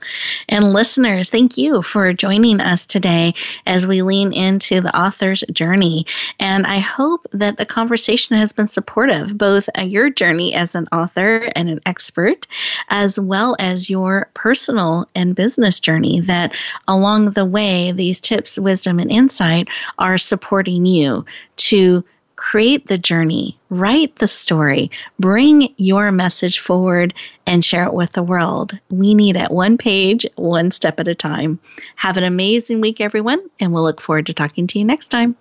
And 0.48 0.72
listeners, 0.72 1.28
thank 1.28 1.58
you 1.58 1.82
for 1.82 2.14
joining 2.14 2.58
us 2.58 2.86
today 2.86 3.34
as 3.66 3.86
we 3.86 4.00
lean 4.00 4.32
into 4.32 4.80
the 4.80 4.98
author's 4.98 5.44
journey. 5.52 6.06
And 6.40 6.66
I 6.66 6.78
hope 6.78 7.26
that 7.32 7.58
the 7.58 7.66
conversation 7.66 8.38
has 8.38 8.52
been 8.52 8.66
supportive, 8.66 9.36
both 9.36 9.68
your 9.76 10.08
journey 10.08 10.54
as 10.54 10.74
an 10.74 10.86
author 10.90 11.52
and 11.54 11.68
an 11.68 11.80
expert, 11.84 12.46
as 12.88 13.20
well 13.20 13.56
as 13.58 13.90
your 13.90 14.30
personal 14.32 15.06
and 15.14 15.36
business 15.36 15.80
journey, 15.80 16.20
that 16.20 16.54
along 16.88 17.32
the 17.32 17.44
way, 17.44 17.92
these 17.92 18.20
tips, 18.20 18.58
wisdom, 18.58 18.98
and 18.98 19.10
insight 19.10 19.68
are 19.98 20.16
supporting 20.16 20.86
you 20.86 21.26
to 21.56 22.02
create 22.46 22.86
the 22.86 22.96
journey, 22.96 23.58
write 23.70 24.14
the 24.16 24.28
story, 24.28 24.88
bring 25.18 25.74
your 25.78 26.12
message 26.12 26.60
forward, 26.60 27.12
and 27.44 27.64
share 27.64 27.82
it 27.82 27.92
with 27.92 28.12
the 28.12 28.22
world. 28.22 28.78
We 28.88 29.14
need 29.14 29.34
it 29.34 29.50
one 29.50 29.76
page, 29.76 30.24
one 30.36 30.70
step 30.70 31.00
at 31.00 31.08
a 31.08 31.14
time. 31.16 31.58
Have 31.96 32.16
an 32.16 32.22
amazing 32.22 32.80
week, 32.80 33.00
everyone, 33.00 33.40
and 33.58 33.72
we'll 33.72 33.82
look 33.82 34.00
forward 34.00 34.26
to 34.26 34.32
talking 34.32 34.68
to 34.68 34.78
you 34.78 34.84
next 34.84 35.08
time. 35.08 35.34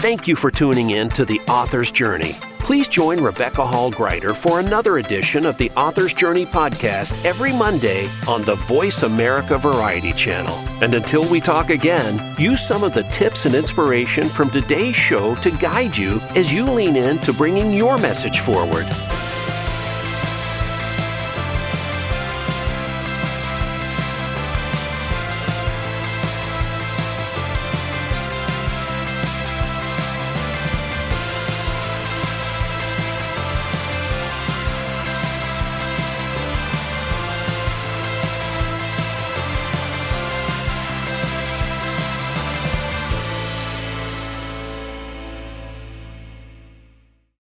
Thank 0.00 0.26
you 0.26 0.34
for 0.34 0.50
tuning 0.50 0.90
in 0.90 1.08
to 1.10 1.24
The 1.24 1.38
Author's 1.42 1.92
Journey. 1.92 2.34
Please 2.66 2.88
join 2.88 3.22
Rebecca 3.22 3.64
Hall 3.64 3.92
Gruyter 3.92 4.34
for 4.34 4.58
another 4.58 4.98
edition 4.98 5.46
of 5.46 5.56
the 5.56 5.70
Author's 5.76 6.12
Journey 6.12 6.44
podcast 6.44 7.24
every 7.24 7.52
Monday 7.52 8.10
on 8.26 8.42
the 8.42 8.56
Voice 8.56 9.04
America 9.04 9.56
Variety 9.56 10.12
Channel. 10.12 10.52
And 10.82 10.92
until 10.92 11.22
we 11.30 11.40
talk 11.40 11.70
again, 11.70 12.34
use 12.40 12.60
some 12.60 12.82
of 12.82 12.92
the 12.92 13.04
tips 13.04 13.46
and 13.46 13.54
inspiration 13.54 14.28
from 14.28 14.50
today's 14.50 14.96
show 14.96 15.36
to 15.36 15.52
guide 15.52 15.96
you 15.96 16.18
as 16.34 16.52
you 16.52 16.68
lean 16.68 16.96
in 16.96 17.20
to 17.20 17.32
bringing 17.32 17.72
your 17.72 17.98
message 17.98 18.40
forward. 18.40 18.86